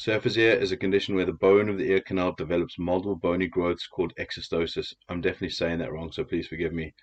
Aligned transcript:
Surfer's 0.00 0.38
ear 0.38 0.52
is 0.52 0.70
a 0.70 0.76
condition 0.76 1.16
where 1.16 1.24
the 1.24 1.32
bone 1.32 1.68
of 1.68 1.76
the 1.76 1.90
ear 1.90 2.00
canal 2.00 2.30
develops 2.30 2.78
multiple 2.78 3.16
bony 3.16 3.48
growths 3.48 3.88
called 3.88 4.14
exostosis. 4.16 4.94
I'm 5.08 5.20
definitely 5.20 5.50
saying 5.50 5.80
that 5.80 5.90
wrong, 5.90 6.12
so 6.12 6.22
please 6.22 6.46
forgive 6.46 6.72
me. 6.72 6.94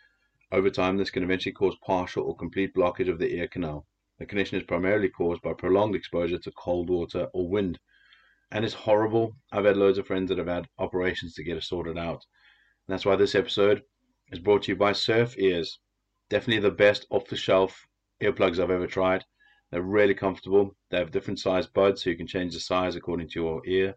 Over 0.50 0.70
time, 0.70 0.96
this 0.96 1.10
can 1.10 1.22
eventually 1.22 1.52
cause 1.52 1.76
partial 1.86 2.24
or 2.24 2.38
complete 2.38 2.74
blockage 2.74 3.10
of 3.10 3.20
the 3.20 3.36
ear 3.36 3.50
canal. 3.50 3.86
The 4.18 4.26
condition 4.26 4.58
is 4.58 4.64
primarily 4.64 5.10
caused 5.10 5.42
by 5.42 5.52
prolonged 5.52 5.94
exposure 5.94 6.38
to 6.38 6.52
cold 6.52 6.90
water 6.90 7.28
or 7.34 7.50
wind. 7.50 7.80
And 8.50 8.64
it's 8.64 8.74
horrible. 8.74 9.36
I've 9.52 9.66
had 9.66 9.76
loads 9.76 9.98
of 9.98 10.08
friends 10.08 10.30
that 10.30 10.38
have 10.38 10.48
had 10.48 10.70
operations 10.80 11.34
to 11.34 11.44
get 11.44 11.58
it 11.58 11.64
sorted 11.64 11.98
out. 11.98 12.24
And 12.88 12.94
that's 12.94 13.06
why 13.06 13.18
this 13.18 13.36
episode 13.36 13.82
is 14.32 14.40
brought 14.40 14.64
to 14.64 14.72
you 14.72 14.78
by 14.78 14.94
Surf 14.94 15.38
Ears. 15.38 15.80
Definitely 16.30 16.62
the 16.62 16.72
best 16.72 17.08
off 17.10 17.28
the 17.28 17.36
shelf 17.36 17.86
earplugs 18.22 18.58
I've 18.58 18.72
ever 18.72 18.88
tried. 18.88 19.26
They're 19.76 19.84
really 19.84 20.14
comfortable. 20.14 20.74
They 20.90 21.00
have 21.00 21.12
different 21.12 21.42
size 21.42 21.68
buds 21.68 22.02
so 22.02 22.10
you 22.10 22.16
can 22.16 22.28
change 22.28 22.54
the 22.54 22.62
size 22.62 22.96
according 22.96 23.28
to 23.28 23.42
your 23.42 23.62
ear. 23.68 23.94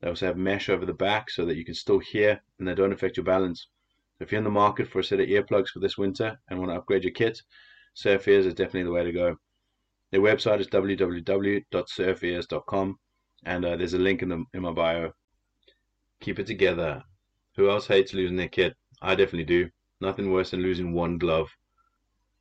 They 0.00 0.08
also 0.08 0.26
have 0.26 0.36
mesh 0.36 0.68
over 0.68 0.84
the 0.84 0.94
back 0.94 1.30
so 1.30 1.44
that 1.44 1.56
you 1.56 1.64
can 1.64 1.76
still 1.76 2.00
hear 2.00 2.42
and 2.58 2.66
they 2.66 2.74
don't 2.74 2.92
affect 2.92 3.16
your 3.16 3.22
balance. 3.22 3.68
If 4.18 4.32
you're 4.32 4.40
in 4.40 4.44
the 4.44 4.50
market 4.50 4.88
for 4.88 4.98
a 4.98 5.04
set 5.04 5.20
of 5.20 5.28
earplugs 5.28 5.68
for 5.68 5.78
this 5.78 5.96
winter 5.96 6.40
and 6.50 6.58
want 6.58 6.72
to 6.72 6.76
upgrade 6.76 7.04
your 7.04 7.12
kit, 7.12 7.40
Surf 7.94 8.26
Ears 8.26 8.46
is 8.46 8.54
definitely 8.54 8.82
the 8.82 8.90
way 8.90 9.04
to 9.04 9.12
go. 9.12 9.36
Their 10.10 10.22
website 10.22 10.58
is 10.58 10.66
www.surfears.com 10.66 12.98
and 13.44 13.64
uh, 13.64 13.76
there's 13.76 13.94
a 13.94 13.98
link 13.98 14.22
in, 14.22 14.28
the, 14.28 14.44
in 14.54 14.62
my 14.62 14.72
bio. 14.72 15.12
Keep 16.20 16.40
it 16.40 16.48
together. 16.48 17.00
Who 17.54 17.70
else 17.70 17.86
hates 17.86 18.12
losing 18.12 18.38
their 18.38 18.48
kit? 18.48 18.74
I 19.00 19.14
definitely 19.14 19.44
do. 19.44 19.70
Nothing 20.00 20.32
worse 20.32 20.50
than 20.50 20.62
losing 20.62 20.92
one 20.92 21.16
glove. 21.16 21.48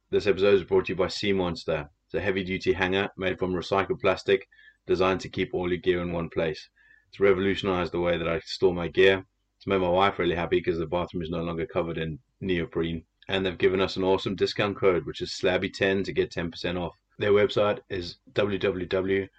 This 0.10 0.26
episode 0.26 0.56
is 0.56 0.64
brought 0.64 0.88
to 0.88 0.94
you 0.94 0.96
by 0.96 1.10
Sea 1.10 1.34
Monster. 1.34 1.88
It's 2.12 2.20
a 2.20 2.22
heavy 2.22 2.44
duty 2.44 2.74
hanger 2.74 3.10
made 3.16 3.40
from 3.40 3.54
recycled 3.54 4.02
plastic 4.02 4.50
designed 4.86 5.22
to 5.22 5.30
keep 5.30 5.54
all 5.54 5.70
your 5.70 5.78
gear 5.78 6.02
in 6.02 6.12
one 6.12 6.28
place. 6.28 6.68
It's 7.08 7.22
revolutionized 7.22 7.94
the 7.94 8.02
way 8.02 8.18
that 8.18 8.28
I 8.28 8.42
store 8.42 8.74
my 8.74 8.90
gear. 8.90 9.26
It's 9.56 9.66
made 9.66 9.80
my 9.80 9.88
wife 9.88 10.20
really 10.20 10.36
happy 10.36 10.58
because 10.58 10.78
the 10.78 10.86
bathroom 10.86 11.24
is 11.24 11.30
no 11.30 11.42
longer 11.42 11.66
covered 11.66 11.98
in 11.98 12.20
neoprene. 12.42 13.06
And 13.30 13.46
they've 13.46 13.58
given 13.58 13.80
us 13.80 13.96
an 13.96 14.04
awesome 14.04 14.36
discount 14.36 14.76
code, 14.76 15.06
which 15.06 15.22
is 15.22 15.40
SLABBY10 15.42 16.04
to 16.04 16.12
get 16.12 16.32
10% 16.32 16.78
off. 16.78 16.98
Their 17.18 17.32
website 17.32 17.80
is 17.88 18.18
www.c-monster 18.34 19.30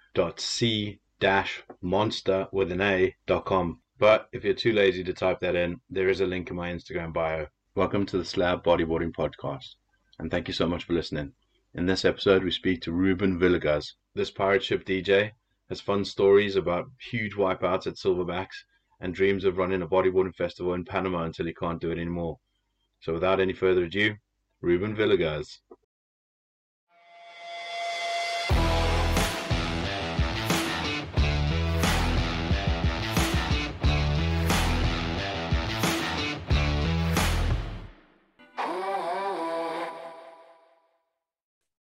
with 2.51 2.71
an 2.71 2.81
A.com. 2.81 3.81
But 3.99 4.29
if 4.33 4.43
you're 4.43 4.55
too 4.55 4.73
lazy 4.73 5.03
to 5.03 5.13
type 5.13 5.41
that 5.41 5.55
in, 5.55 5.79
there 5.91 6.09
is 6.09 6.21
a 6.21 6.25
link 6.25 6.49
in 6.49 6.55
my 6.55 6.73
Instagram 6.73 7.13
bio. 7.13 7.45
Welcome 7.75 8.07
to 8.07 8.17
the 8.17 8.25
Slab 8.25 8.63
Bodyboarding 8.63 9.11
Podcast, 9.11 9.75
and 10.17 10.31
thank 10.31 10.47
you 10.47 10.55
so 10.55 10.65
much 10.65 10.85
for 10.85 10.93
listening. 10.93 11.33
In 11.75 11.87
this 11.87 12.05
episode, 12.05 12.43
we 12.43 12.51
speak 12.51 12.81
to 12.81 12.91
Ruben 12.91 13.39
Villegas. 13.39 13.93
This 14.13 14.29
pirate 14.29 14.63
ship 14.63 14.85
DJ 14.85 15.31
has 15.69 15.81
fun 15.81 16.05
stories 16.05 16.55
about 16.55 16.91
huge 17.01 17.33
wipeouts 17.33 17.87
at 17.87 17.95
Silverbacks 17.95 18.63
and 18.99 19.11
dreams 19.11 19.43
of 19.43 19.57
running 19.57 19.81
a 19.81 19.87
bodyboarding 19.87 20.35
festival 20.35 20.75
in 20.75 20.85
Panama 20.85 21.23
until 21.23 21.47
he 21.47 21.53
can't 21.55 21.81
do 21.81 21.89
it 21.89 21.97
anymore. 21.97 22.37
So 22.99 23.11
without 23.11 23.39
any 23.39 23.53
further 23.53 23.85
ado, 23.85 24.13
Ruben 24.61 24.95
Villegas. 24.95 25.47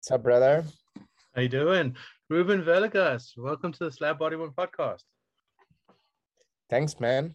What's 0.08 0.16
up, 0.16 0.24
brother? 0.24 0.64
How 1.36 1.42
you 1.42 1.50
doing? 1.50 1.94
Ruben 2.30 2.64
Villegas, 2.64 3.38
welcome 3.38 3.74
to 3.74 3.80
the 3.84 3.92
Slab 3.92 4.18
Body 4.18 4.38
One 4.38 4.52
Podcast. 4.52 5.04
Thanks, 6.70 6.98
man. 7.02 7.34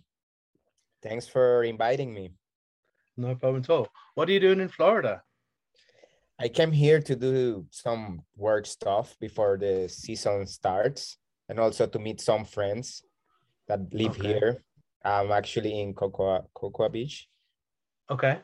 Thanks 1.02 1.28
for 1.28 1.64
inviting 1.64 2.14
me. 2.14 2.32
No 3.18 3.34
problem 3.34 3.60
at 3.62 3.68
all. 3.68 3.88
What 4.14 4.26
are 4.30 4.32
you 4.32 4.40
doing 4.40 4.58
in 4.58 4.70
Florida? 4.70 5.20
I 6.40 6.48
came 6.48 6.72
here 6.72 6.98
to 7.02 7.14
do 7.14 7.66
some 7.68 8.22
work 8.38 8.64
stuff 8.64 9.16
before 9.20 9.58
the 9.58 9.86
season 9.90 10.46
starts 10.46 11.18
and 11.50 11.60
also 11.60 11.86
to 11.86 11.98
meet 11.98 12.22
some 12.22 12.46
friends 12.46 13.02
that 13.68 13.92
live 13.92 14.16
Okay. 14.16 14.28
here. 14.28 14.64
I'm 15.04 15.30
actually 15.30 15.78
in 15.78 15.92
Cocoa, 15.92 16.48
Cocoa 16.54 16.88
Beach, 16.88 17.28
Okay. 18.08 18.40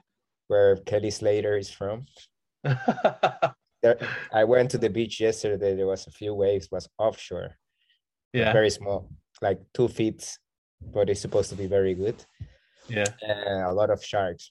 where 0.49 0.77
Kelly 0.85 1.13
Slater 1.13 1.57
is 1.57 1.71
from. 1.71 2.05
There, 3.83 3.99
I 4.33 4.45
went 4.45 4.71
to 4.73 4.79
the 4.79 4.91
beach 4.91 5.21
yesterday. 5.21 5.75
There 5.77 5.87
was 5.87 6.07
a 6.07 6.11
few 6.11 6.35
waves, 6.35 6.69
was 6.71 6.89
offshore, 6.99 7.57
yeah. 8.33 8.53
very 8.53 8.71
small, 8.71 9.11
like 9.41 9.61
two 9.73 9.89
feet, 9.89 10.37
but 10.81 11.09
it's 11.09 11.21
supposed 11.21 11.51
to 11.51 11.57
be 11.57 11.67
very 11.67 11.95
good. 11.95 12.17
Yeah. 12.89 13.07
And 13.23 13.63
a 13.65 13.73
lot 13.73 13.91
of 13.91 14.05
sharks. 14.05 14.51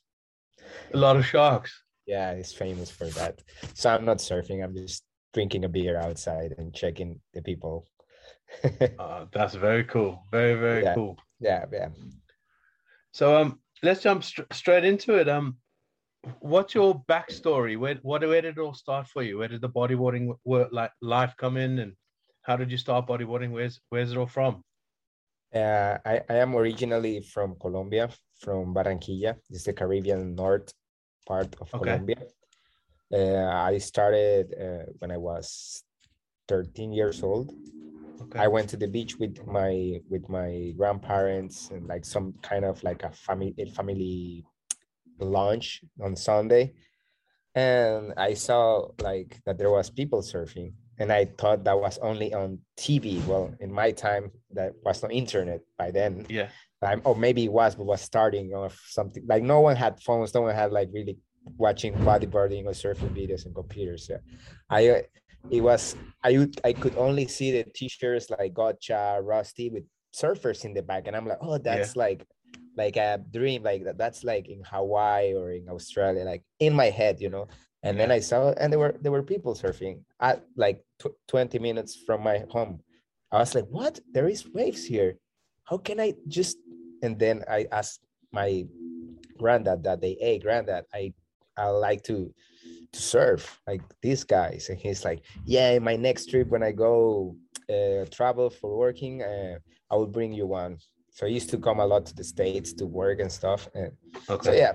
A 0.94 0.98
lot 0.98 1.18
of 1.18 1.26
sharks. 1.26 1.72
Yeah, 2.06 2.32
it's 2.32 2.54
famous 2.54 2.90
for 2.90 3.08
that. 3.10 3.42
So 3.74 3.90
I'm 3.90 4.06
not 4.06 4.18
surfing. 4.20 4.64
I'm 4.64 4.76
just 4.76 5.04
drinking 5.34 5.66
a 5.66 5.70
beer 5.70 5.98
outside 5.98 6.56
and 6.58 6.74
checking 6.74 7.20
the 7.34 7.42
people. 7.42 7.86
Uh, 8.98 9.26
that's 9.34 9.56
very 9.56 9.84
cool. 9.84 10.24
Very, 10.32 10.54
very 10.56 10.84
Yeah. 10.84 10.94
cool. 10.96 11.18
yeah, 11.42 11.66
yeah. 11.72 11.90
So 13.12 13.36
um 13.36 13.60
let's 13.84 14.02
jump 14.02 14.24
str- 14.24 14.44
straight 14.54 14.86
into 14.86 15.16
it. 15.16 15.28
Um 15.28 15.58
what's 16.40 16.76
your 16.76 17.04
backstory? 17.10 17.78
Where 17.78 17.96
what 18.02 18.22
where 18.22 18.42
did 18.42 18.58
it 18.58 18.62
all 18.62 18.74
start 18.74 19.08
for 19.08 19.24
you? 19.24 19.38
Where 19.40 19.48
did 19.48 19.62
the 19.62 19.70
bodyboarding 19.70 20.36
work 20.46 20.70
like 20.72 20.92
life 21.02 21.34
come 21.38 21.58
in 21.58 21.80
and 21.80 21.94
how 22.44 22.56
did 22.56 22.72
you 22.72 22.78
start 22.78 23.08
bodyboarding? 23.08 23.52
Where's 23.52 23.80
where's 23.90 24.12
it 24.12 24.18
all 24.18 24.28
from? 24.28 24.64
Uh, 25.54 25.98
I, 26.06 26.22
I 26.30 26.36
am 26.36 26.56
originally 26.56 27.22
from 27.22 27.56
Colombia, 27.56 28.10
from 28.40 28.74
Barranquilla. 28.74 29.36
It's 29.50 29.64
the 29.64 29.74
Caribbean 29.74 30.36
north 30.36 30.74
part 31.26 31.56
of 31.62 31.74
Okay. 31.74 31.84
Colombia. 31.84 32.18
Uh, 33.12 33.48
I 33.48 33.78
started 33.78 34.54
uh, 34.54 34.92
when 35.00 35.12
I 35.12 35.18
was 35.18 35.84
13 36.48 36.92
years 36.92 37.24
old. 37.24 37.54
Okay. 38.22 38.40
I 38.40 38.48
went 38.48 38.70
to 38.70 38.78
the 38.78 38.88
beach 38.88 39.18
with 39.20 39.46
my 39.48 40.02
with 40.10 40.28
my 40.28 40.74
grandparents 40.78 41.70
and 41.72 41.88
like 41.88 42.04
some 42.04 42.34
kind 42.42 42.66
of 42.66 42.84
like 42.84 43.04
a 43.04 43.12
family 43.12 43.54
a 43.58 43.66
family 43.66 44.44
lunch 45.20 45.82
on 46.02 46.16
Sunday, 46.16 46.74
and 47.56 48.14
I 48.18 48.34
saw 48.34 48.90
like 49.02 49.40
that 49.46 49.58
there 49.58 49.72
was 49.72 49.90
people 49.90 50.22
surfing, 50.22 50.74
and 51.00 51.12
I 51.12 51.26
thought 51.26 51.64
that 51.64 51.80
was 51.80 51.98
only 52.00 52.34
on 52.34 52.60
TV. 52.78 53.26
Well, 53.26 53.54
in 53.60 53.72
my 53.72 53.92
time, 53.92 54.32
that 54.52 54.74
was 54.84 55.04
no 55.04 55.10
internet 55.10 55.62
by 55.78 55.92
then. 55.92 56.26
yeah. 56.30 56.50
Um, 56.84 57.02
or 57.06 57.16
maybe 57.16 57.44
it 57.46 57.52
was, 57.52 57.74
but 57.74 57.86
was 57.86 58.02
starting 58.02 58.54
or 58.54 58.70
something. 58.86 59.24
Like 59.28 59.42
no 59.42 59.62
one 59.62 59.76
had 59.76 60.00
phones, 60.00 60.34
no 60.36 60.42
one 60.42 60.54
had 60.54 60.72
like 60.72 60.90
really 60.94 61.18
watching 61.58 61.94
bodyboarding 61.96 62.66
or 62.66 62.72
surfing 62.72 63.16
videos 63.16 63.46
and 63.46 63.56
computers. 63.56 64.08
Yeah, 64.10 64.18
I 64.70 64.90
uh, 64.90 65.02
it 65.50 65.62
was 65.62 65.96
I 66.24 66.48
I 66.64 66.74
could 66.74 66.96
only 66.98 67.28
see 67.28 67.52
the 67.52 67.64
t-shirts 67.64 68.30
like 68.30 68.54
Gotcha, 68.54 69.20
Rusty 69.24 69.70
with 69.70 69.84
surfers 70.14 70.66
in 70.66 70.74
the 70.74 70.82
back, 70.82 71.08
and 71.08 71.16
I'm 71.16 71.26
like, 71.26 71.40
oh, 71.42 71.58
that's 71.58 71.96
like 71.96 72.26
like 72.78 72.96
a 72.96 73.20
dream, 73.32 73.64
like 73.64 73.84
that. 73.86 73.98
That's 73.98 74.24
like 74.24 74.48
in 74.48 74.62
Hawaii 74.64 75.34
or 75.34 75.52
in 75.52 75.68
Australia, 75.68 76.24
like 76.24 76.44
in 76.60 76.74
my 76.74 76.90
head, 76.90 77.20
you 77.20 77.30
know. 77.30 77.48
And 77.84 78.00
then 78.00 78.12
I 78.12 78.20
saw, 78.20 78.52
and 78.52 78.72
there 78.72 78.80
were 78.80 78.96
there 79.02 79.12
were 79.12 79.24
people 79.24 79.56
surfing 79.56 80.02
at 80.20 80.44
like 80.56 80.84
tw- 81.00 81.18
20 81.28 81.60
minutes 81.60 81.96
from 82.06 82.24
my 82.24 82.44
home. 82.50 82.80
I 83.32 83.40
was 83.40 83.56
like, 83.56 83.68
what? 83.68 84.00
There 84.14 84.28
is 84.28 84.48
waves 84.54 84.86
here. 84.86 85.18
How 85.66 85.78
can 85.78 86.00
I 86.00 86.14
just? 86.28 86.58
And 87.04 87.20
then 87.20 87.44
I 87.50 87.68
asked 87.72 88.02
my 88.32 88.66
granddad 89.38 89.84
that 89.84 90.02
day, 90.02 90.18
hey, 90.20 90.40
granddad, 90.40 90.86
I 90.94 91.14
I 91.58 91.68
like 91.70 92.04
to 92.04 92.34
to 92.94 93.00
surf 93.02 93.60
like 93.68 93.82
these 94.02 94.24
guys. 94.24 94.70
And 94.70 94.78
he's 94.78 95.04
like, 95.04 95.24
yeah, 95.46 95.78
my 95.80 95.96
next 95.96 96.30
trip 96.30 96.50
when 96.50 96.64
I 96.64 96.72
go 96.72 97.36
uh, 97.70 98.06
travel 98.12 98.50
for 98.50 98.78
working, 98.78 99.24
uh, 99.24 99.58
I 99.92 99.96
will 99.96 100.08
bring 100.08 100.34
you 100.34 100.48
one. 100.48 100.78
So 101.18 101.26
I 101.26 101.30
used 101.30 101.50
to 101.50 101.58
come 101.58 101.80
a 101.80 101.86
lot 101.86 102.06
to 102.06 102.14
the 102.14 102.24
states 102.24 102.74
to 102.74 102.86
work 102.86 103.20
and 103.20 103.32
stuff. 103.32 103.68
And 103.74 103.92
so 104.44 104.52
yeah, 104.54 104.74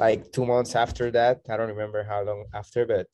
like 0.00 0.32
two 0.32 0.44
months 0.44 0.74
after 0.74 1.12
that, 1.12 1.42
I 1.48 1.56
don't 1.56 1.68
remember 1.68 2.02
how 2.02 2.24
long 2.24 2.46
after, 2.52 2.84
but 2.84 3.06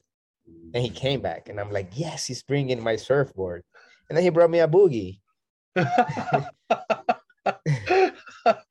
and 0.73 0.83
he 0.83 0.89
came 0.89 1.21
back, 1.21 1.51
and 1.51 1.61
I'm 1.61 1.71
like, 1.71 1.91
yes, 1.93 2.25
he's 2.25 2.43
bringing 2.43 2.83
my 2.83 2.97
surfboard, 2.97 3.65
and 4.09 4.17
then 4.17 4.25
he 4.25 4.31
brought 4.31 4.49
me 4.49 4.61
a 4.61 4.69
boogie. 4.69 5.21
I 5.77 6.47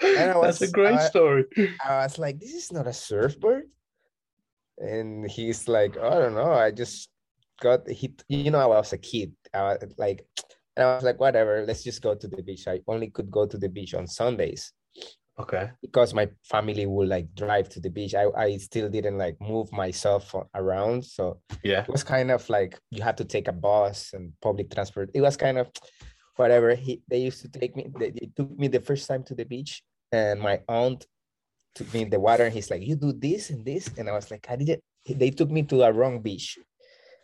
That's 0.01 0.61
a 0.61 0.71
great 0.71 0.97
I- 0.97 1.07
story. 1.07 1.45
I 1.85 2.03
was 2.03 2.17
like, 2.17 2.39
this 2.39 2.53
is 2.53 2.71
not 2.71 2.87
a 2.87 2.93
surfboard. 2.93 3.65
And 4.79 5.29
he's 5.29 5.67
like, 5.67 5.97
"Oh, 6.01 6.07
I 6.09 6.17
don't 6.17 6.33
know. 6.33 6.51
I 6.51 6.71
just 6.71 7.09
got 7.61 7.87
he, 7.87 8.11
you 8.27 8.49
know, 8.49 8.59
I 8.59 8.65
was 8.65 8.91
a 8.91 8.97
kid. 8.97 9.33
I 9.53 9.77
was 9.77 9.93
like, 9.99 10.25
and 10.75 10.85
I 10.85 10.95
was 10.95 11.03
like, 11.03 11.19
whatever, 11.19 11.63
let's 11.65 11.83
just 11.83 12.01
go 12.01 12.15
to 12.15 12.27
the 12.27 12.41
beach. 12.41 12.67
I 12.67 12.79
only 12.87 13.09
could 13.09 13.29
go 13.29 13.45
to 13.45 13.57
the 13.57 13.69
beach 13.69 13.93
on 13.93 14.07
Sundays 14.07 14.71
Okay. 15.39 15.71
because 15.81 16.13
my 16.13 16.29
family 16.43 16.85
would 16.85 17.07
like 17.07 17.33
drive 17.35 17.69
to 17.69 17.79
the 17.79 17.89
beach. 17.89 18.13
I, 18.15 18.25
I 18.37 18.57
still 18.57 18.89
didn't 18.89 19.17
like 19.17 19.39
move 19.41 19.71
myself 19.71 20.33
around. 20.53 21.05
So 21.05 21.41
Yeah. 21.63 21.81
it 21.81 21.89
was 21.89 22.03
kind 22.03 22.31
of 22.31 22.47
like 22.49 22.79
you 22.91 23.01
had 23.01 23.17
to 23.17 23.25
take 23.25 23.47
a 23.47 23.51
bus 23.51 24.13
and 24.13 24.33
public 24.41 24.69
transport. 24.71 25.09
It 25.13 25.21
was 25.21 25.37
kind 25.37 25.57
of 25.57 25.71
whatever. 26.35 26.75
He 26.75 27.01
they 27.07 27.19
used 27.19 27.41
to 27.41 27.49
take 27.49 27.75
me. 27.75 27.87
They, 27.97 28.11
they 28.11 28.29
took 28.35 28.57
me 28.57 28.67
the 28.67 28.79
first 28.81 29.07
time 29.07 29.23
to 29.25 29.35
the 29.35 29.45
beach, 29.45 29.83
and 30.11 30.39
my 30.39 30.61
aunt 30.67 31.05
took 31.75 31.91
me 31.93 32.01
in 32.03 32.09
the 32.09 32.19
water, 32.19 32.45
and 32.45 32.53
he's 32.53 32.69
like, 32.69 32.81
"You 32.85 32.95
do 32.95 33.13
this 33.13 33.49
and 33.49 33.65
this," 33.65 33.89
and 33.97 34.09
I 34.09 34.13
was 34.13 34.29
like, 34.29 34.45
"I 34.49 34.55
didn't." 34.55 34.81
They 35.05 35.31
took 35.31 35.49
me 35.51 35.63
to 35.63 35.83
a 35.83 35.91
wrong 35.91 36.21
beach, 36.21 36.57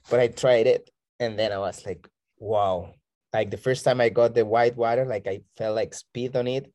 but 0.09 0.19
I 0.19 0.27
tried 0.27 0.67
it, 0.67 0.89
and 1.19 1.37
then 1.37 1.51
I 1.51 1.57
was 1.59 1.85
like, 1.85 2.07
"Wow!" 2.37 2.93
Like 3.33 3.51
the 3.51 3.57
first 3.57 3.85
time 3.85 4.01
I 4.01 4.09
got 4.09 4.33
the 4.33 4.45
white 4.45 4.75
water, 4.75 5.05
like 5.05 5.27
I 5.27 5.41
felt 5.57 5.75
like 5.75 5.93
speed 5.93 6.35
on 6.35 6.47
it. 6.47 6.71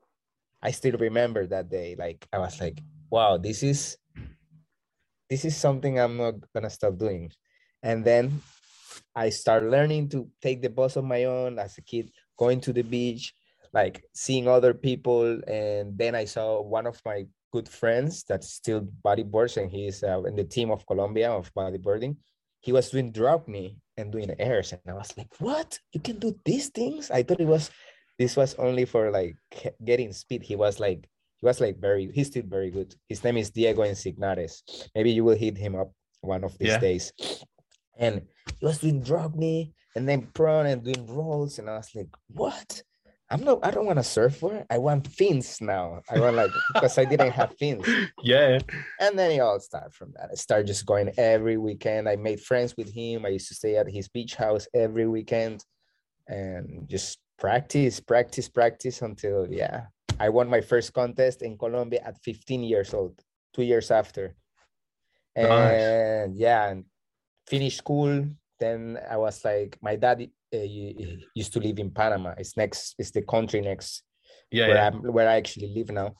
I 0.62 0.70
still 0.70 0.96
remember 0.96 1.46
that 1.46 1.68
day. 1.68 1.96
Like 1.98 2.26
I 2.32 2.38
was 2.38 2.60
like, 2.60 2.80
"Wow, 3.10 3.38
this 3.38 3.62
is." 3.62 3.98
This 5.28 5.44
is 5.44 5.56
something 5.56 5.98
I'm 5.98 6.16
not 6.16 6.34
gonna 6.52 6.70
stop 6.70 6.98
doing. 6.98 7.32
And 7.82 8.04
then 8.04 8.42
I 9.14 9.30
started 9.30 9.70
learning 9.70 10.10
to 10.10 10.28
take 10.40 10.62
the 10.62 10.68
bus 10.70 10.96
on 10.96 11.08
my 11.08 11.24
own 11.24 11.58
as 11.58 11.78
a 11.78 11.82
kid, 11.82 12.10
going 12.36 12.60
to 12.62 12.72
the 12.72 12.82
beach, 12.82 13.34
like 13.72 14.04
seeing 14.12 14.46
other 14.46 14.74
people. 14.74 15.40
And 15.46 15.96
then 15.96 16.14
I 16.14 16.24
saw 16.26 16.60
one 16.60 16.86
of 16.86 17.00
my 17.04 17.26
good 17.52 17.68
friends 17.68 18.24
that 18.24 18.44
still 18.44 18.86
bodyboards 19.04 19.56
and 19.56 19.70
he's 19.70 20.02
uh, 20.02 20.22
in 20.24 20.36
the 20.36 20.44
team 20.44 20.70
of 20.70 20.86
Colombia 20.86 21.30
of 21.30 21.52
bodyboarding. 21.54 22.16
He 22.64 22.72
was 22.72 22.88
doing 22.88 23.12
drop 23.12 23.46
knee 23.46 23.76
and 23.96 24.10
doing 24.10 24.34
airs. 24.38 24.72
And 24.72 24.80
I 24.88 24.94
was 24.94 25.12
like, 25.16 25.28
what? 25.38 25.78
You 25.92 26.00
can 26.00 26.18
do 26.18 26.34
these 26.44 26.68
things? 26.70 27.10
I 27.10 27.22
thought 27.22 27.40
it 27.40 27.46
was, 27.46 27.70
this 28.18 28.36
was 28.36 28.54
only 28.56 28.86
for 28.86 29.10
like 29.10 29.36
getting 29.84 30.12
speed. 30.12 30.42
He 30.42 30.56
was 30.56 30.80
like, 30.80 31.04
he 31.40 31.46
was 31.46 31.60
like 31.60 31.78
very, 31.78 32.10
he's 32.12 32.28
still 32.28 32.48
very 32.48 32.70
good. 32.70 32.94
His 33.08 33.22
name 33.22 33.36
is 33.36 33.50
Diego 33.50 33.82
Insignares. 33.82 34.62
Maybe 34.94 35.12
you 35.12 35.24
will 35.24 35.36
hit 35.36 35.58
him 35.58 35.76
up 35.76 35.92
one 36.22 36.42
of 36.42 36.56
these 36.58 36.68
yeah. 36.68 36.78
days 36.78 37.12
and 37.98 38.22
he 38.60 38.66
was 38.66 38.78
doing 38.78 39.02
drop 39.02 39.34
knee 39.34 39.72
and 39.96 40.08
then 40.08 40.28
prone 40.34 40.66
and 40.66 40.84
doing 40.84 41.06
rolls 41.06 41.58
and 41.58 41.68
i 41.68 41.76
was 41.76 41.90
like 41.94 42.08
what 42.28 42.82
i'm 43.30 43.42
not 43.42 43.58
i 43.64 43.70
don't 43.70 43.86
want 43.86 43.98
a 43.98 44.04
surfer 44.04 44.64
i 44.70 44.78
want 44.78 45.06
fins 45.08 45.60
now. 45.60 46.00
I 46.10 46.20
want 46.20 46.36
like 46.36 46.50
because 46.74 46.98
i 46.98 47.04
didn't 47.04 47.32
have 47.32 47.54
fins. 47.58 47.86
Yeah. 48.22 48.58
And 49.00 49.18
then 49.18 49.30
it 49.32 49.40
all 49.40 49.60
started 49.60 49.94
from 49.94 50.12
that. 50.16 50.30
I 50.32 50.34
started 50.34 50.66
just 50.66 50.86
going 50.86 51.10
every 51.16 51.56
weekend. 51.56 52.08
I 52.08 52.16
made 52.16 52.40
friends 52.40 52.76
with 52.76 52.92
him. 52.92 53.24
I 53.24 53.30
used 53.30 53.48
to 53.48 53.54
stay 53.54 53.76
at 53.76 53.88
his 53.88 54.08
beach 54.08 54.34
house 54.34 54.66
every 54.74 55.06
weekend 55.08 55.64
and 56.28 56.88
just 56.88 57.18
practice 57.38 58.00
practice 58.00 58.48
practice 58.48 59.02
until 59.02 59.46
yeah. 59.50 59.86
I 60.20 60.28
won 60.28 60.48
my 60.48 60.60
first 60.60 60.92
contest 60.92 61.42
in 61.42 61.58
colombia 61.58 62.00
at 62.04 62.22
15 62.22 62.62
years 62.62 62.94
old 62.94 63.20
two 63.52 63.62
years 63.62 63.90
after. 63.90 64.34
And 65.34 66.32
nice. 66.32 66.38
yeah 66.38 66.68
and 66.68 66.84
finished 67.46 67.78
school. 67.78 68.26
Then 68.60 68.98
I 69.10 69.16
was 69.16 69.44
like, 69.44 69.76
my 69.82 69.96
dad 69.96 70.28
used 71.34 71.52
to 71.52 71.60
live 71.60 71.78
in 71.78 71.90
Panama. 71.90 72.34
It's 72.38 72.56
next, 72.56 72.94
it's 72.98 73.10
the 73.10 73.22
country 73.22 73.60
next 73.60 74.02
yeah, 74.50 74.68
where 74.68 74.76
yeah. 74.76 74.86
I'm 74.86 75.12
where 75.12 75.28
I 75.28 75.36
actually 75.36 75.74
live 75.74 75.90
now. 75.90 76.14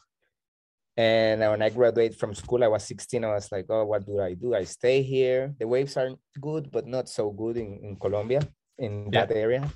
And 0.97 1.41
when 1.41 1.63
I 1.63 1.71
graduated 1.71 2.19
from 2.19 2.35
school, 2.35 2.63
I 2.63 2.69
was 2.69 2.85
16. 2.85 3.25
I 3.25 3.35
was 3.35 3.51
like, 3.51 3.67
oh, 3.69 3.85
what 3.85 4.07
do 4.07 4.21
I 4.21 4.35
do? 4.35 4.55
I 4.55 4.63
stay 4.63 5.03
here. 5.03 5.53
The 5.59 5.67
waves 5.67 5.97
aren't 5.97 6.21
good, 6.41 6.71
but 6.71 6.87
not 6.87 7.09
so 7.09 7.31
good 7.31 7.57
in, 7.57 7.81
in 7.83 7.97
Colombia, 7.97 8.47
in 8.79 9.11
yeah. 9.13 9.27
that 9.27 9.35
area. 9.35 9.69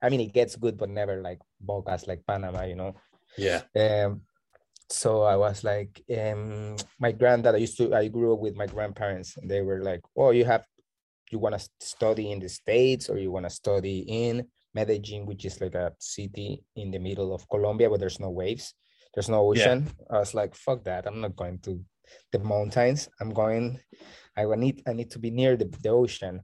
I 0.00 0.08
mean, 0.08 0.20
it 0.20 0.32
gets 0.32 0.56
good, 0.56 0.78
but 0.78 0.88
never 0.88 1.20
like 1.20 1.40
Bocas, 1.62 2.08
like 2.08 2.24
Panama, 2.26 2.64
you 2.64 2.74
know? 2.74 2.96
Yeah. 3.36 3.62
Um, 3.78 4.22
so 4.88 5.24
I 5.24 5.36
was 5.36 5.62
like, 5.62 6.02
um, 6.16 6.76
my 6.98 7.12
granddad, 7.12 7.54
I 7.54 7.58
used 7.58 7.76
to, 7.76 7.94
I 7.94 8.08
grew 8.08 8.32
up 8.32 8.40
with 8.40 8.56
my 8.56 8.66
grandparents, 8.66 9.36
and 9.36 9.50
they 9.50 9.60
were 9.60 9.82
like, 9.82 10.00
oh, 10.16 10.30
you 10.30 10.46
have 10.46 10.64
you 11.30 11.38
want 11.38 11.58
to 11.58 11.68
study 11.80 12.30
in 12.30 12.40
the 12.40 12.48
states 12.48 13.08
or 13.08 13.18
you 13.18 13.30
want 13.30 13.46
to 13.46 13.50
study 13.50 14.00
in 14.08 14.46
Medellin, 14.74 15.26
which 15.26 15.44
is 15.44 15.60
like 15.60 15.74
a 15.74 15.92
city 15.98 16.62
in 16.76 16.90
the 16.90 16.98
middle 16.98 17.34
of 17.34 17.48
Colombia 17.48 17.88
where 17.88 17.98
there's 17.98 18.20
no 18.20 18.30
waves, 18.30 18.74
there's 19.14 19.28
no 19.28 19.48
ocean. 19.48 19.86
Yeah. 19.86 20.16
I 20.16 20.18
was 20.20 20.34
like, 20.34 20.54
fuck 20.54 20.84
that, 20.84 21.06
I'm 21.06 21.20
not 21.20 21.36
going 21.36 21.58
to 21.60 21.80
the 22.32 22.38
mountains. 22.38 23.08
I'm 23.20 23.30
going. 23.30 23.80
I 24.36 24.44
need 24.54 24.82
I 24.86 24.92
need 24.92 25.10
to 25.12 25.18
be 25.18 25.30
near 25.30 25.56
the, 25.56 25.64
the 25.82 25.88
ocean. 25.88 26.42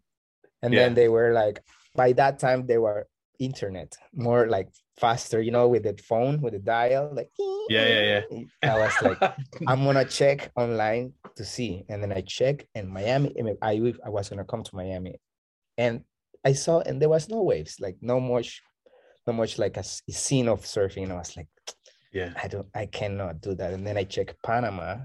And 0.62 0.73
yeah. 0.73 0.84
then 0.84 0.94
they 0.94 1.08
were 1.08 1.32
like, 1.32 1.62
by 1.94 2.12
that 2.14 2.38
time 2.38 2.67
they 2.67 2.79
were 2.79 3.06
internet 3.44 3.94
more 4.14 4.48
like 4.48 4.68
faster, 4.98 5.40
you 5.40 5.50
know, 5.50 5.68
with 5.68 5.84
the 5.84 5.96
phone 6.02 6.40
with 6.40 6.52
the 6.52 6.58
dial, 6.58 7.10
like 7.12 7.30
yeah, 7.68 7.86
yeah, 7.88 8.20
yeah. 8.30 8.44
I 8.72 8.78
was 8.78 8.94
like, 9.02 9.20
I'm 9.66 9.84
gonna 9.84 10.04
check 10.04 10.50
online 10.56 11.12
to 11.36 11.44
see, 11.44 11.84
and 11.88 12.02
then 12.02 12.12
I 12.12 12.20
check, 12.22 12.66
and 12.74 12.88
Miami. 12.88 13.34
I 13.62 13.94
I 14.04 14.08
was 14.08 14.28
gonna 14.28 14.44
come 14.44 14.62
to 14.62 14.76
Miami, 14.76 15.20
and 15.78 16.04
I 16.44 16.52
saw, 16.52 16.80
and 16.80 17.00
there 17.00 17.08
was 17.08 17.28
no 17.28 17.42
waves, 17.42 17.80
like 17.80 17.96
no 18.00 18.20
much, 18.20 18.62
no 19.26 19.32
much 19.32 19.58
like 19.58 19.76
a, 19.76 19.84
scene 19.84 20.48
of 20.48 20.62
surfing. 20.62 21.10
I 21.10 21.14
was 21.14 21.36
like, 21.36 21.48
yeah, 22.12 22.32
I 22.40 22.48
don't, 22.48 22.68
I 22.74 22.86
cannot 22.86 23.40
do 23.40 23.54
that. 23.54 23.72
And 23.72 23.86
then 23.86 23.96
I 23.96 24.04
checked 24.04 24.42
Panama, 24.42 24.98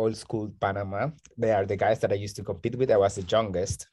Old 0.00 0.16
School 0.16 0.52
Panama. 0.60 1.10
They 1.36 1.52
are 1.52 1.66
the 1.66 1.76
guys 1.76 1.98
that 2.00 2.12
I 2.12 2.16
used 2.16 2.36
to 2.36 2.42
compete 2.42 2.76
with. 2.76 2.90
I 2.90 2.96
was 2.96 3.14
the 3.16 3.22
youngest. 3.22 3.88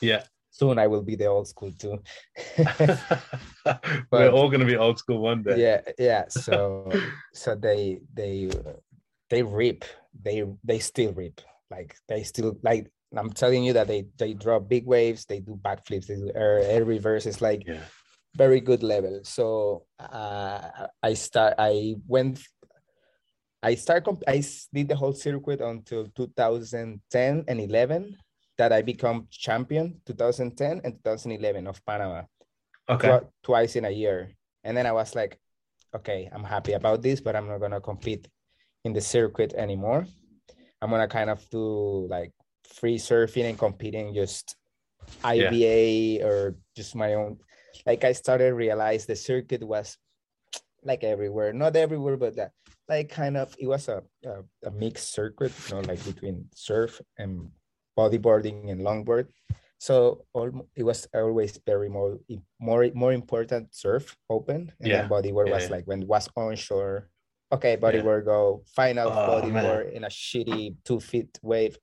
Yeah. 0.00 0.22
Soon 0.50 0.78
I 0.78 0.86
will 0.86 1.02
be 1.02 1.16
the 1.16 1.26
old 1.26 1.48
school 1.48 1.72
too. 1.82 2.02
but, 3.64 3.80
We're 4.10 4.30
all 4.30 4.50
gonna 4.50 4.66
be 4.66 4.76
old 4.76 4.98
school 4.98 5.20
one 5.20 5.42
day. 5.42 5.56
Yeah, 5.66 5.80
yeah. 5.98 6.24
So 6.28 6.92
so 7.32 7.54
they 7.54 8.00
they 8.12 8.50
they 9.30 9.42
rip. 9.42 9.84
they 10.12 10.44
they 10.62 10.78
still 10.78 11.12
rip 11.12 11.40
like 11.72 11.96
they 12.08 12.22
still 12.22 12.56
like 12.62 12.90
i'm 13.16 13.32
telling 13.32 13.64
you 13.64 13.72
that 13.72 13.88
they 13.88 14.04
they 14.18 14.34
drop 14.34 14.68
big 14.68 14.86
waves 14.86 15.24
they 15.24 15.40
do 15.40 15.58
backflips 15.62 16.06
they 16.06 16.16
do 16.16 16.30
air, 16.34 16.60
air 16.60 16.84
reverses 16.84 17.40
like 17.40 17.62
yeah. 17.66 17.84
very 18.36 18.60
good 18.60 18.82
level 18.82 19.20
so 19.24 19.84
uh, 19.98 20.60
i 21.02 21.14
start 21.14 21.54
i 21.58 21.94
went 22.06 22.40
i 23.62 23.74
start 23.74 24.06
i 24.26 24.42
did 24.72 24.88
the 24.88 24.96
whole 24.96 25.12
circuit 25.12 25.60
until 25.60 26.06
2010 26.16 27.44
and 27.46 27.60
11 27.60 28.16
that 28.58 28.72
i 28.72 28.82
become 28.82 29.26
champion 29.30 30.00
2010 30.06 30.80
and 30.84 30.94
2011 31.04 31.66
of 31.66 31.84
panama 31.86 32.22
okay 32.88 33.20
twice 33.42 33.76
in 33.76 33.84
a 33.84 33.90
year 33.90 34.30
and 34.64 34.76
then 34.76 34.86
i 34.86 34.92
was 34.92 35.14
like 35.14 35.38
okay 35.94 36.28
i'm 36.32 36.44
happy 36.44 36.72
about 36.72 37.02
this 37.02 37.20
but 37.20 37.36
i'm 37.36 37.48
not 37.48 37.58
gonna 37.58 37.80
compete 37.80 38.28
in 38.84 38.92
the 38.92 39.00
circuit 39.00 39.54
anymore. 39.54 40.06
I'm 40.80 40.90
gonna 40.90 41.08
kind 41.08 41.30
of 41.30 41.48
do 41.50 42.06
like 42.08 42.32
free 42.64 42.98
surfing 42.98 43.48
and 43.48 43.58
competing 43.58 44.14
just 44.14 44.56
IBA 45.22 46.18
yeah. 46.18 46.24
or 46.24 46.56
just 46.76 46.94
my 46.94 47.14
own. 47.14 47.38
Like 47.86 48.04
I 48.04 48.12
started 48.12 48.54
realize 48.54 49.06
the 49.06 49.16
circuit 49.16 49.62
was 49.62 49.96
like 50.84 51.04
everywhere, 51.04 51.52
not 51.52 51.76
everywhere, 51.76 52.16
but 52.16 52.36
that 52.36 52.52
like 52.88 53.08
kind 53.08 53.36
of 53.36 53.54
it 53.58 53.66
was 53.66 53.88
a, 53.88 54.02
a, 54.24 54.68
a 54.68 54.70
mixed 54.70 55.12
circuit, 55.12 55.52
you 55.68 55.76
know, 55.76 55.82
like 55.82 56.04
between 56.04 56.46
surf 56.54 57.00
and 57.18 57.50
bodyboarding 57.98 58.70
and 58.70 58.80
longboard. 58.80 59.28
So 59.78 60.24
all, 60.32 60.68
it 60.76 60.84
was 60.84 61.08
always 61.14 61.58
very 61.66 61.88
more 61.88 62.18
more 62.60 62.88
more 62.94 63.12
important 63.12 63.74
surf 63.74 64.16
open 64.30 64.72
and 64.78 64.88
yeah. 64.88 65.02
then 65.02 65.10
bodyboard 65.10 65.48
yeah, 65.48 65.54
was 65.54 65.64
yeah. 65.64 65.70
like 65.70 65.86
when 65.86 66.02
it 66.02 66.08
was 66.08 66.28
onshore 66.36 67.08
okay, 67.52 67.76
bodyboard 67.76 68.20
yeah. 68.20 68.32
go 68.32 68.62
final 68.74 69.08
oh, 69.08 69.28
bodyboard 69.28 69.92
in 69.92 70.04
a 70.04 70.08
shitty 70.08 70.76
two 70.84 70.98
feet 70.98 71.38
wave. 71.42 71.78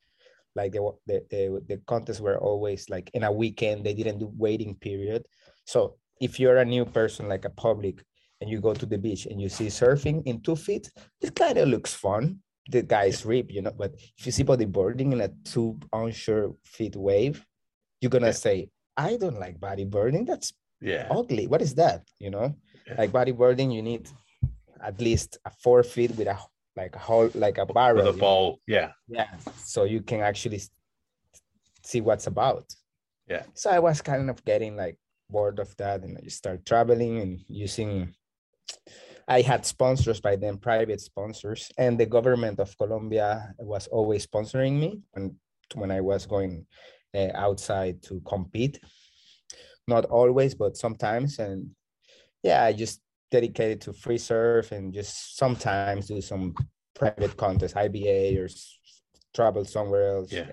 Like 0.55 0.71
the, 0.73 0.91
the 1.05 1.23
the 1.29 1.63
the 1.67 1.77
contests 1.85 2.19
were 2.19 2.37
always 2.37 2.89
like 2.89 3.11
in 3.13 3.23
a 3.23 3.31
weekend. 3.31 3.85
They 3.85 3.93
didn't 3.93 4.19
do 4.19 4.31
waiting 4.35 4.75
period. 4.75 5.25
So 5.65 5.95
if 6.19 6.39
you're 6.39 6.57
a 6.57 6.65
new 6.65 6.85
person, 6.85 7.29
like 7.29 7.45
a 7.45 7.51
public, 7.51 8.03
and 8.41 8.49
you 8.49 8.59
go 8.61 8.73
to 8.73 8.85
the 8.85 8.97
beach 8.97 9.25
and 9.25 9.41
you 9.41 9.49
see 9.49 9.67
surfing 9.67 10.23
in 10.25 10.41
two 10.41 10.55
feet, 10.55 10.89
it 11.21 11.35
kind 11.35 11.57
of 11.57 11.67
looks 11.67 11.93
fun. 11.93 12.39
The 12.69 12.83
guys 12.83 13.25
rip, 13.25 13.51
you 13.51 13.61
know, 13.61 13.71
but 13.71 13.93
if 14.17 14.25
you 14.25 14.31
see 14.31 14.43
bodyboarding 14.43 15.11
in 15.13 15.21
a 15.21 15.29
two 15.43 15.79
onshore 15.91 16.55
feet 16.63 16.95
wave, 16.95 17.45
you're 17.99 18.09
gonna 18.11 18.27
Yeah. 18.27 18.31
say, 18.47 18.69
I 18.95 19.17
don't 19.17 19.39
like 19.39 19.59
bodyboarding. 19.59 20.25
That's 20.27 20.53
Yeah. 20.81 21.07
ugly. 21.09 21.47
What 21.47 21.61
is 21.61 21.75
that? 21.75 22.07
You 22.19 22.29
know, 22.29 22.55
Yeah. 22.87 22.95
like 22.97 23.11
bodyboarding, 23.11 23.73
you 23.73 23.81
need 23.81 24.07
at 24.81 25.01
least 25.01 25.37
a 25.45 25.49
four 25.49 25.83
feet 25.83 26.11
with 26.15 26.27
a 26.27 26.37
like 26.75 26.95
a 26.95 26.99
whole 26.99 27.29
like 27.33 27.57
a 27.57 27.65
barrel. 27.65 27.97
With 28.05 28.07
a 28.07 28.15
you 28.15 28.21
know? 28.21 28.59
Yeah. 28.67 28.91
Yeah, 29.09 29.37
so 29.57 29.83
you 29.83 30.01
can 30.01 30.21
actually 30.21 30.61
see 31.83 31.99
what's 32.01 32.27
about. 32.27 32.73
Yeah. 33.27 33.43
So 33.53 33.69
I 33.69 33.79
was 33.79 34.01
kind 34.01 34.29
of 34.29 34.45
getting 34.45 34.75
like 34.77 34.97
bored 35.29 35.59
of 35.59 35.75
that, 35.77 36.03
and 36.03 36.17
I 36.17 36.27
start 36.29 36.65
traveling 36.65 37.19
and 37.19 37.39
using. 37.47 38.13
I 39.27 39.41
had 39.41 39.65
sponsors 39.65 40.19
by 40.19 40.35
then, 40.35 40.57
private 40.57 41.01
sponsors, 41.01 41.71
and 41.77 41.99
the 41.99 42.07
government 42.07 42.59
of 42.59 42.75
Colombia 42.77 43.53
was 43.59 43.87
always 43.87 44.25
sponsoring 44.25 44.79
me 44.79 45.01
when 45.11 45.35
when 45.75 45.91
I 45.91 46.01
was 46.01 46.25
going 46.25 46.65
uh, 47.13 47.29
outside 47.35 48.01
to 48.03 48.21
compete. 48.21 48.79
Not 49.87 50.05
always, 50.05 50.55
but 50.55 50.77
sometimes, 50.77 51.39
and 51.39 51.69
yeah, 52.43 52.63
I 52.63 52.73
just 52.73 53.01
dedicated 53.31 53.81
to 53.81 53.93
free 53.93 54.17
surf 54.17 54.71
and 54.71 54.93
just 54.93 55.37
sometimes 55.37 56.07
do 56.07 56.21
some 56.21 56.55
private 56.95 57.37
contest, 57.37 57.75
IBA 57.75 58.39
or 58.41 58.45
s- 58.45 58.79
travel 59.33 59.65
somewhere 59.65 60.15
else. 60.17 60.31
Yeah. 60.31 60.49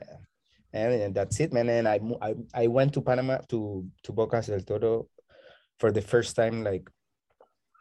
And, 0.72 0.92
and 0.94 1.14
that's 1.14 1.40
it, 1.40 1.52
man. 1.52 1.70
And 1.70 1.88
I, 1.88 2.00
I 2.20 2.34
I 2.52 2.66
went 2.66 2.92
to 2.94 3.00
Panama 3.00 3.38
to 3.48 3.86
to 4.02 4.12
Bocas 4.12 4.46
del 4.48 4.60
Toro 4.60 5.08
for 5.78 5.90
the 5.92 6.02
first 6.02 6.36
time, 6.36 6.62
like 6.62 6.90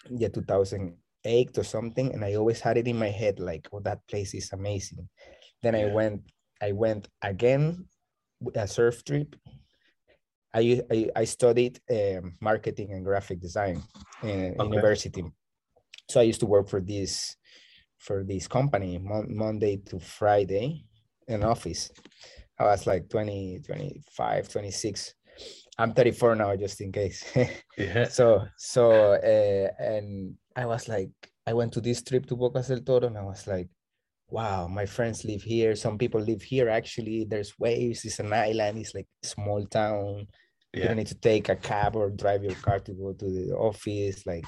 yeah, 0.10 0.30
2008 0.30 1.58
or 1.58 1.64
something. 1.64 2.14
And 2.14 2.24
I 2.24 2.36
always 2.36 2.62
had 2.62 2.78
it 2.78 2.88
in 2.88 2.98
my 2.98 3.10
head, 3.10 3.40
like, 3.40 3.68
oh, 3.72 3.80
that 3.82 4.06
place 4.08 4.34
is 4.34 4.52
amazing. 4.54 5.08
Then 5.62 5.76
I 5.76 5.86
went, 5.86 6.22
I 6.62 6.72
went 6.72 7.08
again 7.22 7.86
a 8.56 8.68
surf 8.68 9.04
trip. 9.04 9.36
I, 10.54 10.82
I, 10.92 11.10
I 11.16 11.24
studied 11.26 11.80
um, 11.92 12.38
marketing 12.42 12.92
and 12.94 13.04
graphic 13.04 13.42
design 13.42 13.82
in 14.24 14.54
Okay. 14.60 14.64
university. 14.64 15.24
So 16.10 16.20
I 16.20 16.24
used 16.24 16.40
to 16.42 16.46
work 16.46 16.70
for 16.70 16.82
this 16.82 17.36
for 17.98 18.24
this 18.24 18.48
company 18.48 18.98
mon- 18.98 19.36
Monday 19.36 19.78
to 19.78 20.00
Friday 20.00 20.86
in 21.28 21.44
office. 21.44 21.92
I 22.60 22.66
was 22.66 22.88
like 22.88 23.10
20, 23.10 23.60
25, 23.66 24.50
26. 24.50 25.14
I'm 25.78 25.94
34 25.94 26.36
now, 26.36 26.56
just 26.56 26.80
in 26.82 26.92
case. 26.92 27.24
Yeah. 27.78 28.08
so 28.08 28.48
so 28.58 29.14
uh, 29.14 29.68
and 29.84 30.36
I 30.56 30.66
was 30.66 30.88
like, 30.88 31.12
I 31.46 31.54
went 31.54 31.74
to 31.74 31.82
this 31.82 32.02
trip 32.02 32.26
to 32.28 32.36
Bocas 32.38 32.68
del 32.70 32.80
Toro, 32.80 33.08
and 33.08 33.18
I 33.18 33.24
was 33.24 33.46
like, 33.48 33.68
wow, 34.30 34.68
my 34.68 34.86
friends 34.86 35.26
live 35.26 35.44
here. 35.44 35.76
Some 35.76 35.98
people 35.98 36.22
live 36.22 36.42
here. 36.42 36.70
Actually, 36.70 37.26
there's 37.26 37.60
waves. 37.60 38.06
It's 38.06 38.20
an 38.20 38.32
island. 38.34 38.80
It's 38.80 38.96
like 38.96 39.08
a 39.24 39.28
small 39.28 39.66
town. 39.66 40.28
You 40.74 40.82
Yeah. 40.82 40.88
don't 40.88 40.98
need 40.98 41.08
to 41.08 41.20
take 41.20 41.50
a 41.50 41.56
cab 41.56 41.96
or 41.96 42.10
drive 42.10 42.44
your 42.44 42.56
car 42.56 42.80
to 42.80 42.94
go 42.94 43.14
to 43.14 43.26
the 43.26 43.54
office. 43.56 44.26
Like, 44.26 44.46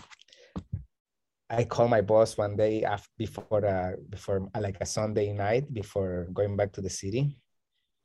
I 1.50 1.64
called 1.66 1.90
my 1.92 2.02
boss 2.02 2.38
one 2.38 2.56
day 2.56 2.84
after 2.84 3.10
before 3.18 3.66
uh 3.66 3.96
before 4.10 4.50
uh, 4.56 4.60
like 4.62 4.78
a 4.82 4.86
Sunday 4.86 5.32
night 5.34 5.72
before 5.74 6.28
going 6.34 6.56
back 6.58 6.72
to 6.74 6.82
the 6.82 6.90
city. 6.90 7.40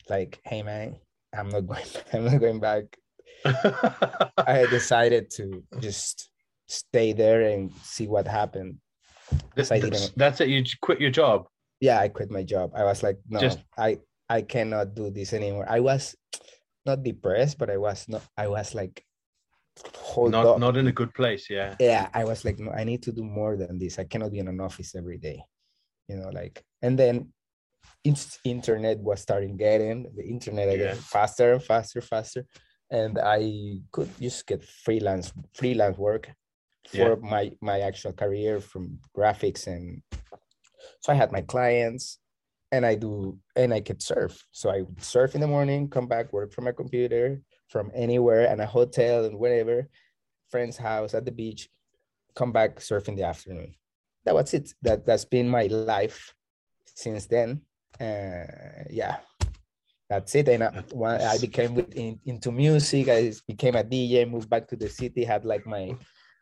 Like, 0.09 0.41
hey 0.45 0.63
man, 0.63 0.97
I'm 1.33 1.49
not 1.49 1.67
going. 1.71 1.87
I'm 2.13 2.25
not 2.27 2.39
going 2.41 2.61
back. 2.61 2.85
I 3.45 4.67
decided 4.71 5.31
to 5.37 5.63
just 5.81 6.31
stay 6.69 7.13
there 7.13 7.43
and 7.43 7.71
see 7.83 8.07
what 8.07 8.27
happened. 8.27 8.77
Th- 9.57 9.71
I 9.73 9.81
that's, 9.81 10.01
didn't- 10.01 10.13
that's 10.19 10.41
it. 10.41 10.49
You 10.49 10.65
quit 10.81 11.01
your 11.01 11.11
job. 11.11 11.47
Yeah, 11.81 11.99
I 11.99 12.09
quit 12.09 12.31
my 12.31 12.43
job. 12.45 12.73
I 12.77 12.85
was 12.85 13.03
like, 13.03 13.19
no, 13.29 13.41
Just- 13.41 13.59
I 13.77 13.99
I 14.29 14.43
cannot 14.43 14.95
do 14.95 15.11
this 15.11 15.33
anymore. 15.33 15.67
I 15.69 15.81
was 15.81 16.15
not 16.87 17.03
depressed, 17.03 17.59
but 17.59 17.69
I 17.71 17.77
was 17.77 18.09
not. 18.09 18.23
I 18.37 18.49
was 18.49 18.75
like, 18.75 19.05
hold 19.97 20.31
Not 20.33 20.47
up. 20.47 20.59
not 20.59 20.77
in 20.77 20.87
a 20.87 20.93
good 20.93 21.13
place. 21.15 21.49
Yeah. 21.49 21.75
yeah 21.81 22.09
i 22.13 22.25
was 22.25 22.45
like 22.45 22.59
no 22.61 22.71
i 22.73 22.85
need 22.85 23.03
to 23.05 23.11
do 23.11 23.25
more 23.25 23.57
than 23.57 23.79
this 23.79 23.99
i 23.99 24.05
cannot 24.05 24.31
be 24.31 24.39
in 24.39 24.47
an 24.47 24.61
office 24.61 24.95
every 24.95 25.17
day 25.17 25.41
you 26.09 26.17
know 26.17 26.29
like 26.29 26.63
and 26.83 26.99
then 26.99 27.33
internet 28.45 28.99
was 28.99 29.23
starting 29.23 29.57
getting 29.57 30.13
the 30.15 30.23
internet 30.23 30.69
again 30.69 30.97
Yeah. 30.97 31.01
faster 31.17 31.55
and 31.55 31.63
faster 31.63 32.03
faster 32.03 32.45
and 32.93 33.19
i 33.19 33.41
could 33.91 34.09
just 34.21 34.47
get 34.47 34.63
freelance 34.63 35.33
freelance 35.55 35.99
work 35.99 36.25
for 36.87 37.11
Yeah. 37.17 37.31
my 37.35 37.45
my 37.61 37.81
actual 37.81 38.13
career 38.13 38.61
from 38.61 38.99
graphics 39.17 39.67
and 39.67 40.03
so 41.01 41.13
i 41.13 41.17
had 41.17 41.33
my 41.33 41.41
clients 41.43 42.19
and 42.71 42.85
i 42.87 42.95
do 42.95 43.39
and 43.57 43.73
i 43.75 43.81
could 43.81 44.01
surf. 44.03 44.35
So 44.53 44.71
i 44.71 44.83
would 44.83 45.03
surf 45.03 45.35
in 45.35 45.41
the 45.41 45.47
morning 45.57 45.89
come 45.89 46.07
back 46.07 46.33
work 46.33 46.53
from 46.53 46.65
my 46.65 46.73
computer 46.73 47.41
from 47.73 47.91
anywhere 47.95 48.45
and 48.51 48.61
a 48.61 48.67
hotel 48.67 49.25
and 49.25 49.39
wherever 49.39 49.89
friend's 50.51 50.77
house 50.77 51.15
at 51.15 51.25
the 51.25 51.33
beach 51.33 51.71
come 52.35 52.53
back 52.53 52.81
surf 52.81 53.09
in 53.09 53.17
the 53.17 53.25
afternoon. 53.25 53.75
That 54.25 54.35
was 54.35 54.55
it. 54.55 54.73
That 54.83 55.05
that's 55.07 55.25
been 55.25 55.49
my 55.49 55.67
life 55.67 56.35
since 56.95 57.27
then. 57.27 57.63
Uh 58.01 58.85
yeah 58.91 59.17
that's 60.09 60.35
it. 60.35 60.49
And 60.49 60.65
I, 60.65 60.73
I 61.35 61.39
became 61.39 61.75
with, 61.75 61.93
in, 61.95 62.19
into 62.25 62.53
music 62.53 63.09
I 63.09 63.33
became 63.47 63.77
a 63.77 63.85
DJ 63.85 64.29
moved 64.29 64.51
back 64.51 64.69
to 64.69 64.77
the 64.77 64.89
city 64.89 65.25
had 65.25 65.45
like 65.45 65.67
my 65.67 65.97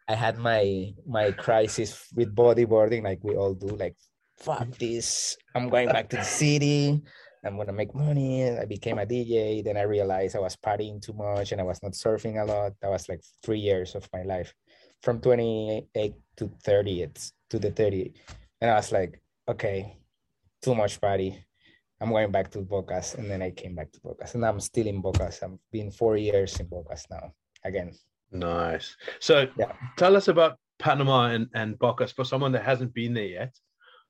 I 0.08 0.14
had 0.14 0.38
my 0.38 0.92
my 1.06 1.30
crisis 1.32 2.06
with 2.14 2.34
bodyboarding 2.34 3.04
like 3.04 3.20
we 3.22 3.36
all 3.36 3.54
do 3.54 3.68
like 3.76 3.96
fuck 4.36 4.68
this. 4.78 5.36
I'm 5.54 5.68
going 5.68 5.88
back 5.88 6.08
to 6.10 6.16
the 6.16 6.24
city. 6.24 7.02
I'm 7.44 7.56
gonna 7.56 7.72
make 7.72 7.94
money. 7.94 8.50
I 8.50 8.64
became 8.64 8.98
a 8.98 9.06
DJ 9.06 9.62
then 9.62 9.76
I 9.76 9.82
realized 9.82 10.36
I 10.36 10.40
was 10.40 10.56
partying 10.56 11.00
too 11.00 11.12
much 11.14 11.52
and 11.52 11.60
I 11.60 11.64
was 11.64 11.82
not 11.82 11.92
surfing 11.92 12.42
a 12.42 12.44
lot. 12.44 12.72
That 12.82 12.90
was 12.90 13.08
like 13.08 13.22
three 13.44 13.60
years 13.60 13.94
of 13.94 14.08
my 14.12 14.22
life. 14.22 14.52
From 15.02 15.20
28 15.20 16.12
to 16.36 16.50
30 16.64 17.02
it's 17.02 17.32
to 17.50 17.58
the 17.58 17.70
30 17.70 18.12
and 18.60 18.70
I 18.70 18.74
was 18.74 18.92
like 18.92 19.22
okay 19.48 19.96
too 20.60 20.74
much 20.74 21.00
party 21.00 21.44
I'm 22.00 22.10
going 22.10 22.30
back 22.30 22.50
to 22.52 22.58
Bocas 22.60 23.16
and 23.16 23.30
then 23.30 23.42
I 23.42 23.50
came 23.50 23.74
back 23.74 23.92
to 23.92 24.00
Bocas 24.00 24.34
and 24.34 24.44
I'm 24.44 24.60
still 24.60 24.86
in 24.86 25.02
Bocas 25.02 25.42
I've 25.42 25.58
been 25.70 25.90
four 25.90 26.16
years 26.16 26.58
in 26.60 26.66
Bocas 26.66 27.04
now 27.10 27.32
again 27.64 27.92
Nice. 28.32 28.96
So 29.18 29.48
Yeah. 29.58 29.72
tell 29.96 30.16
us 30.16 30.28
about 30.28 30.58
Panama 30.78 31.26
and, 31.26 31.48
and 31.54 31.78
Bocas 31.78 32.14
for 32.14 32.24
someone 32.24 32.52
that 32.52 32.64
hasn't 32.64 32.94
been 32.94 33.14
there 33.14 33.24
yet, 33.24 33.54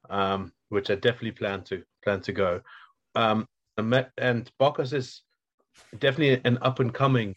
um, 0.08 0.52
which 0.68 0.90
I 0.90 0.94
definitely 0.96 1.32
plan 1.32 1.64
to 1.64 1.82
plan 2.04 2.20
to 2.22 2.32
go. 2.32 2.60
Um, 3.14 3.46
and 3.78 4.50
Bocas 4.60 4.92
is 4.92 5.22
definitely 5.98 6.40
an 6.44 6.58
up 6.60 6.80
and 6.80 6.92
coming 6.92 7.34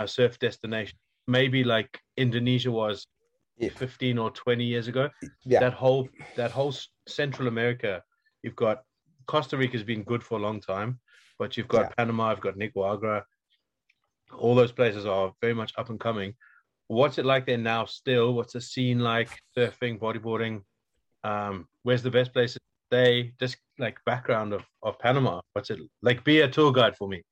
uh, 0.00 0.06
surf 0.06 0.38
destination. 0.38 0.98
Maybe 1.28 1.62
like 1.64 2.00
Indonesia 2.16 2.70
was 2.70 3.06
Yeah. 3.56 3.70
15 3.76 4.18
or 4.18 4.30
20 4.30 4.64
years 4.64 4.88
ago. 4.88 5.08
yeah 5.44 5.60
That 5.60 5.72
whole 5.72 6.08
that 6.36 6.50
whole 6.50 6.74
Central 7.06 7.46
America, 7.46 8.02
you've 8.42 8.56
got 8.56 8.82
Costa 9.26 9.56
Rica's 9.56 9.82
been 9.82 10.02
good 10.02 10.22
for 10.22 10.38
a 10.38 10.42
long 10.42 10.60
time, 10.60 11.00
but 11.38 11.56
you've 11.56 11.68
got 11.68 11.86
Yeah. 11.86 11.94
Panama, 11.96 12.30
you've 12.30 12.40
got 12.40 12.56
Nicaragua. 12.56 13.24
All 14.38 14.54
those 14.54 14.72
places 14.72 15.06
are 15.06 15.32
very 15.40 15.54
much 15.54 15.72
up 15.78 15.90
and 15.90 16.00
coming. 16.00 16.34
What's 16.88 17.18
it 17.18 17.24
like 17.24 17.46
there 17.46 17.58
now? 17.58 17.84
Still, 17.86 18.34
what's 18.34 18.52
the 18.52 18.60
scene 18.60 18.98
like? 19.00 19.30
Surfing, 19.56 19.98
bodyboarding. 19.98 20.62
Um, 21.22 21.66
where's 21.82 22.02
the 22.02 22.10
best 22.10 22.32
place 22.32 22.54
to 22.54 22.60
stay? 22.90 23.32
Just 23.40 23.56
like 23.78 23.98
background 24.04 24.52
of, 24.52 24.64
of 24.82 24.98
Panama. 24.98 25.40
What's 25.52 25.70
it 25.70 25.78
like? 26.02 26.24
Be 26.24 26.40
a 26.40 26.48
tour 26.48 26.72
guide 26.72 26.96
for 26.96 27.08
me. 27.08 27.22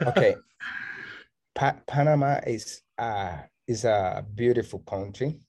okay 0.06 0.34
pa- 1.54 1.80
panama 1.86 2.40
is 2.46 2.82
uh 2.98 3.36
is 3.66 3.84
a 3.84 4.24
beautiful 4.34 4.80
country 4.80 5.40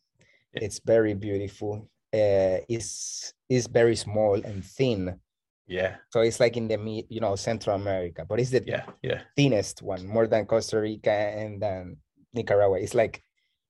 Yeah. 0.53 0.63
it's 0.65 0.79
very 0.85 1.13
beautiful 1.13 1.89
uh 2.13 2.57
it's 2.69 3.33
it's 3.49 3.67
very 3.67 3.95
small 3.95 4.35
and 4.35 4.63
thin 4.63 5.19
Yeah, 5.67 5.97
so 6.13 6.21
it's 6.21 6.39
like 6.39 6.55
in 6.55 6.67
the 6.69 6.77
you 7.09 7.19
know 7.19 7.35
central 7.35 7.75
america 7.75 8.23
but 8.27 8.39
it's 8.39 8.51
the 8.51 8.63
yeah, 8.65 8.85
yeah, 9.03 9.21
thinnest 9.35 9.81
one 9.81 10.07
more 10.07 10.25
than 10.25 10.45
costa 10.45 10.79
rica 10.79 11.11
and 11.11 11.61
then 11.61 11.97
nicaragua 12.33 12.79
it's 12.79 12.95
like 12.95 13.21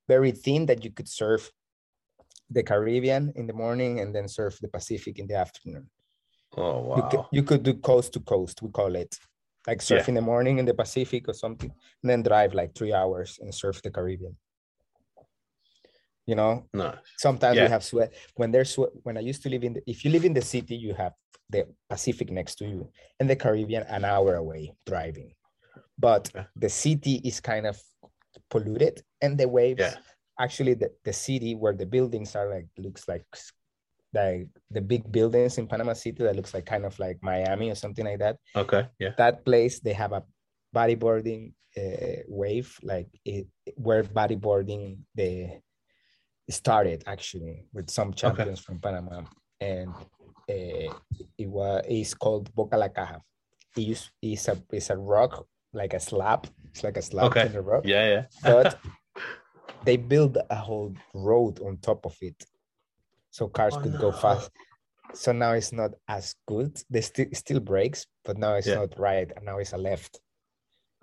very 0.07 0.31
thin 0.31 0.67
that 0.67 0.83
you 0.85 0.91
could 0.91 1.07
surf 1.09 1.51
the 2.51 2.61
caribbean 2.61 3.33
in 3.35 3.47
the 3.47 3.53
morning 3.53 3.99
and 3.99 4.13
then 4.13 4.27
surf 4.27 4.59
the 4.61 4.67
pacific 4.67 5.17
in 5.17 5.25
the 5.27 5.33
afternoon 5.35 5.89
Oh 6.55 6.95
you, 6.95 7.03
could, 7.09 7.19
wow. 7.19 7.29
you 7.31 7.43
could 7.43 7.63
do 7.63 7.73
coast 7.73 8.13
to 8.13 8.19
coast 8.19 8.61
we 8.61 8.69
call 8.69 8.95
it 8.95 9.17
like 9.65 9.81
surf 9.81 10.03
Yeah. 10.05 10.09
in 10.11 10.15
the 10.15 10.21
morning 10.21 10.59
in 10.59 10.65
the 10.65 10.73
pacific 10.75 11.27
or 11.27 11.33
something 11.33 11.71
and 12.03 12.09
then 12.09 12.21
drive 12.21 12.53
like 12.53 12.75
three 12.75 12.93
hours 12.93 13.39
and 13.41 13.53
surf 13.53 13.81
the 13.81 13.89
caribbean 13.89 14.37
you 16.27 16.35
know 16.35 16.67
No. 16.73 16.93
sometimes 17.17 17.55
Yeah. 17.57 17.63
we 17.65 17.69
have 17.69 17.83
sweat 17.83 18.13
when 18.35 18.51
there's 18.51 18.69
swe- 18.75 18.93
when 19.03 19.17
i 19.17 19.21
used 19.21 19.41
to 19.43 19.49
live 19.49 19.63
in 19.63 19.73
the, 19.73 19.81
if 19.87 20.05
you 20.05 20.11
live 20.11 20.25
in 20.25 20.33
the 20.33 20.41
city 20.41 20.75
you 20.75 20.93
have 20.93 21.13
the 21.49 21.65
pacific 21.89 22.29
next 22.31 22.55
to 22.55 22.65
you 22.65 22.89
and 23.19 23.29
the 23.29 23.35
caribbean 23.35 23.83
an 23.83 24.03
hour 24.05 24.35
away 24.35 24.73
driving 24.85 25.31
but 25.97 26.29
the 26.55 26.69
city 26.69 27.21
is 27.23 27.39
kind 27.39 27.65
of 27.65 27.79
polluted 28.49 29.01
and 29.21 29.37
the 29.37 29.47
waves 29.47 29.79
Yeah. 29.79 29.95
actually 30.39 30.75
the, 30.75 30.91
the 31.03 31.13
city 31.13 31.55
where 31.55 31.73
the 31.73 31.85
buildings 31.85 32.35
are 32.35 32.49
like 32.49 32.67
looks 32.77 33.07
like 33.07 33.25
like 34.13 34.47
the 34.71 34.81
big 34.81 35.11
buildings 35.11 35.57
in 35.57 35.67
Panama 35.67 35.93
City 35.93 36.23
that 36.23 36.35
looks 36.35 36.53
like 36.53 36.65
kind 36.65 36.85
of 36.85 36.97
like 36.97 37.17
Miami 37.21 37.69
or 37.69 37.75
something 37.75 38.05
like 38.05 38.19
that. 38.19 38.37
Okay. 38.55 38.87
Yeah. 38.99 39.11
That 39.17 39.43
place 39.43 39.79
they 39.79 39.93
have 39.93 40.13
a 40.13 40.23
bodyboarding 40.73 41.53
uh, 41.77 42.23
wave 42.27 42.75
like 42.81 43.09
it 43.25 43.47
where 43.75 44.03
bodyboarding 44.03 44.99
the 45.15 45.59
started 46.49 47.03
actually 47.05 47.65
with 47.73 47.89
some 47.89 48.13
champions 48.13 48.59
okay. 48.59 48.65
from 48.65 48.79
Panama 48.79 49.21
and 49.59 49.93
uh, 50.49 50.93
it 51.37 51.47
was 51.47 51.83
it's 51.87 52.13
called 52.13 52.53
Boca 52.53 52.77
La 52.77 52.87
Caja. 52.87 53.21
It 53.75 53.89
is 53.89 54.09
it's 54.21 54.47
a 54.47 54.61
it's 54.71 54.89
a 54.89 54.97
rock 54.97 55.45
like 55.73 55.93
a 55.93 55.99
slab. 55.99 56.47
It's 56.71 56.83
like 56.83 56.97
a 56.97 57.01
slab 57.01 57.25
okay. 57.27 57.45
in 57.45 57.53
the 57.53 57.61
rock. 57.61 57.83
Yeah, 57.85 58.07
yeah. 58.07 58.25
but 58.43 58.79
they 59.85 59.97
built 59.97 60.37
a 60.49 60.55
whole 60.55 60.93
road 61.13 61.61
on 61.61 61.77
top 61.77 62.05
of 62.05 62.15
it, 62.21 62.45
so 63.29 63.47
cars 63.47 63.75
oh, 63.75 63.81
could 63.81 63.93
no. 63.93 63.99
go 63.99 64.11
fast. 64.11 64.49
So 65.13 65.31
now 65.31 65.53
it's 65.53 65.71
not 65.71 65.91
as 66.07 66.35
good. 66.47 66.77
They 66.89 67.01
still 67.01 67.27
still 67.33 67.59
breaks, 67.59 68.05
but 68.25 68.37
now 68.37 68.55
it's 68.55 68.67
yeah. 68.67 68.75
not 68.75 68.99
right, 68.99 69.31
and 69.35 69.45
now 69.45 69.57
it's 69.57 69.73
a 69.73 69.77
left. 69.77 70.19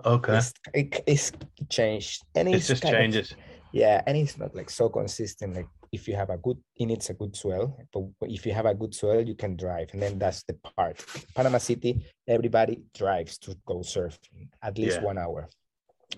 Okay. 0.04 0.36
It's, 0.36 0.52
it, 0.74 1.04
it's 1.06 1.32
changed, 1.68 2.24
and 2.34 2.48
it's, 2.48 2.70
it's 2.70 2.80
just 2.80 2.82
changes. 2.82 3.30
Of, 3.30 3.38
yeah, 3.72 4.02
and 4.06 4.16
it's 4.16 4.36
not 4.38 4.54
like 4.54 4.70
so 4.70 4.88
consistent. 4.88 5.56
Like 5.56 5.68
if 5.94 6.08
you 6.08 6.16
have 6.16 6.30
a 6.30 6.36
good, 6.36 6.58
it 6.76 6.86
needs 6.86 7.08
a 7.10 7.14
good 7.14 7.34
soil. 7.36 7.78
But 7.92 8.30
if 8.30 8.44
you 8.46 8.52
have 8.52 8.66
a 8.66 8.74
good 8.74 8.94
soil, 8.94 9.22
you 9.26 9.34
can 9.34 9.56
drive, 9.56 9.88
and 9.92 10.02
then 10.02 10.18
that's 10.18 10.42
the 10.42 10.54
part. 10.54 10.96
Panama 11.34 11.58
City, 11.58 12.04
everybody 12.26 12.82
drives 12.94 13.38
to 13.38 13.56
go 13.64 13.76
surfing 13.94 14.48
at 14.62 14.76
least 14.78 14.98
Yeah. 14.98 15.04
one 15.04 15.18
hour. 15.18 15.48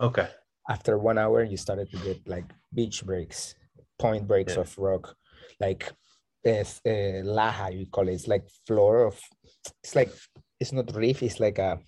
Okay. 0.00 0.28
After 0.68 0.99
one 0.99 1.18
hour, 1.18 1.45
you 1.45 1.56
started 1.56 1.90
to 1.92 1.99
get 1.99 2.26
like 2.26 2.49
beach 2.75 3.04
breaks, 3.04 3.54
point 3.99 4.26
breaks 4.26 4.54
Yeah. 4.54 4.62
of 4.62 4.78
rock, 4.78 5.14
like 5.61 5.92
uh, 6.47 6.64
uh, 6.92 7.23
laja 7.37 7.66
you 7.78 7.87
call 7.87 8.09
it. 8.09 8.14
It's 8.14 8.28
like 8.28 8.45
floor 8.66 9.06
of. 9.06 9.21
It's 9.83 9.95
like 9.95 10.12
it's 10.61 10.73
not 10.73 10.95
reef. 10.97 11.23
It's 11.23 11.40
like 11.40 11.59
a 11.59 11.78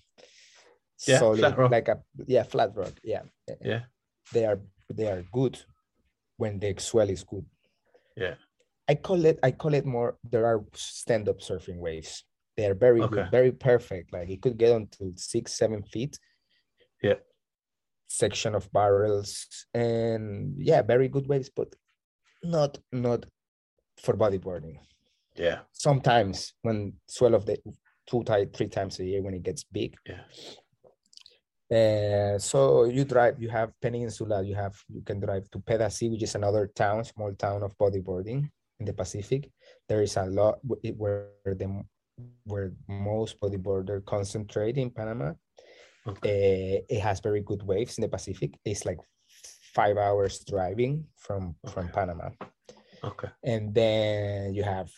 Yeah, 1.07 1.19
solid, 1.19 1.39
flat 1.39 1.57
rock. 1.57 1.71
like 1.71 1.87
a 1.87 1.97
yeah 2.27 2.43
flat 2.43 2.71
rock. 2.75 2.93
Yeah, 3.03 3.23
Yeah. 3.61 3.83
they 4.33 4.45
are 4.45 4.59
they 4.97 5.07
are 5.13 5.23
good 5.31 5.55
when 6.37 6.59
the 6.59 6.73
swell 6.79 7.09
is 7.09 7.23
good. 7.23 7.45
Yeah. 8.19 8.35
I 8.87 8.95
call 8.95 9.25
it 9.25 9.39
I 9.43 9.51
call 9.51 9.73
it 9.73 9.85
more 9.85 10.17
there 10.23 10.45
are 10.45 10.63
stand-up 10.73 11.39
surfing 11.39 11.77
waves. 11.77 12.25
They 12.57 12.65
are 12.65 12.73
very 12.75 13.01
Okay. 13.01 13.15
good, 13.15 13.31
very 13.31 13.51
perfect. 13.51 14.11
Like 14.11 14.29
it 14.29 14.41
could 14.41 14.57
get 14.57 14.73
onto 14.73 15.13
six, 15.15 15.57
seven 15.57 15.83
feet. 15.83 16.19
Yeah. 17.01 17.19
Section 18.07 18.55
of 18.55 18.71
barrels 18.73 19.47
and 19.73 20.55
yeah, 20.57 20.81
very 20.81 21.07
good 21.07 21.27
waves, 21.27 21.49
but 21.55 21.73
not 22.43 22.77
not 22.91 23.25
for 24.03 24.15
bodyboarding. 24.17 24.77
Yeah. 25.35 25.59
Sometimes 25.71 26.53
when 26.63 26.93
swell 27.07 27.35
of 27.35 27.45
the 27.45 27.57
two 28.09 28.23
three 28.53 28.67
times 28.67 28.99
a 28.99 29.05
year 29.05 29.21
when 29.21 29.35
it 29.35 29.43
gets 29.43 29.63
big. 29.63 29.95
Yeah. 30.05 30.23
Uh, 31.69 32.39
so 32.39 32.85
you 32.85 33.05
drive, 33.05 33.39
you 33.39 33.49
have 33.49 33.71
Peninsula, 33.79 34.41
you 34.41 34.55
have 34.55 34.75
you 34.89 35.01
can 35.01 35.19
drive 35.19 35.49
to 35.51 35.59
Pedasi, 35.59 36.09
which 36.09 36.23
is 36.23 36.33
another 36.35 36.67
town, 36.73 37.03
small 37.03 37.31
town 37.35 37.61
of 37.61 37.77
bodyboarding 37.77 38.49
in 38.79 38.85
the 38.85 38.93
Pacific. 38.93 39.51
There 39.87 40.01
is 40.01 40.17
a 40.17 40.25
lot 40.25 40.59
where 40.63 41.29
the 41.45 41.83
where 42.45 42.73
most 42.87 43.39
bodyboarder 43.39 44.03
concentrate 44.03 44.77
in 44.77 44.89
Panama. 44.89 45.33
Okay. 46.07 46.79
Uh, 46.89 46.95
it 46.95 47.01
has 47.01 47.19
very 47.19 47.41
good 47.41 47.61
waves 47.61 47.97
in 47.97 48.01
the 48.01 48.09
Pacific. 48.09 48.57
It's 48.65 48.85
like 48.85 48.97
five 49.75 49.97
hours 49.97 50.43
driving 50.43 51.05
from 51.17 51.55
from 51.71 51.89
Panama, 51.89 52.29
Okay. 53.03 53.29
and 53.43 53.73
then 53.75 54.55
you 54.55 54.63
have 54.63 54.89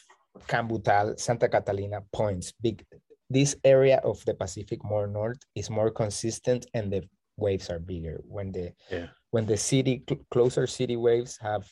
Cambutal, 0.47 1.19
Santa 1.19 1.49
Catalina 1.49 1.99
points. 2.13 2.53
Big. 2.53 2.85
This 3.31 3.55
area 3.63 3.97
of 4.03 4.19
the 4.25 4.33
Pacific 4.35 4.83
more 4.83 5.07
north 5.07 5.39
is 5.56 5.69
more 5.69 5.89
consistent, 5.89 6.67
and 6.73 6.91
the 6.91 7.01
waves 7.38 7.69
are 7.71 7.79
bigger. 7.79 8.19
When 8.27 8.51
the 8.51 8.73
Yeah. 8.91 9.08
when 9.32 9.45
the 9.47 9.56
city 9.56 10.03
cl- 10.03 10.25
closer 10.29 10.67
city 10.67 10.97
waves 10.99 11.38
have 11.39 11.63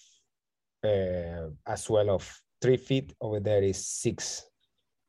uh, 0.88 1.52
a 1.68 1.76
swell 1.76 2.10
of 2.10 2.24
three 2.62 2.78
feet, 2.78 3.12
over 3.20 3.40
there 3.44 3.62
is 3.62 3.86
six. 3.86 4.48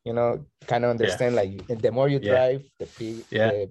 You 0.04 0.14
know, 0.14 0.46
kind 0.66 0.82
of 0.84 0.90
understand. 0.90 1.36
Like 1.38 1.62
the 1.68 1.92
more 1.92 2.08
you 2.10 2.18
Yeah. 2.18 2.32
drive, 2.34 2.62
the 2.82 2.86
big, 2.98 3.22
Yeah. 3.30 3.50
the, 3.50 3.70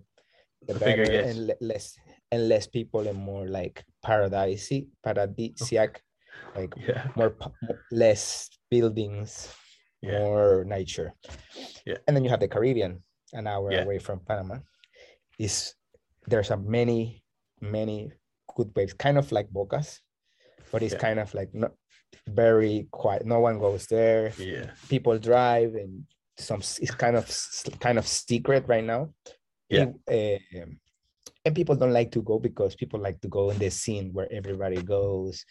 the, 0.68 0.74
The 0.74 0.80
bigger 0.80 1.04
better, 1.04 1.12
gets. 1.12 1.28
and 1.36 1.38
le- 1.48 1.60
less 1.60 1.86
and 2.32 2.48
less 2.48 2.68
people 2.68 3.04
and 3.10 3.18
more 3.20 3.48
like 3.50 3.84
paradisy, 4.06 4.88
paradisiac, 5.04 6.00
like 6.56 6.72
Yeah. 6.80 7.12
more 7.20 7.36
less 7.92 8.48
buildings, 8.72 9.52
Yeah. 10.02 10.20
more 10.20 10.64
nature. 10.66 11.14
Yeah. 11.86 11.98
And 12.08 12.16
then 12.16 12.24
you 12.24 12.30
have 12.30 12.40
the 12.40 12.48
Caribbean, 12.48 13.04
an 13.34 13.48
hour 13.48 13.72
Yeah. 13.72 13.84
away 13.84 14.00
from 14.00 14.20
Panama. 14.22 14.60
Is 15.38 15.74
there's 16.28 16.52
a 16.52 16.58
many, 16.58 17.24
many 17.62 18.12
good 18.56 18.72
waves, 18.76 18.94
kind 18.94 19.18
of 19.18 19.32
like 19.32 19.50
Bocas, 19.50 20.00
but 20.72 20.84
it's 20.84 20.94
Yeah. 20.94 21.00
kind 21.00 21.20
of 21.20 21.34
like 21.34 21.54
not 21.54 21.74
very 22.28 22.88
quiet. 22.92 23.26
No 23.26 23.40
one 23.40 23.60
goes 23.60 23.88
there. 23.88 24.34
Yeah. 24.38 24.72
People 24.90 25.18
drive, 25.20 25.76
and 25.76 26.06
some 26.38 26.60
it's 26.60 26.96
kind 26.96 27.16
of 27.18 27.26
kind 27.80 27.98
of 27.98 28.08
secret 28.08 28.68
right 28.68 28.84
now. 28.84 29.14
Yeah. 29.70 29.92
It, 30.08 30.42
um, 30.64 30.80
and 31.46 31.56
people 31.56 31.76
don't 31.76 31.94
like 31.94 32.12
to 32.12 32.22
go 32.22 32.40
because 32.40 32.76
people 32.76 33.00
like 33.00 33.20
to 33.22 33.28
go 33.28 33.50
in 33.50 33.58
the 33.60 33.70
scene 33.70 34.12
where 34.14 34.32
everybody 34.32 34.82
goes 34.82 35.46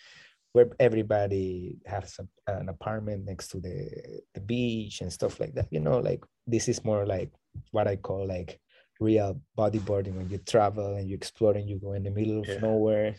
where 0.52 0.68
everybody 0.80 1.78
has 1.86 2.18
a, 2.18 2.52
an 2.52 2.68
apartment 2.68 3.24
next 3.24 3.48
to 3.48 3.60
the, 3.60 4.20
the 4.34 4.40
beach 4.40 5.00
and 5.00 5.12
stuff 5.12 5.38
like 5.40 5.54
that 5.54 5.68
you 5.70 5.80
know 5.80 5.98
like 5.98 6.24
this 6.46 6.68
is 6.68 6.84
more 6.84 7.04
like 7.06 7.30
what 7.72 7.86
i 7.86 7.96
call 7.96 8.26
like 8.26 8.58
real 9.00 9.40
bodyboarding 9.56 10.14
when 10.14 10.28
you 10.28 10.38
travel 10.38 10.94
and 10.96 11.08
you 11.08 11.14
explore 11.14 11.54
and 11.54 11.68
you 11.68 11.78
go 11.78 11.92
in 11.92 12.02
the 12.02 12.10
middle 12.10 12.40
of 12.40 12.48
Yeah. 12.48 12.58
nowhere 12.58 13.14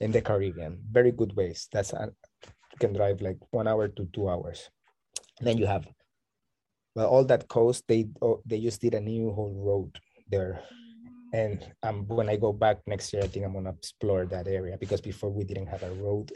in 0.00 0.10
the 0.10 0.20
caribbean. 0.20 0.80
Very 0.90 1.12
good 1.12 1.36
ways. 1.36 1.68
That's 1.70 1.92
a, 1.92 2.10
you 2.44 2.78
can 2.80 2.92
drive 2.92 3.20
like 3.20 3.38
one 3.50 3.68
hour 3.68 3.88
to 3.88 4.04
two 4.06 4.28
hours. 4.28 4.68
Then 5.40 5.58
you 5.58 5.66
have 5.66 5.86
well 6.96 7.06
all 7.08 7.24
that 7.24 7.46
coast 7.48 7.84
they 7.86 8.08
oh, 8.20 8.42
they 8.44 8.60
just 8.60 8.80
did 8.80 8.94
a 8.94 9.00
new 9.00 9.30
whole 9.32 9.54
road 9.54 9.96
there 10.28 10.62
and 11.32 11.64
um, 11.82 12.06
when 12.08 12.28
I 12.28 12.36
go 12.36 12.52
back 12.52 12.78
next 12.86 13.12
year, 13.12 13.22
I 13.22 13.26
think 13.28 13.44
I'm 13.44 13.52
gonna 13.54 13.70
explore 13.70 14.26
that 14.26 14.46
area 14.48 14.76
because 14.78 15.00
before 15.00 15.30
we 15.30 15.44
didn't 15.44 15.66
have 15.68 15.82
a 15.82 15.92
road 15.94 16.32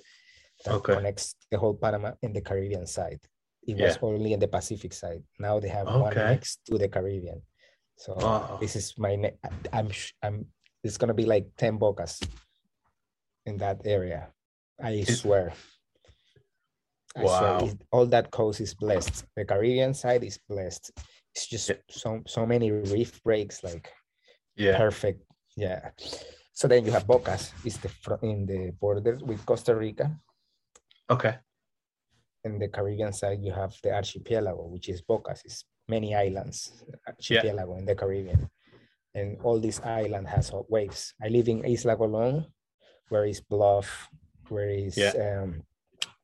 that 0.65 0.75
Okay. 0.75 0.95
connects 0.95 1.35
the 1.51 1.59
whole 1.59 1.75
Panama 1.75 2.13
in 2.23 2.33
the 2.33 2.41
Caribbean 2.41 2.87
side. 2.87 3.21
It 3.67 3.77
was 3.77 3.99
only 4.03 4.33
in 4.35 4.41
the 4.41 4.49
Pacific 4.49 4.93
side. 4.93 5.23
Now 5.39 5.59
they 5.59 5.69
have 5.69 5.87
one 5.87 6.13
Okay. 6.13 6.27
next 6.37 6.61
to 6.67 6.79
the 6.79 6.89
Caribbean. 6.89 7.43
So 7.97 8.15
Wow. 8.15 8.59
this 8.61 8.77
is 8.77 8.95
my 8.99 9.17
ne- 9.17 9.39
I'm 9.73 9.89
I'm 10.23 10.47
it's 10.83 10.99
gonna 10.99 11.15
be 11.15 11.25
like 11.25 11.47
ten 11.57 11.79
bocas 11.79 12.23
in 13.47 13.57
that 13.59 13.81
area. 13.85 14.29
I 14.83 15.03
swear. 15.05 15.53
I 17.17 17.25
Wow. 17.25 17.59
swear 17.59 17.75
all 17.93 18.07
that 18.07 18.31
coast 18.31 18.61
is 18.61 18.75
blessed. 18.75 19.25
The 19.37 19.45
Caribbean 19.45 19.95
side 19.95 20.25
is 20.25 20.39
blessed. 20.49 20.91
It's 21.35 21.47
just 21.47 21.69
Yeah. 21.71 21.77
so 21.89 22.23
so 22.27 22.45
many 22.47 22.71
reef 22.71 23.23
breaks 23.23 23.63
like 23.65 23.91
Yeah. 24.57 24.77
perfect. 24.79 25.23
Yeah. 25.57 25.91
So 26.53 26.69
then 26.69 26.85
you 26.85 26.93
have 26.93 27.07
Bocas, 27.07 27.53
is 27.65 27.79
the 27.79 27.91
in 28.23 28.47
the 28.47 28.71
border 28.81 29.19
with 29.25 29.45
Costa 29.45 29.75
Rica. 29.75 30.11
Okay. 31.11 31.37
In 32.45 32.59
the 32.59 32.69
Caribbean 32.69 33.13
side, 33.13 33.41
you 33.43 33.53
have 33.53 33.75
the 33.83 33.93
archipelago, 33.95 34.67
which 34.67 34.89
is 34.89 35.03
Bocas. 35.03 35.45
It's 35.45 35.65
many 35.89 36.15
islands, 36.15 36.85
archipelago 37.07 37.77
in 37.77 37.85
the 37.85 37.95
Caribbean, 37.95 38.49
and 39.15 39.39
all 39.43 39.59
these 39.59 39.81
island 39.81 40.29
has 40.29 40.51
hot 40.51 40.71
waves. 40.71 41.15
I 41.23 41.29
live 41.29 41.49
in 41.49 41.65
Isla 41.65 41.97
Colón, 41.97 42.47
where 43.09 43.25
is 43.25 43.41
Bluff, 43.41 44.09
where 44.49 44.71
is 44.71 44.97
Yeah. 44.97 45.43
um, 45.43 45.63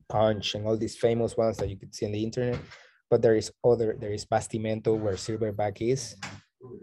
Punch, 0.09 0.55
and 0.55 0.67
all 0.67 0.77
these 0.77 0.97
famous 0.97 1.37
ones 1.37 1.57
that 1.59 1.69
you 1.69 1.77
could 1.77 1.95
see 1.95 2.07
on 2.07 2.13
the 2.13 2.23
internet. 2.23 2.61
But 3.09 3.23
there 3.23 3.35
is 3.37 3.51
other. 3.65 3.97
There 3.99 4.13
is 4.13 4.25
Bastimento, 4.27 4.97
where 4.99 5.15
Silverback 5.15 5.81
is. 5.81 6.17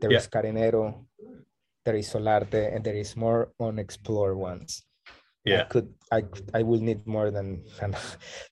There 0.01 0.11
is 0.11 0.27
Yeah. 0.27 0.41
Carenero, 0.41 1.05
there 1.87 1.95
is 1.95 2.11
Solarte, 2.11 2.75
and 2.75 2.83
there 2.83 2.95
is 2.99 3.15
more 3.15 3.53
unexplored 3.61 4.35
ones. 4.35 4.83
Yeah. 5.45 5.63
could 5.71 5.87
I 6.11 6.21
could- 6.27 6.51
I 6.53 6.61
will 6.67 6.81
need 6.83 7.07
more 7.07 7.31
than 7.31 7.63
than, 7.79 7.95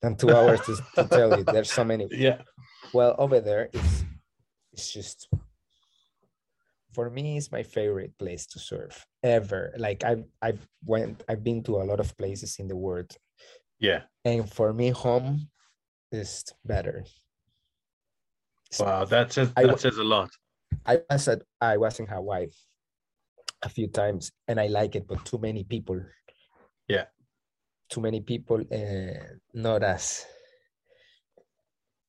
than 0.01 0.15
two 0.15 0.31
hours 0.31 0.61
to, 0.65 0.73
to 0.95 1.03
tell 1.11 1.37
you. 1.37 1.43
There's 1.43 1.69
so 1.79 1.83
many. 1.83 2.07
Yeah. 2.27 2.39
Well, 2.93 3.13
over 3.19 3.41
there, 3.41 3.67
it's 3.73 3.95
it's 4.71 4.87
just 4.93 5.27
for 6.95 7.09
me, 7.09 7.35
it's 7.35 7.51
my 7.51 7.63
favorite 7.63 8.13
place 8.17 8.45
to 8.55 8.59
surf 8.59 9.05
ever. 9.21 9.73
Like 9.77 10.05
I've 10.05 10.23
I've 10.41 10.63
went 10.85 11.23
I've 11.27 11.43
been 11.43 11.61
to 11.67 11.81
a 11.81 11.87
lot 11.91 11.99
of 11.99 12.15
places 12.15 12.55
in 12.61 12.67
the 12.71 12.77
world, 12.85 13.11
Yeah. 13.79 14.01
and 14.23 14.47
for 14.57 14.71
me, 14.71 14.87
home 14.95 15.49
is 16.15 16.45
better. 16.63 17.03
Wow. 18.79 19.03
That 19.03 19.33
says 19.33 19.51
that 19.53 19.67
wa- 19.67 19.75
says 19.75 19.97
a 19.97 20.03
lot. 20.15 20.29
I 20.85 21.01
was 21.11 21.27
at 21.27 21.41
I 21.59 21.75
was 21.75 21.99
in 21.99 22.07
Hawaii 22.07 22.47
a 23.65 23.69
few 23.69 23.87
times 23.87 24.31
and 24.47 24.59
I 24.59 24.67
like 24.67 24.95
it, 24.95 25.07
but 25.07 25.25
too 25.25 25.39
many 25.39 25.63
people. 25.63 25.99
Yeah. 26.87 27.05
too 27.89 28.01
many 28.01 28.21
people 28.21 28.61
uh, 28.73 29.23
not 29.53 29.83
as 29.83 30.25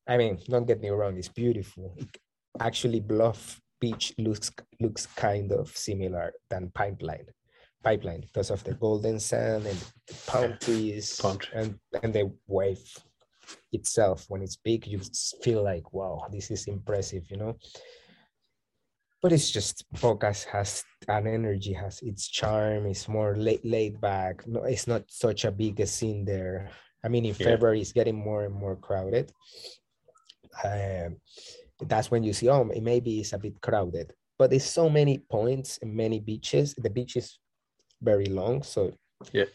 i 0.07 0.17
mean 0.17 0.37
don't 0.49 0.67
get 0.67 0.81
me 0.81 0.89
wrong 0.89 1.17
it's 1.17 1.29
beautiful 1.29 1.95
actually 2.59 2.99
bluff 2.99 3.61
beach 3.79 4.13
looks 4.17 4.51
looks 4.79 5.05
kind 5.15 5.51
of 5.51 5.69
similar 5.75 6.33
than 6.49 6.71
pipeline 6.73 7.27
pipeline 7.83 8.21
because 8.21 8.49
of 8.49 8.63
the 8.63 8.73
golden 8.73 9.19
sand 9.19 9.65
and 9.65 9.77
the 10.07 10.15
palm 10.25 10.57
trees 10.59 11.19
Palm 11.21 11.37
tree. 11.37 11.59
and 11.61 11.79
and 12.03 12.13
the 12.13 12.31
wave 12.47 12.83
itself 13.71 14.25
when 14.29 14.41
it's 14.41 14.57
big 14.57 14.87
you 14.87 14.99
feel 15.43 15.63
like 15.63 15.93
wow 15.93 16.25
this 16.31 16.51
is 16.51 16.67
impressive 16.67 17.23
you 17.29 17.37
know 17.37 17.53
but 19.27 19.33
it's 19.33 19.51
just 19.51 19.83
Bocas 19.95 20.45
has 20.45 20.85
an 21.09 21.27
energy 21.27 21.73
has 21.73 21.99
its 22.01 22.29
charm. 22.29 22.85
It's 22.85 23.09
more 23.09 23.35
laid, 23.35 23.59
laid 23.65 23.99
back. 23.99 24.47
No 24.47 24.63
it's 24.63 24.87
not 24.87 25.03
such 25.09 25.43
a 25.43 25.51
big 25.51 25.85
scene 25.85 26.23
there. 26.23 26.69
I 27.03 27.09
mean 27.09 27.25
in 27.25 27.35
Yeah. 27.37 27.47
february 27.51 27.81
it's 27.81 27.91
getting 27.91 28.15
more 28.15 28.45
and 28.45 28.55
more 28.55 28.77
crowded. 28.77 29.33
Um, 30.63 31.17
that's 31.91 32.09
when 32.09 32.23
you 32.23 32.31
see 32.31 32.47
oh 32.47 32.69
it 32.69 32.81
maybe 32.81 33.19
it's 33.19 33.33
a 33.33 33.37
bit 33.37 33.59
crowded. 33.59 34.13
But 34.39 34.49
there's 34.51 34.63
so 34.79 34.89
many 34.89 35.17
points 35.17 35.77
and 35.81 35.93
many 35.93 36.21
beaches. 36.21 36.73
The 36.75 36.89
beach 36.89 37.17
is 37.17 37.37
very 38.01 38.27
long 38.27 38.63
so 38.63 38.93
Yeah. 39.33 39.49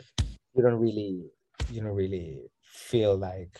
you 0.54 0.62
don't 0.62 0.80
really 0.87 1.32
you 1.72 1.80
don't 1.80 1.96
really 1.96 2.42
feel 2.61 3.16
like 3.16 3.58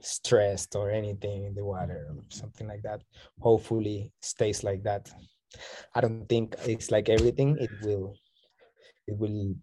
stressed 0.00 0.74
or 0.74 0.90
anything 0.90 1.44
in 1.44 1.54
the 1.54 1.64
water 1.64 2.08
or 2.10 2.16
something 2.30 2.66
like 2.66 2.82
that. 2.82 3.00
Hopefully 3.38 4.10
stays 4.20 4.64
like 4.64 4.82
that 4.82 5.08
i 5.94 6.00
don't 6.00 6.28
think 6.28 6.54
it's 6.66 6.90
like 6.90 7.08
everything 7.08 7.56
it 7.58 7.70
will 7.80 8.14
it 9.06 9.16
will 9.18 9.54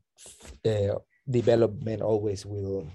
uh, 0.65 0.95
development 1.29 2.01
always 2.01 2.45
will 2.45 2.87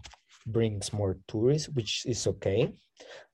brings 0.46 0.92
more 0.92 1.16
tourists 1.26 1.68
which 1.70 2.04
is 2.06 2.26
okay 2.26 2.72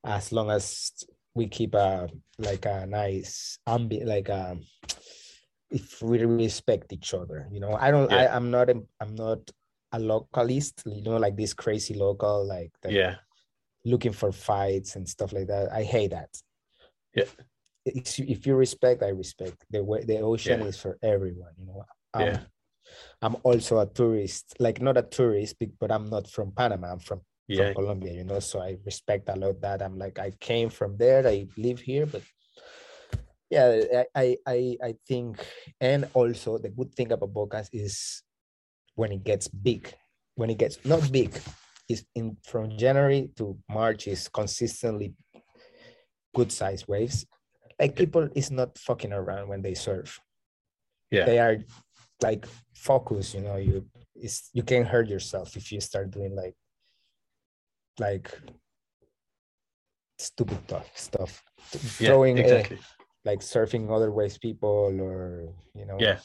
as 0.05 0.33
long 0.33 0.51
as 0.51 0.93
we 1.35 1.47
keep 1.47 1.75
a 1.75 2.09
like 2.39 2.67
a 2.67 2.87
nice 2.87 3.59
ambient 3.67 4.07
like 4.07 4.29
a 4.29 4.57
if 5.71 6.03
we 6.03 6.25
respect 6.25 6.93
each 6.93 7.15
other 7.15 7.47
you 7.51 7.61
know 7.61 7.75
i 7.81 7.91
don't 7.91 8.11
Yeah. 8.11 8.19
I, 8.19 8.37
i'm 8.37 8.51
not 8.51 8.71
a, 8.71 8.83
i'm 9.01 9.15
not 9.15 9.39
a 9.93 9.99
localist 9.99 10.83
you 10.87 11.03
know 11.03 11.17
like 11.17 11.37
this 11.37 11.55
crazy 11.55 11.95
local 11.95 12.47
like 12.47 12.73
Yeah. 12.89 13.17
looking 13.85 14.13
for 14.13 14.33
fights 14.33 14.97
and 14.97 15.09
stuff 15.09 15.33
like 15.33 15.47
that 15.49 15.73
i 15.73 15.83
hate 15.83 16.11
that 16.11 16.31
Yeah. 17.15 17.25
If 17.87 18.47
you 18.47 18.55
respect 18.57 19.03
i 19.03 19.09
respect 19.09 19.65
the 19.71 19.83
way 19.83 20.05
the 20.05 20.19
ocean 20.21 20.61
Yeah. 20.61 20.67
is 20.67 20.77
for 20.77 20.99
everyone 21.03 21.55
you 21.59 21.67
know 21.67 21.85
um, 22.15 22.27
Yeah. 22.27 22.41
i'm 23.23 23.37
also 23.43 23.79
a 23.81 23.87
tourist 23.87 24.55
like 24.59 24.81
not 24.83 24.97
a 24.97 25.03
tourist 25.03 25.57
but 25.81 25.91
i'm 25.91 26.09
not 26.11 26.29
from 26.29 26.53
panama 26.53 26.93
i'm 26.93 27.01
from 27.01 27.21
Yeah. 27.49 27.67
from 27.75 27.75
Colombia, 27.75 28.13
you 28.15 28.23
know. 28.23 28.39
So 28.39 28.61
I 28.63 28.79
respect 28.87 29.29
a 29.29 29.35
lot 29.35 29.61
that. 29.67 29.83
I'm 29.83 29.99
like, 29.99 30.19
I 30.23 30.31
came 30.39 30.71
from 30.71 30.97
there, 30.97 31.27
I 31.27 31.49
live 31.59 31.81
here, 31.83 32.07
but 32.07 32.23
yeah, 33.51 33.67
I 33.99 34.07
I 34.15 34.27
I, 34.47 34.77
I 34.89 34.95
think, 35.09 35.43
and 35.81 36.07
also 36.15 36.59
the 36.59 36.71
good 36.71 36.95
thing 36.95 37.11
about 37.11 37.35
Bocas 37.35 37.69
is 37.73 38.23
when 38.95 39.11
it 39.11 39.25
gets 39.25 39.49
big, 39.49 39.93
when 40.39 40.51
it 40.51 40.59
gets 40.59 40.79
not 40.85 41.03
big, 41.11 41.35
is 41.89 42.05
in 42.15 42.37
from 42.47 42.71
January 42.79 43.31
to 43.35 43.59
March 43.69 44.07
is 44.07 44.29
consistently 44.29 45.15
good 46.35 46.53
size 46.53 46.87
waves. 46.87 47.27
Like 47.81 47.97
people 47.97 48.29
is 48.35 48.51
not 48.51 48.77
fucking 48.77 49.13
around 49.13 49.49
when 49.49 49.63
they 49.63 49.75
surf. 49.75 50.21
Yeah. 51.11 51.25
They 51.25 51.39
are 51.39 51.57
like 52.23 52.47
focused 52.75 53.35
you 53.35 53.41
know, 53.41 53.57
you 53.57 53.87
it's 54.15 54.51
you 54.53 54.63
can 54.63 54.85
hurt 54.85 55.09
yourself 55.09 55.57
if 55.57 55.73
you 55.73 55.81
start 55.81 56.11
doing 56.11 56.37
like 56.37 56.55
like 57.99 58.31
stupid 60.19 60.59
stuff 60.67 60.87
stuff 60.95 61.43
Yeah. 61.99 62.09
throwing 62.11 62.39
uh, 62.39 62.43
Exactly. 62.43 62.79
like 63.25 63.41
surfing 63.41 63.91
other 63.91 64.13
ways 64.13 64.37
people 64.39 64.93
or 65.01 65.49
you 65.75 65.87
know 65.87 65.97
Yeah. 65.99 66.19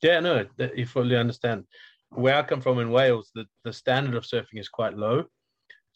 Yeah, 0.00 0.20
no, 0.20 0.46
you 0.76 0.86
fully 0.86 1.16
understand. 1.16 1.64
Where 2.10 2.36
I 2.36 2.42
come 2.44 2.60
from 2.60 2.78
in 2.78 2.92
Wales, 2.92 3.32
the, 3.34 3.46
the 3.64 3.72
standard 3.72 4.14
of 4.14 4.22
surfing 4.22 4.60
is 4.60 4.68
quite 4.68 4.94
low. 4.96 5.24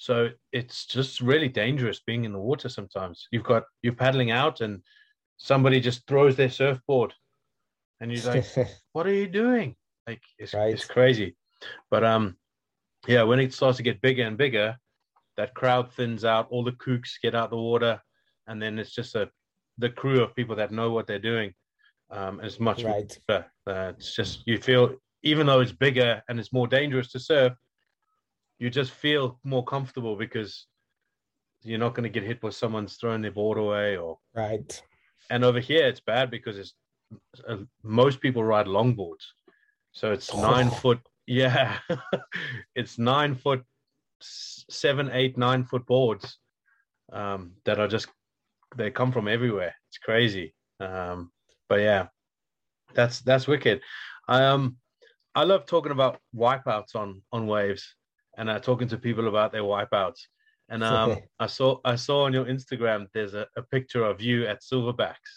So 0.02 0.30
it's 0.50 0.84
just 0.84 1.20
really 1.20 1.46
dangerous 1.46 2.00
being 2.04 2.24
in 2.24 2.32
the 2.32 2.38
water 2.40 2.68
sometimes. 2.68 3.28
You've 3.30 3.44
got 3.44 3.62
you're 3.82 3.94
paddling 3.94 4.32
out 4.32 4.60
and 4.60 4.82
somebody 5.36 5.78
just 5.78 6.08
throws 6.08 6.34
their 6.34 6.50
surfboard 6.50 7.14
and 8.00 8.10
you're 8.10 8.26
like, 8.34 8.44
what 8.94 9.06
are 9.06 9.14
you 9.14 9.28
doing? 9.28 9.76
Like 10.08 10.20
it's 10.40 10.54
Right. 10.54 10.74
it's 10.74 10.86
crazy. 10.86 11.36
But 11.88 12.02
um 12.02 12.36
yeah, 13.06 13.22
when 13.22 13.38
it 13.38 13.54
starts 13.54 13.76
to 13.76 13.84
get 13.84 14.02
bigger 14.02 14.24
and 14.24 14.36
bigger, 14.36 14.76
that 15.36 15.54
crowd 15.54 15.92
thins 15.92 16.24
out, 16.24 16.48
all 16.50 16.64
the 16.64 16.72
kooks 16.72 17.20
get 17.22 17.36
out 17.36 17.50
the 17.50 17.56
water, 17.56 18.02
and 18.48 18.60
then 18.60 18.80
it's 18.80 18.92
just 18.92 19.14
a 19.14 19.30
the 19.78 19.90
crew 19.90 20.20
of 20.20 20.34
people 20.34 20.56
that 20.56 20.72
know 20.72 20.90
what 20.90 21.06
they're 21.06 21.20
doing. 21.20 21.54
Um, 22.10 22.40
it's 22.40 22.58
much 22.58 22.82
right 22.82 23.16
but 23.28 23.48
uh, 23.68 23.92
it's 23.96 24.16
just 24.16 24.42
you 24.46 24.58
feel 24.58 24.96
even 25.22 25.46
though 25.46 25.60
it's 25.60 25.70
bigger 25.70 26.20
and 26.28 26.40
it's 26.40 26.52
more 26.52 26.66
dangerous 26.66 27.12
to 27.12 27.20
surf 27.20 27.52
you 28.62 28.70
just 28.70 28.92
feel 28.92 29.40
more 29.42 29.64
comfortable 29.64 30.14
because 30.14 30.68
you're 31.64 31.80
not 31.80 31.94
going 31.96 32.04
to 32.04 32.20
get 32.20 32.22
hit 32.22 32.40
by 32.40 32.50
someone's 32.50 32.94
throwing 32.94 33.20
their 33.20 33.32
board 33.32 33.58
away 33.58 33.96
or 33.96 34.18
right. 34.36 34.80
And 35.30 35.44
over 35.44 35.58
here 35.58 35.88
it's 35.88 35.98
bad 35.98 36.30
because 36.30 36.56
it's 36.56 36.72
uh, 37.48 37.56
most 37.82 38.20
people 38.20 38.44
ride 38.44 38.66
longboards. 38.66 39.26
So 39.90 40.12
it's 40.12 40.32
nine 40.32 40.70
foot 40.70 41.00
yeah. 41.26 41.78
It's 42.76 43.00
nine 43.00 43.34
foot 43.34 43.64
seven 44.20 45.10
eight 45.12 45.36
nine 45.36 45.64
foot 45.64 45.84
boards 45.84 46.38
um, 47.12 47.54
that 47.64 47.80
are 47.80 47.88
just 47.88 48.06
they 48.76 48.92
come 48.92 49.10
from 49.10 49.26
everywhere. 49.26 49.74
It's 49.88 49.98
crazy. 49.98 50.54
Um, 50.78 51.32
but 51.68 51.80
yeah 51.80 52.06
that's 52.94 53.22
that's 53.22 53.48
wicked. 53.48 53.80
Um 54.28 54.76
i 55.34 55.42
love 55.44 55.64
talking 55.64 55.92
about 55.92 56.18
wipeouts 56.36 56.94
on 56.94 57.22
on 57.32 57.46
waves 57.46 57.96
and 58.38 58.48
uh, 58.50 58.58
talking 58.58 58.88
to 58.88 58.96
people 58.98 59.28
about 59.28 59.52
their 59.52 59.62
wipeouts. 59.62 60.20
And 60.68 60.82
um 60.84 61.18
i 61.40 61.46
saw 61.46 61.78
i 61.84 61.96
saw 61.96 62.24
on 62.26 62.32
your 62.32 62.46
instagram 62.46 63.06
there's 63.14 63.34
a, 63.34 63.46
a 63.56 63.62
picture 63.62 64.04
of 64.04 64.20
you 64.20 64.46
at 64.46 64.62
silverbacks 64.62 65.30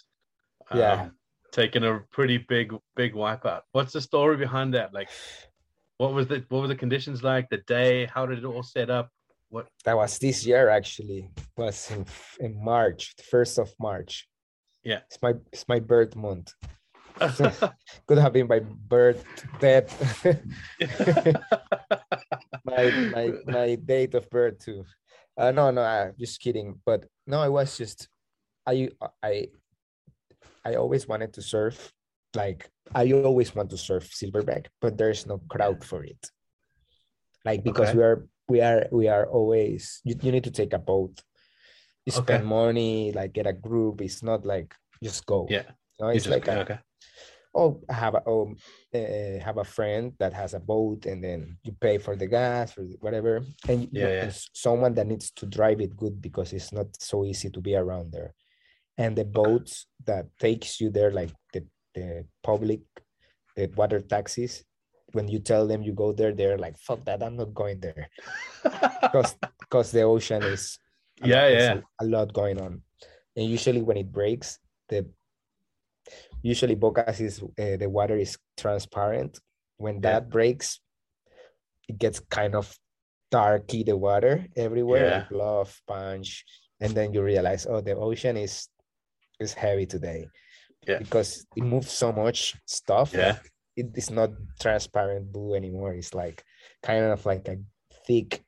um, 0.69 0.79
Yeah. 0.79 1.09
taking 1.51 1.83
a 1.83 1.99
pretty 2.11 2.37
big 2.37 2.67
big 2.95 3.13
wipeout. 3.13 3.61
What's 3.73 3.93
the 3.93 4.01
story 4.01 4.37
behind 4.37 4.73
that? 4.75 4.93
Like 4.93 5.09
what 5.97 6.13
was 6.13 6.27
the 6.27 6.43
what 6.49 6.61
were 6.61 6.67
the 6.67 6.75
conditions 6.85 7.23
like 7.23 7.49
the 7.49 7.61
day? 7.67 8.05
How 8.13 8.25
did 8.25 8.39
it 8.39 8.45
all 8.45 8.63
set 8.63 8.89
up? 8.89 9.09
What 9.49 9.67
that 9.85 9.95
was 9.97 10.17
this 10.19 10.45
year 10.45 10.69
actually. 10.69 11.29
Was 11.57 11.91
in, 11.91 12.05
in 12.39 12.51
march 12.63 13.15
the 13.17 13.23
first 13.23 13.57
of 13.59 13.73
march. 13.79 14.27
Yeah. 14.83 14.99
it's 15.07 15.19
my 15.21 15.33
it's 15.51 15.67
my 15.67 15.79
birth 15.79 16.15
month. 16.15 16.53
Could 18.07 18.19
have 18.19 18.33
been 18.33 18.47
my 18.47 18.59
birth 18.59 19.23
death 19.59 19.89
my 22.65 22.91
my 23.13 23.25
my 23.45 23.75
date 23.75 24.15
of 24.15 24.29
birth 24.29 24.59
too. 24.59 24.83
Uh, 25.37 25.51
no, 25.51 25.71
no, 25.71 25.81
uh, 25.81 26.11
just 26.17 26.41
kidding. 26.41 26.81
But 26.85 27.05
no, 27.27 27.39
I 27.39 27.49
was 27.49 27.77
just 27.77 28.07
I 28.65 28.89
I 29.23 29.47
I 30.65 30.75
always 30.75 31.07
wanted 31.07 31.33
to 31.33 31.41
surf. 31.41 31.91
Like 32.33 32.69
I 32.93 33.11
always 33.13 33.55
want 33.55 33.69
to 33.69 33.77
surf 33.77 34.09
silverback, 34.11 34.67
but 34.81 34.97
there's 34.97 35.25
no 35.25 35.39
crowd 35.47 35.83
for 35.83 36.03
it. 36.03 36.19
Like 37.45 37.63
because 37.63 37.89
Okay. 37.89 37.97
we 37.97 38.03
are 38.03 38.27
we 38.47 38.61
are 38.61 38.87
we 38.91 39.07
are 39.07 39.25
always 39.27 40.01
you, 40.03 40.15
you 40.21 40.31
need 40.31 40.43
to 40.43 40.51
take 40.51 40.73
a 40.73 40.79
boat. 40.79 41.21
You 42.05 42.11
spend 42.11 42.43
Okay. 42.43 42.49
money, 42.49 43.11
like 43.13 43.33
get 43.33 43.47
a 43.47 43.53
group. 43.53 44.01
It's 44.01 44.21
not 44.23 44.45
like 44.45 44.73
just 45.01 45.25
go. 45.25 45.47
yeah 45.49 45.63
No, 45.99 46.09
it's 46.09 46.25
just- 46.25 46.33
like 46.33 46.47
a, 46.47 46.61
okay 46.61 46.79
oh 47.55 47.81
I 47.89 47.93
have 47.93 48.15
a 48.15 48.21
oh, 48.27 48.53
uh, 48.93 49.39
have 49.43 49.57
a 49.57 49.63
friend 49.63 50.13
that 50.19 50.33
has 50.33 50.53
a 50.53 50.59
boat 50.59 51.05
and 51.05 51.23
then 51.23 51.57
you 51.63 51.71
pay 51.79 51.97
for 51.97 52.15
the 52.15 52.27
gas 52.27 52.77
or 52.77 52.83
whatever. 52.99 53.41
And 53.67 53.81
you- 53.83 53.89
Yeah, 53.91 54.11
yeah. 54.27 54.31
someone 54.53 54.93
that 54.95 55.07
needs 55.07 55.31
to 55.39 55.45
drive 55.45 55.79
it 55.81 55.95
good 55.95 56.21
because 56.21 56.53
it's 56.53 56.71
not 56.73 56.87
so 56.99 57.23
easy 57.25 57.49
to 57.49 57.61
be 57.61 57.75
around 57.75 58.11
there. 58.11 58.33
And 58.97 59.15
the 59.15 59.25
boats 59.25 59.87
that 60.05 60.25
takes 60.39 60.79
you 60.81 60.89
there 60.89 61.11
like 61.11 61.31
the, 61.53 61.65
the 61.93 62.25
public 62.43 62.81
the 63.55 63.67
water 63.75 64.01
taxis 64.01 64.63
when 65.13 65.27
you 65.29 65.39
tell 65.39 65.65
them 65.67 65.81
you 65.81 65.93
go 65.93 66.11
there 66.11 66.33
they're 66.33 66.57
like 66.57 66.77
fuck 66.77 67.03
that 67.05 67.23
i'm 67.23 67.37
not 67.37 67.53
going 67.53 67.79
there. 67.79 68.09
Because 69.01 69.35
because 69.59 69.91
the 69.91 70.01
ocean 70.03 70.43
is 70.43 70.77
Yeah, 71.23 71.47
lot, 71.47 71.51
yeah. 71.51 71.75
a 72.01 72.05
lot 72.05 72.33
going 72.33 72.59
on. 72.59 72.81
And 73.35 73.45
usually 73.49 73.81
when 73.81 73.97
it 73.97 74.11
breaks 74.11 74.59
the 74.89 75.07
usually 76.45 76.75
bocas 76.77 77.17
is 77.19 77.41
uh, 77.41 77.75
the 77.81 77.89
water 77.89 78.17
is 78.25 78.37
transparent 78.55 79.39
when 79.81 79.95
Yeah. 79.95 80.01
that 80.21 80.29
breaks 80.29 80.79
it 81.89 81.97
gets 81.97 82.19
kind 82.29 82.53
of 82.55 82.69
darky 83.33 83.81
the 83.83 83.97
water 83.97 84.45
everywhere 84.55 85.05
Yeah. 85.09 85.13
like 85.17 85.29
bluff 85.33 85.81
punch 85.89 86.45
and 86.79 86.93
then 86.93 87.13
you 87.13 87.21
realize 87.25 87.65
oh 87.65 87.81
the 87.81 87.95
ocean 87.97 88.37
is 88.37 88.69
is 89.41 89.53
heavy 89.57 89.85
today 89.89 90.21
Yeah. 90.87 90.99
because 91.01 91.29
it 91.57 91.65
moves 91.65 91.89
so 91.91 92.13
much 92.13 92.55
stuff 92.69 93.09
Yeah. 93.13 93.41
it 93.75 93.89
is 93.97 94.09
not 94.13 94.29
transparent 94.61 95.33
blue 95.33 95.55
anymore 95.57 95.91
it's 95.97 96.13
like 96.13 96.45
kind 96.85 97.03
of 97.09 97.25
like 97.25 97.49
a 97.49 97.57
thick, 98.05 98.45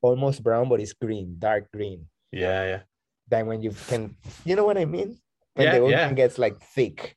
almost 0.00 0.38
brown, 0.46 0.68
but 0.70 0.78
it's 0.80 0.92
green, 0.94 1.34
dark 1.38 1.66
green. 1.74 2.06
Yeah, 2.30 2.62
yeah, 2.70 2.80
Then 3.26 3.46
when 3.50 3.58
you 3.60 3.74
can, 3.90 4.14
you 4.46 4.54
know 4.54 4.62
what 4.64 4.78
I 4.78 4.84
mean? 4.86 5.18
When 5.56 5.66
Yeah, 5.66 5.72
the 5.72 5.80
ocean 5.80 5.98
yeah. 5.98 6.12
gets 6.12 6.38
like 6.38 6.56
thick, 6.60 7.16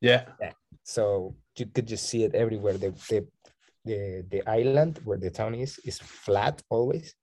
yeah. 0.00 0.52
so 0.84 1.34
you 1.56 1.66
could 1.66 1.86
just 1.88 2.08
see 2.08 2.24
it 2.24 2.34
everywhere. 2.34 2.76
The 2.78 2.90
the 3.08 3.26
the, 3.84 4.24
the 4.30 4.40
island 4.48 5.00
where 5.04 5.18
the 5.18 5.30
town 5.30 5.54
is 5.54 5.80
is 5.84 5.98
flat 5.98 6.62
always. 6.68 7.14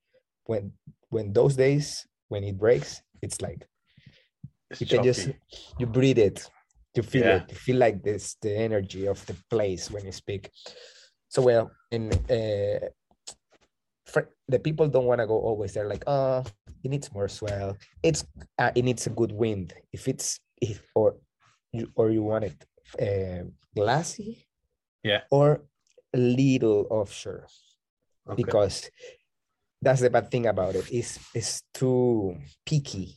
When 0.46 0.74
when 1.10 1.32
those 1.34 1.56
days 1.56 2.06
when 2.30 2.44
it 2.44 2.58
breaks, 2.58 3.02
it's 3.22 3.40
like 3.42 3.68
It's 4.72 4.82
you 4.82 4.88
can 4.88 5.04
just 5.04 5.30
you 5.80 5.86
breathe 5.86 6.18
it 6.20 6.50
you 6.96 7.04
feel 7.04 7.26
Yeah. 7.26 7.36
it 7.38 7.52
you 7.52 7.56
feel 7.56 7.78
like 7.78 8.02
this 8.04 8.36
the 8.42 8.52
energy 8.58 9.08
of 9.08 9.24
the 9.28 9.36
place 9.50 9.92
when 9.92 10.04
you 10.06 10.12
speak 10.12 10.50
so 11.30 11.42
well 11.42 11.72
in 11.92 12.12
uh 12.30 12.80
for, 14.06 14.30
the 14.48 14.60
people 14.60 14.88
don't 14.88 15.06
want 15.06 15.22
to 15.22 15.28
go 15.28 15.38
always 15.38 15.74
they're 15.74 15.88
like 15.88 16.04
oh 16.08 16.44
it 16.84 16.90
needs 16.90 17.14
more 17.14 17.28
swell 17.28 17.78
it's 18.02 18.26
uh, 18.58 18.72
it 18.76 18.84
needs 18.84 19.06
a 19.08 19.12
good 19.12 19.32
wind 19.32 19.74
if 19.94 20.08
it's 20.08 20.40
if 20.62 20.82
or 20.96 21.16
you 21.72 21.92
or 21.96 22.10
you 22.10 22.24
want 22.24 22.46
it 22.46 22.66
uh, 23.02 23.44
glassy 23.76 24.46
Yeah. 25.04 25.22
or 25.32 25.62
a 26.14 26.18
little 26.18 26.88
offshore 26.90 27.48
Okay. 28.30 28.44
because 28.44 28.90
that's 29.82 30.02
the 30.02 30.10
bad 30.10 30.30
thing 30.30 30.48
about 30.48 30.76
it 30.76 30.92
is 30.92 31.20
it's 31.34 31.62
too 31.74 32.36
peaky 32.66 33.16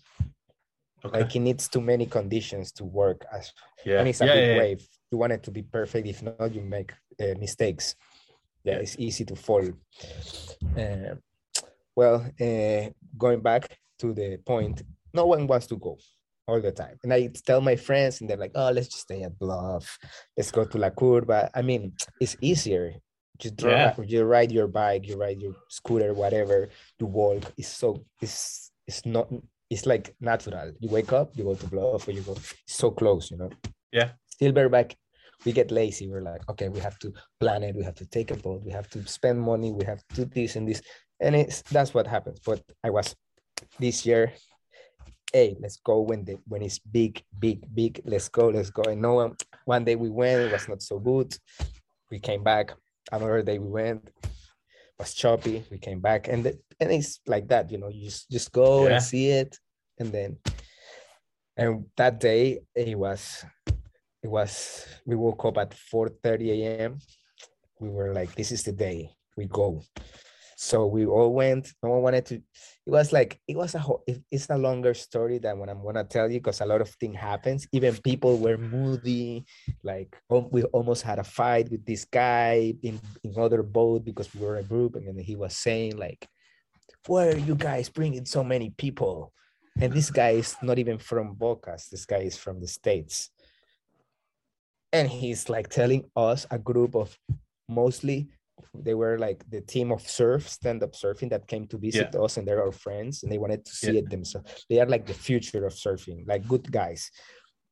okay. 1.05 1.21
like 1.21 1.35
it 1.35 1.41
needs 1.41 1.69
too 1.69 1.81
many 1.81 2.07
conditions 2.07 2.71
to 2.73 2.85
work 2.85 3.25
as 3.33 3.53
yeah, 3.85 3.99
and 3.99 4.09
it's 4.09 4.21
a 4.21 4.27
yeah, 4.27 4.35
big 4.35 4.45
yeah, 4.45 4.53
yeah. 4.53 4.59
wave 4.59 4.87
you 5.11 5.19
want 5.19 5.33
it 5.33 5.43
to 5.43 5.51
be 5.51 5.63
perfect 5.63 6.07
if 6.07 6.23
not 6.23 6.55
you 6.55 6.61
make 6.61 6.93
uh, 7.21 7.35
mistakes 7.39 7.97
yeah, 8.63 8.75
Yeah. 8.75 8.83
it's 8.83 8.97
easy 8.99 9.25
to 9.25 9.35
fall 9.35 9.67
uh, 10.79 11.15
well 11.97 12.25
uh, 12.41 12.91
going 13.19 13.41
back 13.41 13.79
to 13.99 14.13
the 14.13 14.39
point 14.47 14.83
no 15.13 15.27
one 15.27 15.47
wants 15.47 15.67
to 15.69 15.77
go 15.77 15.99
all 16.51 16.61
the 16.61 16.73
time. 16.73 16.99
And 17.03 17.13
i 17.13 17.29
tell 17.47 17.61
my 17.61 17.77
friends 17.77 18.21
and 18.21 18.29
they're 18.29 18.37
like 18.37 18.53
oh 18.55 18.71
let's 18.71 18.89
just 18.89 19.03
stay 19.03 19.23
at 19.23 19.39
bluff. 19.39 19.99
Let's 20.37 20.51
go 20.51 20.65
to 20.65 20.79
la 20.79 20.91
curva. 20.91 21.51
I 21.55 21.63
mean 21.63 21.93
it's 22.21 22.37
easier. 22.41 22.95
You 23.43 23.51
drive, 23.51 23.99
you 24.07 24.23
ride 24.25 24.53
your 24.53 24.69
bike 24.69 25.07
you 25.09 25.17
ride 25.17 25.41
your 25.41 25.55
scooter 25.69 26.13
whatever 26.13 26.69
you 26.99 27.07
walk. 27.07 27.45
It's 27.57 27.69
so 27.69 28.05
it's 28.21 28.71
it's 28.87 29.07
not 29.07 29.29
it's 29.71 29.87
like 29.87 30.15
natural. 30.21 30.73
You 30.81 30.89
wake 30.89 31.13
up 31.13 31.37
you 31.37 31.45
go 31.45 31.55
to 31.55 31.67
bluff 31.67 32.09
or 32.09 32.13
you 32.13 32.23
go 32.23 32.37
so 32.67 32.91
close 32.91 33.31
you 33.31 33.39
know? 33.39 33.51
Yeah. 33.93 34.11
silverback 34.41 34.95
we 35.47 35.53
get 35.53 35.71
lazy. 35.71 36.07
We're 36.09 36.23
like 36.33 36.43
okay 36.51 36.69
we 36.69 36.81
have 36.81 36.99
to 36.99 37.13
plan 37.39 37.63
it. 37.63 37.77
We 37.77 37.85
have 37.85 37.95
to 37.97 38.07
take 38.07 38.31
a 38.31 38.37
boat. 38.37 38.63
We 38.63 38.73
have 38.73 38.91
to 38.91 39.07
spend 39.07 39.41
money. 39.41 39.73
We 39.73 39.85
have 39.87 40.03
to 40.09 40.15
do 40.17 40.25
this 40.27 40.57
and 40.57 40.69
this. 40.69 40.83
And 41.21 41.35
it's 41.35 41.63
that's 41.63 41.95
what 41.95 42.07
happens. 42.07 42.41
But 42.45 42.61
i 42.85 42.91
was 42.91 43.15
this 43.79 44.07
year 44.07 44.33
hey 45.33 45.57
let's 45.61 45.77
go 45.85 46.01
when 46.01 46.25
the 46.25 46.39
when 46.47 46.63
it's 46.63 46.79
big 46.79 47.23
big 47.39 47.63
big 47.75 48.01
let's 48.05 48.29
go 48.29 48.49
let's 48.49 48.71
go. 48.71 48.83
And 48.83 49.01
no 49.01 49.15
one 49.15 49.37
one 49.65 49.85
day 49.85 49.97
we 49.97 50.11
went 50.11 50.43
it 50.43 50.53
was 50.53 50.69
not 50.69 50.83
so 50.83 50.99
good. 50.99 51.37
We 52.11 52.19
came 52.19 52.43
back 52.43 52.73
another 53.13 53.43
day 53.43 53.59
we 53.59 53.69
went 53.69 54.11
was 54.99 55.15
choppy 55.15 55.65
we 55.71 55.79
came 55.79 56.01
back 56.01 56.29
and 56.29 56.45
the, 56.45 56.59
and 56.79 56.93
it's 56.93 57.21
like 57.27 57.49
that 57.49 57.71
you 57.71 57.79
know 57.79 57.89
you 57.89 58.05
just 58.05 58.31
just 58.31 58.53
go 58.53 58.87
Yeah. 58.87 58.95
and 58.95 59.03
see 59.03 59.31
it 59.31 59.57
and 59.99 60.13
then 60.13 60.37
and 61.57 61.87
that 61.97 62.21
day 62.21 62.61
it 62.75 62.99
was 62.99 63.45
it 64.23 64.29
was 64.29 64.87
we 65.07 65.17
woke 65.17 65.45
up 65.47 65.57
at 65.59 65.73
4 65.75 66.09
30 66.23 66.51
a.m 66.53 66.99
we 67.81 67.89
were 67.89 68.13
like 68.13 68.35
this 68.35 68.53
is 68.53 68.63
the 68.63 68.73
day 68.73 69.11
we 69.37 69.47
go 69.47 69.83
so 70.63 70.85
we 70.85 71.07
all 71.07 71.33
went 71.33 71.73
no 71.83 71.89
one 71.89 72.03
wanted 72.03 72.27
to 72.27 72.35
it 72.35 72.45
was 72.85 73.15
like 73.15 73.41
it 73.49 73.57
was 73.57 73.75
a 73.75 73.79
whole 73.79 74.03
it, 74.07 74.23
it's 74.31 74.51
a 74.51 74.59
longer 74.59 74.93
story 74.93 75.39
than 75.39 75.59
what 75.59 75.71
i'm 75.71 75.83
gonna 75.83 76.05
tell 76.05 76.31
you 76.31 76.39
because 76.39 76.61
a 76.61 76.67
lot 76.67 76.83
of 76.83 76.91
thing 77.01 77.15
happens. 77.15 77.67
Even 77.73 77.97
people 77.97 78.37
were 78.37 78.59
moody 78.59 79.47
like 79.83 80.15
we 80.29 80.63
almost 80.65 81.03
had 81.03 81.19
a 81.19 81.25
fight 81.25 81.71
with 81.71 81.87
this 81.87 82.05
guy 82.05 82.75
in 82.83 83.01
in 83.25 83.33
other 83.39 83.63
boat 83.63 84.05
because 84.05 84.35
we 84.35 84.45
were 84.45 84.59
a 84.59 84.63
group 84.63 84.97
and 84.97 85.09
then 85.09 85.17
he 85.17 85.35
was 85.35 85.57
saying 85.57 85.97
like 85.97 86.29
why 87.07 87.29
are 87.29 87.39
you 87.39 87.55
guys 87.55 87.89
bringing 87.89 88.27
so 88.27 88.45
many 88.45 88.69
people? 88.77 89.33
And 89.81 89.91
this 89.95 90.11
guy 90.11 90.31
is 90.31 90.57
not 90.63 90.79
even 90.79 90.99
from 90.99 91.37
bocas 91.37 91.89
this 91.89 92.05
guy 92.05 92.19
is 92.19 92.37
from 92.37 92.61
the 92.61 92.69
states. 92.69 93.31
And 94.93 95.09
he's 95.09 95.49
like 95.49 95.71
telling 95.71 96.05
us 96.15 96.47
a 96.51 96.59
group 96.59 96.95
of 96.95 97.17
mostly 97.67 98.29
they 98.75 98.95
were 98.95 99.19
like 99.19 99.45
the 99.51 99.61
team 99.61 99.93
of 99.93 100.01
surf 100.09 100.49
stand-up 100.49 100.93
surfing 100.93 101.31
that 101.31 101.47
came 101.47 101.67
to 101.69 101.79
visit 101.79 102.15
us 102.15 102.37
and 102.37 102.47
they're 102.47 102.63
our 102.63 102.73
friends 102.73 103.23
and 103.23 103.31
they 103.33 103.39
wanted 103.39 103.65
to 103.65 103.73
see 103.73 103.93
Yeah. 103.93 104.01
it 104.01 104.11
themselves. 104.11 104.67
They 104.69 104.81
are 104.81 104.87
like 104.87 105.07
the 105.07 105.15
future 105.15 105.67
of 105.67 105.75
surfing 105.75 106.27
like 106.27 106.47
good 106.49 106.71
guys 106.71 107.11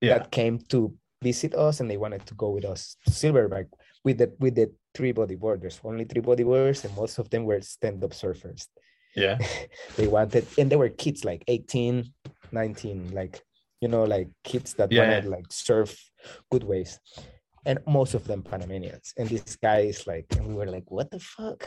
yeah, 0.00 0.18
that 0.18 0.30
came 0.30 0.58
to 0.68 0.94
visit 1.22 1.54
us 1.54 1.80
and 1.80 1.90
they 1.90 1.96
wanted 1.96 2.24
to 2.26 2.34
go 2.34 2.50
with 2.50 2.64
us. 2.64 2.96
To 3.06 3.10
silverback 3.10 3.66
with 4.04 4.18
the 4.18 4.28
with 4.38 4.54
the 4.54 4.72
three 4.94 5.12
bodyboarders 5.12 5.80
only 5.84 6.04
three 6.04 6.22
bodyboarders 6.22 6.84
and 6.84 6.94
most 6.96 7.18
of 7.18 7.28
them 7.30 7.44
were 7.44 7.60
stand-up 7.60 8.12
surfers. 8.12 8.66
Yeah, 9.16 9.38
they 9.96 10.06
wanted 10.06 10.46
and 10.58 10.70
they 10.70 10.76
were 10.76 10.88
kids 10.90 11.24
like 11.24 11.42
18 11.48 12.12
19 12.52 13.10
like 13.12 13.42
you 13.80 13.88
know 13.88 14.04
like 14.04 14.28
kids 14.44 14.74
that 14.74 14.90
Yeah. 14.92 15.00
wanted 15.02 15.24
like 15.26 15.46
surf 15.50 15.98
good 16.50 16.64
waves 16.64 16.98
and 17.68 17.78
most 17.86 18.14
of 18.14 18.24
them 18.26 18.42
panamanians. 18.42 19.12
And 19.18 19.28
this 19.28 19.54
guy 19.56 19.80
is 19.92 20.06
like 20.06 20.26
and 20.36 20.44
we 20.48 20.54
were 20.54 20.66
like 20.76 20.88
what 20.96 21.10
the 21.12 21.20
fuck? 21.20 21.60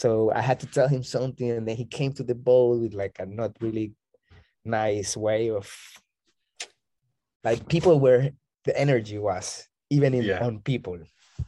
So 0.00 0.30
i 0.32 0.40
had 0.40 0.58
to 0.60 0.66
tell 0.76 0.88
him 0.94 1.02
something 1.02 1.50
and 1.50 1.66
then 1.66 1.76
he 1.76 1.84
came 1.98 2.12
to 2.14 2.22
the 2.30 2.34
boat 2.48 2.80
with 2.82 2.94
like 2.94 3.16
a 3.18 3.26
not 3.26 3.52
really 3.60 3.92
nice 4.64 5.16
way 5.16 5.50
of 5.50 5.66
like 7.42 7.60
people 7.68 7.98
where 7.98 8.30
the 8.66 8.74
energy 8.78 9.18
was 9.18 9.66
even 9.90 10.14
in 10.14 10.22
Yeah. 10.24 10.46
on 10.46 10.60
people. 10.60 10.98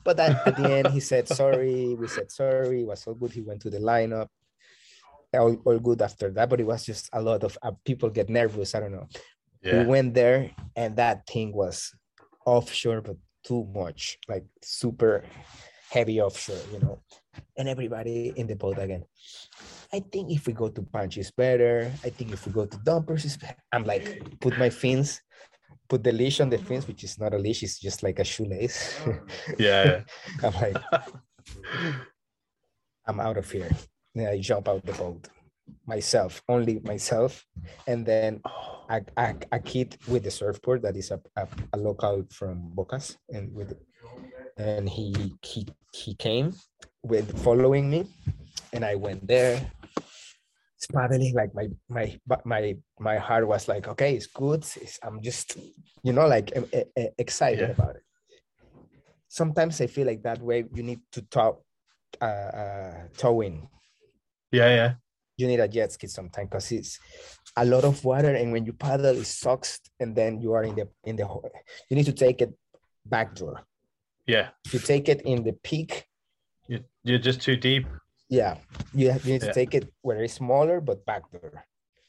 But 0.04 0.18
at, 0.18 0.32
at 0.48 0.56
the 0.56 0.68
end 0.78 0.88
he 0.96 1.00
said 1.00 1.28
sorry 1.28 1.94
we 2.00 2.08
said 2.08 2.28
sorry 2.32 2.80
it 2.82 2.86
was 2.92 3.06
all 3.06 3.14
good 3.14 3.32
he 3.32 3.42
went 3.42 3.62
to 3.62 3.70
the 3.70 3.78
lineup. 3.78 4.28
All, 5.34 5.54
all 5.64 5.78
good 5.78 6.02
after 6.02 6.28
that 6.32 6.48
but 6.50 6.60
it 6.60 6.66
was 6.66 6.84
just 6.84 7.08
a 7.12 7.22
lot 7.22 7.42
of 7.44 7.56
uh, 7.62 7.72
people 7.86 8.10
get 8.10 8.28
nervous 8.28 8.74
i 8.74 8.80
don't 8.80 8.92
know. 8.92 9.08
We 9.64 9.84
went 9.94 10.14
there 10.14 10.50
and 10.74 10.96
that 10.96 11.26
thing 11.32 11.52
was 11.62 11.94
offshore 12.44 13.00
but 13.00 13.16
too 13.44 13.68
much 13.74 14.18
like 14.28 14.44
super 14.62 15.24
heavy 15.90 16.20
offshore 16.20 16.58
you 16.72 16.80
know 16.80 16.98
and 17.56 17.68
everybody 17.68 18.32
in 18.36 18.46
the 18.46 18.56
boat 18.56 18.78
again. 18.78 19.04
I 19.92 20.00
think 20.00 20.30
if 20.30 20.46
we 20.46 20.52
go 20.52 20.68
to 20.68 20.82
punch 20.82 21.18
is 21.18 21.30
better. 21.30 21.90
I 22.04 22.10
think 22.10 22.32
if 22.32 22.46
we 22.46 22.52
go 22.52 22.64
to 22.64 22.78
dumpers 22.78 23.24
is 23.24 23.36
better. 23.36 23.56
I'm 23.72 23.84
like 23.84 24.40
put 24.40 24.58
my 24.58 24.70
fins 24.70 25.20
put 25.88 26.02
the 26.02 26.12
leash 26.12 26.40
on 26.40 26.48
the 26.48 26.56
fins 26.56 26.88
which 26.88 27.04
is 27.04 27.18
not 27.18 27.34
a 27.34 27.38
leash 27.38 27.62
it's 27.62 27.78
just 27.78 28.02
like 28.02 28.18
a 28.18 28.24
shoelace. 28.24 28.98
Yeah, 29.58 30.02
i'm 30.42 30.54
like 30.54 30.76
i'm 33.06 33.20
out 33.20 33.36
of 33.36 33.50
here. 33.50 33.70
Then 34.14 34.28
i 34.28 34.40
jump 34.40 34.68
out 34.68 34.84
the 34.86 34.92
boat 34.92 35.28
myself 35.86 36.42
only 36.48 36.80
myself 36.84 37.44
and 37.86 38.06
then 38.06 38.40
Oh, 38.44 38.86
a, 38.90 39.00
a, 39.16 39.34
a 39.52 39.58
kid 39.58 39.96
with 40.08 40.24
the 40.24 40.30
surfboard 40.30 40.82
that 40.82 40.96
is 40.96 41.10
a, 41.10 41.20
a, 41.36 41.46
a 41.72 41.76
local 41.78 42.24
from 42.30 42.72
Bocas 42.74 43.16
and 43.30 43.52
with 43.54 43.74
and 44.56 44.88
he 44.88 45.34
he 45.42 45.66
he 45.92 46.14
came 46.14 46.54
with 47.02 47.38
following 47.42 47.90
me 47.90 48.06
and 48.72 48.84
I 48.84 48.94
went 48.96 49.26
there. 49.26 49.60
Paddling 50.92 51.32
like 51.34 51.54
my 51.54 51.68
my 51.88 52.18
my 52.44 52.76
my 52.98 53.16
heart 53.16 53.46
was 53.46 53.68
like 53.68 53.86
okay 53.88 54.14
it's 54.14 54.26
good. 54.26 54.60
It's, 54.76 54.98
I'm 55.02 55.22
just 55.22 55.56
you 56.02 56.12
know 56.12 56.26
like 56.26 56.52
excited 57.18 57.60
Yeah. 57.60 57.70
about 57.70 57.96
it. 57.96 58.02
Sometimes 59.28 59.80
I 59.80 59.86
feel 59.86 60.06
like 60.06 60.22
that 60.24 60.42
way 60.42 60.64
you 60.74 60.82
need 60.82 61.00
to 61.12 61.22
tow 61.22 61.62
uh, 62.20 62.24
uh 62.24 62.94
towing. 63.16 63.68
Yeah, 64.50 64.68
yeah, 64.68 64.92
you 65.42 65.48
need 65.50 65.60
a 65.60 65.68
jet 65.76 65.90
ski 65.92 66.06
sometimes 66.06 66.48
because 66.48 66.70
it's 66.78 66.92
a 67.56 67.64
lot 67.64 67.84
of 67.90 67.96
water 68.04 68.32
and 68.40 68.52
when 68.54 68.64
you 68.64 68.72
paddle 68.72 69.16
it 69.22 69.26
sucks 69.26 69.80
and 70.00 70.14
then 70.18 70.40
you 70.40 70.52
are 70.56 70.62
in 70.70 70.74
the 70.80 70.86
in 71.10 71.16
the 71.20 71.26
you 71.88 71.96
need 71.98 72.06
to 72.12 72.16
take 72.24 72.38
it 72.44 72.50
back 73.04 73.26
backdoor 73.34 73.56
yeah. 74.34 74.46
if 74.64 74.70
you 74.74 74.80
take 74.94 75.06
it 75.14 75.20
in 75.32 75.42
the 75.42 75.52
peak 75.68 75.90
You, 76.68 76.78
you're 77.02 77.18
just 77.28 77.40
too 77.46 77.56
deep. 77.56 77.84
yeah 78.38 78.54
you, 78.94 79.10
have, 79.10 79.22
you 79.26 79.32
need 79.34 79.42
Yeah. 79.42 79.48
to 79.52 79.54
take 79.60 79.72
it 79.78 79.84
where 80.06 80.22
it's 80.22 80.34
smaller 80.34 80.76
but 80.88 81.04
back 81.10 81.24
backdoor 81.32 81.64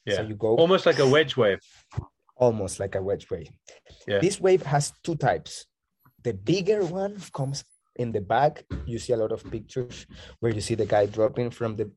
Yeah, 0.06 0.18
so 0.18 0.22
you 0.30 0.36
go 0.46 0.50
almost 0.64 0.86
like 0.90 1.00
a 1.00 1.08
wedge 1.16 1.34
wave. 1.42 1.62
almost 2.46 2.76
like 2.84 2.94
a 3.00 3.02
wedge 3.08 3.26
wave 3.32 3.50
Yeah. 4.08 4.20
this 4.26 4.36
wave 4.46 4.64
has 4.74 4.86
two 5.06 5.16
types 5.16 5.66
the 6.28 6.34
bigger 6.52 6.82
one 7.04 7.14
comes 7.40 7.60
in 8.04 8.12
the 8.18 8.22
back 8.36 8.54
you 8.92 8.98
see 9.04 9.14
a 9.18 9.18
lot 9.24 9.32
of 9.38 9.42
pictures 9.56 9.98
where 10.40 10.54
you 10.58 10.62
see 10.68 10.76
the 10.82 10.90
guy 10.96 11.04
dropping 11.18 11.50
from 11.58 11.72
the 11.80 11.88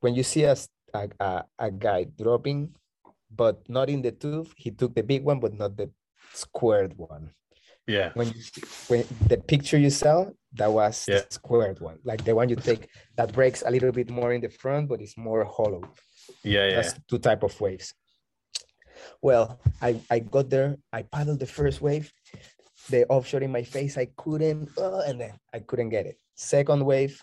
when 0.00 0.14
you 0.14 0.22
see 0.22 0.44
a 0.44 0.56
a 1.58 1.70
guy 1.70 2.04
dropping 2.18 2.74
but 3.30 3.56
not 3.68 3.88
in 3.88 4.02
the 4.02 4.10
tooth 4.10 4.52
he 4.56 4.70
took 4.70 4.94
the 4.94 5.02
big 5.02 5.22
one 5.24 5.38
but 5.38 5.54
not 5.54 5.76
the 5.76 5.88
squared 6.34 6.94
one 6.98 7.30
Yeah. 7.86 8.10
when 8.14 8.28
you 8.28 8.42
when 8.90 9.00
the 9.28 9.38
picture 9.38 9.78
you 9.78 9.90
saw 9.90 10.16
that 10.58 10.70
was 10.72 11.06
Yeah. 11.08 11.20
the 11.22 11.34
squared 11.40 11.78
one 11.80 11.98
like 12.04 12.22
the 12.24 12.34
one 12.34 12.48
you 12.48 12.56
take 12.56 12.88
that 13.16 13.32
breaks 13.32 13.62
a 13.62 13.70
little 13.70 13.92
bit 13.92 14.10
more 14.10 14.32
in 14.32 14.40
the 14.40 14.50
front 14.62 14.88
but 14.90 15.00
it's 15.00 15.16
more 15.16 15.44
hollow 15.44 15.82
Yeah. 16.42 16.66
Yeah. 16.66 16.74
that's 16.76 16.94
two 17.08 17.18
type 17.18 17.42
of 17.48 17.54
waves 17.60 17.94
well 19.22 19.60
i 19.80 20.00
i 20.10 20.18
got 20.18 20.50
there 20.50 20.76
i 20.92 21.02
paddled 21.02 21.40
the 21.40 21.46
first 21.58 21.80
wave 21.80 22.12
the 22.90 23.06
offshore 23.08 23.42
in 23.42 23.52
my 23.52 23.62
face 23.62 23.96
i 23.96 24.06
couldn't 24.16 24.68
uh, 24.78 25.00
and 25.08 25.20
then 25.20 25.34
i 25.54 25.58
couldn't 25.58 25.90
get 25.90 26.06
it 26.06 26.16
second 26.34 26.84
wave 26.84 27.14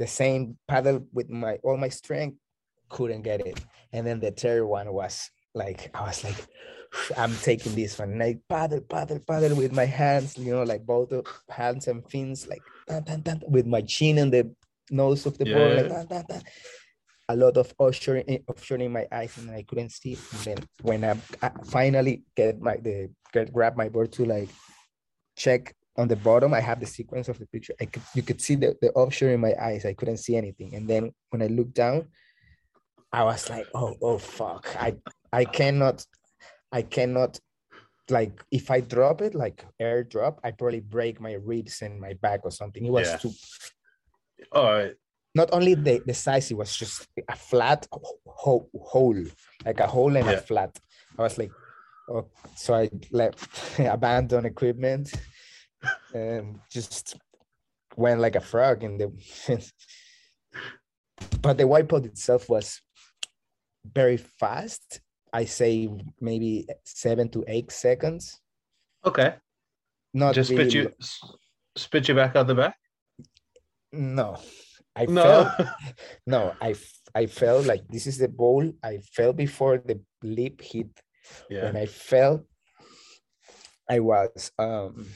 the 0.00 0.06
same 0.06 0.56
paddle 0.66 0.98
with 1.12 1.28
my 1.28 1.54
all 1.62 1.76
my 1.76 1.92
strength 2.00 2.36
couldn't 2.88 3.22
get 3.22 3.46
it 3.46 3.60
and 3.92 4.06
then 4.06 4.18
the 4.18 4.32
third 4.32 4.64
one 4.64 4.90
was 4.92 5.30
like 5.54 5.90
i 5.94 6.00
was 6.08 6.24
like 6.24 6.40
i'm 7.20 7.34
taking 7.48 7.74
this 7.74 7.98
one 7.98 8.10
and 8.12 8.22
i 8.22 8.32
paddle 8.48 8.80
paddle 8.80 9.20
paddle 9.20 9.54
with 9.54 9.72
my 9.72 9.84
hands 9.84 10.38
you 10.38 10.52
know 10.54 10.64
like 10.64 10.84
both 10.84 11.12
hands 11.50 11.86
and 11.86 12.00
fins 12.10 12.48
like 12.48 12.64
tan, 12.88 13.04
tan, 13.04 13.22
tan, 13.22 13.40
with 13.46 13.66
my 13.66 13.82
chin 13.82 14.18
and 14.18 14.32
the 14.32 14.50
nose 14.90 15.26
of 15.26 15.36
the 15.38 15.44
board 15.44 15.76
like, 15.76 15.86
Yeah. 15.86 16.04
tan, 16.08 16.24
tan 16.26 16.42
a 17.28 17.36
lot 17.36 17.56
of 17.56 17.72
offshore 17.78 18.16
in, 18.16 18.42
offshore 18.48 18.78
in 18.78 18.90
my 18.90 19.06
eyes 19.12 19.38
and 19.38 19.52
I 19.52 19.62
couldn't 19.62 19.92
see. 19.92 20.18
And 20.32 20.40
then 20.42 20.58
when 20.82 21.04
I, 21.04 21.14
I 21.40 21.50
finally 21.64 22.24
get 22.34 22.60
my 22.60 22.76
the 22.76 23.10
get 23.32 23.52
grab 23.52 23.76
my 23.76 23.88
board 23.88 24.10
to 24.18 24.24
like 24.24 24.48
check 25.36 25.76
on 26.00 26.08
the 26.08 26.16
bottom, 26.16 26.54
I 26.54 26.60
have 26.60 26.80
the 26.80 26.86
sequence 26.86 27.28
of 27.28 27.38
the 27.38 27.46
picture. 27.46 27.74
I 27.80 27.84
could 27.84 28.02
you 28.14 28.22
could 28.22 28.40
see 28.40 28.54
the, 28.56 28.74
the 28.80 28.90
offshore 28.92 29.30
in 29.30 29.40
my 29.40 29.54
eyes. 29.60 29.84
I 29.84 29.92
couldn't 29.92 30.16
see 30.16 30.34
anything. 30.36 30.74
And 30.74 30.88
then 30.88 31.12
when 31.30 31.42
I 31.42 31.46
looked 31.46 31.74
down, 31.74 32.08
I 33.12 33.22
was 33.24 33.48
like, 33.50 33.68
oh 33.74 33.94
oh 34.00 34.18
fuck. 34.18 34.64
I 34.78 34.96
I 35.32 35.44
cannot 35.44 36.04
I 36.72 36.82
cannot 36.82 37.38
like 38.08 38.42
if 38.50 38.70
I 38.70 38.80
drop 38.80 39.20
it 39.20 39.34
like 39.34 39.64
air 39.78 40.02
drop, 40.02 40.40
I 40.42 40.50
probably 40.52 40.80
break 40.80 41.20
my 41.20 41.34
ribs 41.34 41.82
and 41.82 42.00
my 42.00 42.14
back 42.14 42.40
or 42.44 42.50
something. 42.50 42.84
It 42.84 42.92
was 42.92 43.06
Yeah. 43.08 43.16
too 43.18 43.32
oh, 44.52 44.60
All 44.60 44.72
right. 44.72 44.94
not 45.34 45.50
only 45.52 45.74
the, 45.74 46.02
the 46.06 46.14
size, 46.14 46.50
it 46.50 46.56
was 46.56 46.74
just 46.74 47.06
a 47.28 47.36
flat 47.36 47.86
ho- 47.92 48.68
hole, 48.74 49.24
like 49.66 49.80
a 49.80 49.86
hole 49.86 50.16
and 50.16 50.26
Yeah. 50.26 50.32
a 50.32 50.38
flat. 50.38 50.72
I 51.18 51.22
was 51.22 51.36
like, 51.38 51.52
oh, 52.08 52.26
so 52.56 52.74
I 52.74 52.90
left, 53.12 53.78
abandoned 53.98 54.46
equipment, 54.46 55.12
and 56.14 56.58
just 56.70 57.16
went 57.96 58.20
like 58.20 58.36
a 58.36 58.40
frog 58.40 58.82
in 58.84 58.98
the. 58.98 59.08
but 61.42 61.58
the 61.58 61.64
wipeout 61.64 62.04
itself 62.06 62.48
was 62.48 62.80
very 63.84 64.16
fast. 64.16 65.00
I 65.32 65.44
say 65.44 65.88
maybe 66.20 66.66
seven 66.84 67.28
to 67.30 67.44
eight 67.46 67.70
seconds. 67.70 68.40
Okay. 69.04 69.34
Not 70.12 70.34
Just 70.34 70.50
really 70.50 70.68
spit 70.68 70.74
you, 70.74 70.82
lo- 70.84 71.34
spit 71.76 72.08
you 72.08 72.14
back 72.14 72.34
out 72.36 72.46
the 72.48 72.54
back. 72.54 72.76
No, 73.92 74.36
I 74.96 75.06
No. 75.06 75.22
felt 75.22 75.68
no 76.26 76.54
i 76.60 76.74
i 77.14 77.26
felt 77.26 77.66
like 77.66 77.86
this 77.88 78.06
is 78.06 78.18
the 78.18 78.28
ball 78.28 78.70
i 78.82 78.98
fell 78.98 79.32
before 79.32 79.78
the 79.78 80.00
lip 80.22 80.60
hit 80.60 80.90
yeah. 81.48 81.64
when 81.64 81.76
i 81.76 81.86
fell 81.86 82.44
i 83.88 83.98
was 83.98 84.50
um 84.58 85.06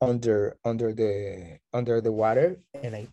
under 0.00 0.56
under 0.64 0.92
the 0.92 1.58
under 1.72 2.00
the 2.00 2.12
water 2.12 2.56
and 2.82 2.94
i 2.94 3.06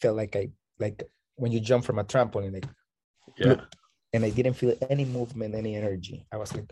felt 0.00 0.16
like 0.16 0.36
i 0.36 0.48
like 0.78 1.02
when 1.36 1.50
you 1.52 1.60
jump 1.60 1.84
from 1.84 1.98
a 1.98 2.04
trampoline 2.04 2.52
like 2.52 2.68
Yeah. 3.38 3.56
and 4.12 4.24
i 4.24 4.30
didn't 4.30 4.54
feel 4.54 4.74
any 4.90 5.04
movement 5.04 5.54
any 5.54 5.76
energy. 5.76 6.26
I 6.32 6.36
was 6.36 6.52
like 6.54 6.70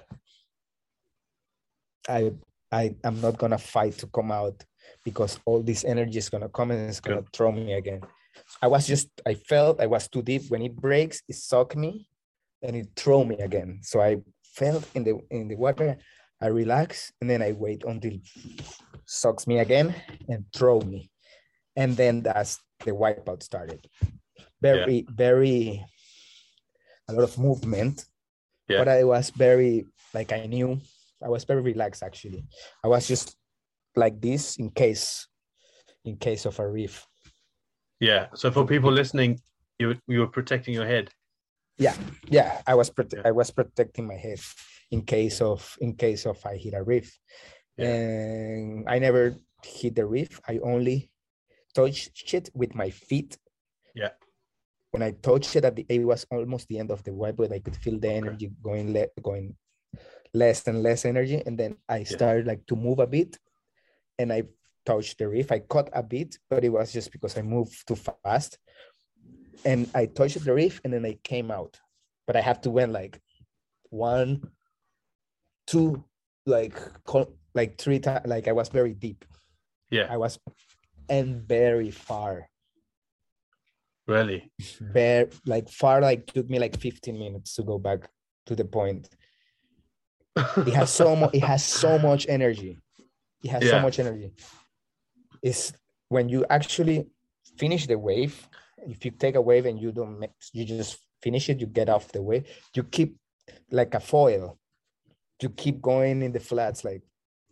i 2.09 2.33
i 2.73 2.95
i'm 3.05 3.21
not 3.21 3.39
gonna 3.39 3.59
fight 3.59 3.97
to 3.99 4.07
come 4.09 4.31
out 4.33 4.65
because 5.05 5.39
all 5.47 5.63
this 5.63 5.85
energy 5.85 6.19
is 6.19 6.29
gonna 6.29 6.49
come 6.49 6.71
and 6.71 6.89
it's 6.89 7.01
gonna 7.01 7.25
throw 7.33 7.53
me 7.53 7.73
again. 7.75 8.01
I 8.61 8.67
was 8.69 8.87
just 8.87 9.09
i 9.27 9.35
felt 9.35 9.81
i 9.81 9.87
was 9.87 10.09
too 10.09 10.23
deep. 10.23 10.51
When 10.51 10.63
it 10.63 10.77
breaks 10.77 11.23
it 11.29 11.37
sucked 11.37 11.77
me 11.77 12.09
and 12.63 12.77
it 12.77 12.89
threw 12.97 13.25
me 13.25 13.37
again. 13.39 13.81
So 13.83 14.01
i 14.01 14.19
felt 14.55 14.85
in 14.95 15.05
the 15.05 15.15
in 15.31 15.49
the 15.49 15.57
water 15.57 15.97
i 16.41 16.47
relax 16.47 17.13
and 17.21 17.29
then 17.31 17.43
i 17.43 17.53
wait 17.53 17.85
until 17.85 18.15
sucks 19.09 19.47
me 19.47 19.59
again 19.59 19.95
and 20.29 20.45
throw 20.55 20.81
me 20.81 21.11
and 21.77 21.97
then 21.97 22.23
that's 22.23 22.61
the 22.85 22.91
wipeout 22.93 23.43
started 23.43 23.81
very 24.61 25.07
very 25.09 25.83
a 27.09 27.13
lot 27.13 27.25
of 27.25 27.39
movement 27.39 28.05
Yeah. 28.69 28.79
but 28.85 28.89
i 28.89 29.03
was 29.05 29.31
very 29.31 29.87
like 30.13 30.31
i 30.33 30.45
knew 30.47 30.79
i 31.25 31.29
was 31.29 31.45
very 31.45 31.63
relaxed 31.63 32.03
actually 32.03 32.45
i 32.85 32.89
was 32.89 33.09
just 33.09 33.35
like 33.97 34.21
this 34.21 34.57
in 34.59 34.69
case 34.71 35.27
in 36.05 36.17
case 36.17 36.45
of 36.45 36.59
a 36.61 36.69
reef 36.69 37.07
Yeah. 38.01 38.29
So 38.35 38.53
for 38.55 38.63
people 38.65 38.93
listening, 38.95 39.41
you 39.81 39.97
you 40.07 40.21
were 40.23 40.31
protecting 40.31 40.75
your 40.75 40.87
head. 40.87 41.11
Yeah, 41.79 41.97
yeah 42.31 42.63
i 42.71 42.75
was 42.79 42.91
prote- 42.95 43.15
Yeah. 43.17 43.27
i 43.27 43.33
was 43.33 43.51
protecting 43.51 44.07
my 44.07 44.15
head 44.27 44.39
in 44.95 45.03
case 45.03 45.41
of 45.43 45.61
in 45.81 45.95
case 45.99 46.23
of 46.31 46.39
i 46.47 46.55
hit 46.57 46.75
a 46.75 46.83
reef 46.83 47.09
Yeah. 47.79 47.87
and 47.95 48.89
i 48.89 48.99
never 48.99 49.37
hit 49.65 49.95
the 49.97 50.07
reef. 50.07 50.41
I 50.49 50.59
only 50.63 51.11
touched 51.75 52.35
it 52.35 52.51
with 52.55 52.75
my 52.75 52.91
feet. 52.91 53.37
Yeah. 53.95 54.11
when 54.93 55.03
i 55.03 55.11
touched 55.29 55.57
it 55.57 55.65
at 55.65 55.75
the 55.77 55.85
it 55.89 56.05
was 56.05 56.27
almost 56.31 56.69
the 56.69 56.79
end 56.79 56.91
of 56.91 57.03
the 57.05 57.13
web 57.13 57.37
but 57.37 57.53
i 57.53 57.59
could 57.59 57.77
feel 57.77 57.99
the 57.99 58.11
energy 58.21 58.51
going 58.63 58.93
le- 58.93 59.13
going 59.23 59.57
less 60.35 60.67
and 60.69 60.83
less 60.83 61.05
energy. 61.05 61.43
And 61.47 61.57
then 61.59 61.77
i 61.89 62.05
started 62.05 62.47
like 62.47 62.65
to 62.67 62.77
move 62.77 62.99
a 63.01 63.07
bit 63.07 63.39
and 64.19 64.33
i 64.33 64.43
touched 64.85 65.19
the 65.19 65.29
reef. 65.29 65.53
I 65.53 65.61
caught 65.61 65.91
a 65.93 66.03
bit 66.03 66.39
but 66.51 66.65
it 66.65 66.71
was 66.71 66.93
just 66.93 67.11
because 67.13 67.37
i 67.39 67.43
moved 67.43 67.87
too 67.89 67.97
fast. 67.97 68.59
And 69.65 69.91
I 69.95 70.07
touched 70.07 70.45
the 70.45 70.55
reef 70.55 70.81
and 70.85 70.93
then 70.93 71.05
I 71.05 71.15
came 71.25 71.51
out. 71.51 71.81
But 72.27 72.37
I 72.37 72.41
have 72.41 72.61
to 72.63 72.71
went 72.71 72.93
like 72.93 73.21
one, 73.91 74.31
two, 75.67 76.05
like 76.47 76.77
co- 77.05 77.33
like 77.55 77.79
three 77.79 77.99
times. 77.99 78.27
Like 78.27 78.49
I 78.49 78.53
was 78.53 78.69
very 78.69 78.95
deep. 78.95 79.25
Yeah. 79.91 80.07
I 80.11 80.17
was 80.17 80.39
and 81.09 81.43
very 81.43 81.91
far. 81.91 82.49
Really. 84.07 84.51
Very 84.81 85.29
like 85.45 85.69
far 85.69 86.01
like 86.01 86.27
took 86.27 86.49
me 86.49 86.59
like 86.59 86.79
15 86.79 87.19
minutes 87.19 87.55
to 87.57 87.63
go 87.63 87.79
back 87.79 88.09
to 88.47 88.57
the 88.57 88.65
point. 88.65 89.09
It 90.37 90.73
has 90.75 90.91
so 90.91 91.15
much 91.15 91.35
it 91.35 91.45
has 91.45 91.65
so 91.65 91.99
much 92.09 92.27
energy. 92.29 92.79
It 93.45 93.51
has 93.51 93.69
so 93.69 93.81
much 93.81 93.99
energy. 93.99 94.33
It's 95.43 95.73
when 96.09 96.29
you 96.29 96.47
actually 96.49 97.07
finish 97.59 97.87
the 97.87 97.99
wave, 97.99 98.49
if 98.87 99.05
you 99.05 99.11
take 99.11 99.35
a 99.35 99.41
wave 99.41 99.67
and 99.67 99.79
you 99.79 99.93
don't 99.93 100.19
make, 100.19 100.31
you 100.53 100.65
just 100.65 100.99
finish 101.23 101.49
it, 101.51 101.61
you 101.61 101.67
get 101.67 101.89
off 101.89 102.11
the 102.13 102.23
wave, 102.23 102.47
you 102.75 102.85
keep 102.85 103.17
like 103.71 103.95
a 103.95 104.01
foil. 104.01 104.59
You 105.43 105.51
keep 105.51 105.81
going 105.81 106.23
in 106.23 106.33
the 106.33 106.41
flats 106.41 106.85
like 106.85 107.03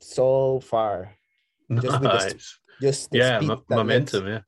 so 0.01 0.61
far. 0.61 1.13
Just 1.71 2.01
with 2.01 2.03
the 2.03 2.21
st- 2.21 2.43
Just 2.81 3.11
the 3.11 3.19
Yeah. 3.19 3.41
that 3.41 3.71
momentum. 3.71 4.25
lets- 4.27 4.45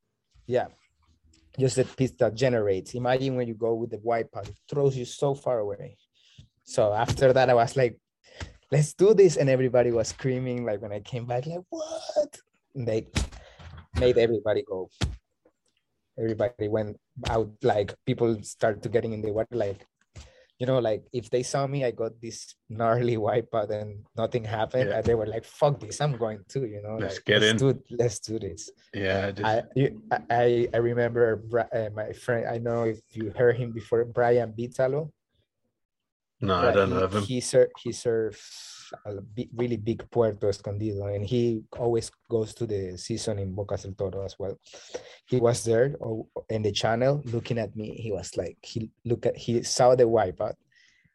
Yeah. 0.47 0.67
yeah. 0.69 0.69
Just 1.59 1.77
the 1.77 1.85
piece 1.85 2.13
that 2.19 2.35
generates. 2.35 2.95
Imagine 2.95 3.35
when 3.37 3.49
you 3.49 3.55
go 3.55 3.75
with 3.75 3.91
the 3.91 3.99
wipeout, 3.99 4.49
it 4.49 4.57
throws 4.71 4.97
you 4.97 5.05
so 5.05 5.35
far 5.35 5.59
away. 5.59 5.97
So 6.65 6.93
after 6.93 7.33
that, 7.33 7.49
I 7.51 7.55
was 7.55 7.77
like, 7.77 7.99
let's 8.71 8.93
do 8.95 9.15
this. 9.15 9.37
And 9.37 9.49
everybody 9.49 9.91
was 9.91 10.09
screaming. 10.09 10.65
Like 10.65 10.81
when 10.83 10.93
I 10.93 11.01
came 11.01 11.27
back, 11.27 11.47
like, 11.47 11.65
what? 11.71 12.39
And 12.75 12.87
they 12.87 13.09
made 13.99 14.19
everybody 14.19 14.63
go. 14.63 14.91
Everybody 16.19 16.69
went 16.69 17.01
out, 17.31 17.51
like 17.63 17.95
people 18.05 18.43
started 18.43 18.83
to 18.83 18.89
getting 18.89 19.13
in 19.13 19.23
the 19.23 19.33
water, 19.33 19.55
like, 19.57 19.87
you 20.59 20.67
know, 20.67 20.79
like 20.81 21.05
if 21.13 21.31
they 21.31 21.43
saw 21.45 21.67
me, 21.67 21.85
I 21.85 21.93
got 21.93 22.21
this 22.21 22.55
gnarly 22.69 23.17
wipeout 23.17 23.71
and 23.71 24.05
nothing 24.17 24.45
happened. 24.45 24.89
Yeah. 24.91 24.97
And 24.97 25.05
they 25.05 25.15
were 25.15 25.27
like, 25.27 25.45
fuck 25.45 25.79
this, 25.79 26.01
I'm 26.01 26.17
going 26.17 26.41
too, 26.49 26.67
you 26.67 26.83
know. 26.83 26.97
Let's 26.99 27.17
like, 27.17 27.25
get 27.25 27.43
in. 27.45 27.57
Do, 27.57 27.79
let's 27.91 28.19
do 28.19 28.39
this. 28.39 28.71
Yeah. 28.93 29.31
just- 29.31 29.47
I 29.47 29.63
you- 29.77 30.03
I 30.31 30.69
I- 30.75 30.77
remember 30.79 31.37
Bri- 31.37 31.71
uh, 31.73 31.91
my 31.95 32.13
friend. 32.13 32.47
I 32.49 32.59
know 32.59 32.85
if 32.85 33.01
you 33.13 33.33
heard 33.37 33.57
him 33.57 33.71
before, 33.73 34.05
Brian 34.05 34.53
Bitalo. 34.53 35.11
No, 36.41 36.55
I 36.57 36.73
don't 36.73 36.89
he, 36.89 36.95
know 36.95 37.07
him. 37.09 37.23
He 37.23 37.41
ser- 37.41 37.71
he 37.79 37.93
serves 37.93 38.93
a 39.05 39.21
bi- 39.21 39.49
really 39.55 39.77
big 39.77 40.09
Puerto 40.11 40.49
Escondido, 40.49 41.07
and 41.07 41.25
he 41.25 41.63
always 41.79 42.11
goes 42.31 42.55
to 42.55 42.67
the 42.67 42.97
season 42.97 43.39
in 43.39 43.55
Bocas 43.55 43.83
del 43.83 43.93
Toro 43.93 44.25
as 44.25 44.39
well. 44.39 44.59
He 45.27 45.39
was 45.41 45.65
there 45.65 45.97
oh, 46.01 46.29
in 46.49 46.63
the 46.63 46.73
channel 46.73 47.23
looking 47.27 47.59
at 47.59 47.77
me. 47.77 47.95
He 47.95 48.13
was 48.13 48.37
like, 48.37 48.57
he 48.63 48.91
look 49.05 49.27
at 49.27 49.37
he 49.37 49.63
saw 49.63 49.95
the 49.95 50.05
wipeout. 50.05 50.55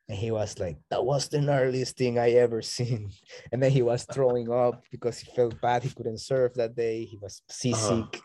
And 0.10 0.18
he 0.18 0.32
was 0.32 0.60
like, 0.60 0.78
that 0.90 1.06
was 1.06 1.30
the 1.30 1.38
gnarliest 1.38 1.96
thing 1.96 2.20
I 2.20 2.32
ever 2.32 2.62
seen. 2.76 3.10
And 3.52 3.64
then 3.64 3.72
he 3.72 3.82
was 3.82 4.04
throwing 4.04 4.52
up 4.52 4.84
because 4.92 5.20
he 5.20 5.32
felt 5.34 5.60
bad. 5.62 5.84
He 5.84 5.90
couldn't 5.90 6.20
surf 6.20 6.54
that 6.56 6.76
day. 6.76 7.06
He 7.06 7.18
was 7.22 7.42
uh-huh. 7.42 7.54
seasick 7.54 8.22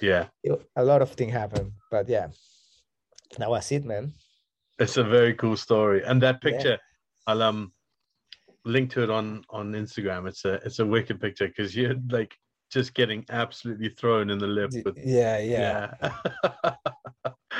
Yeah. 0.00 0.26
a 0.76 0.84
lot 0.84 1.02
of 1.02 1.12
things 1.12 1.32
happened 1.32 1.72
but 1.90 2.08
yeah 2.08 2.28
that 3.38 3.48
was 3.48 3.72
it 3.72 3.84
man 3.84 4.12
It's 4.78 4.96
a 4.96 5.04
very 5.04 5.34
cool 5.34 5.56
story. 5.56 6.04
And 6.04 6.22
that 6.22 6.38
Yeah. 6.42 6.50
picture, 6.50 6.78
I'll 7.26 7.42
um 7.42 7.72
link 8.64 8.90
to 8.92 9.02
it 9.02 9.10
on 9.10 9.44
on 9.50 9.72
Instagram. 9.72 10.28
It's 10.28 10.44
a 10.44 10.54
it's 10.66 10.78
a 10.80 10.86
wicked 10.86 11.20
picture 11.20 11.48
because 11.48 11.74
you're 11.74 11.94
like 12.10 12.36
just 12.70 12.94
getting 12.94 13.24
absolutely 13.30 13.90
thrown 13.90 14.28
in 14.30 14.38
the 14.38 14.46
lip. 14.46 14.72
With, 14.84 14.98
yeah, 14.98 15.38
yeah. 15.38 15.94
yeah. 16.02 16.74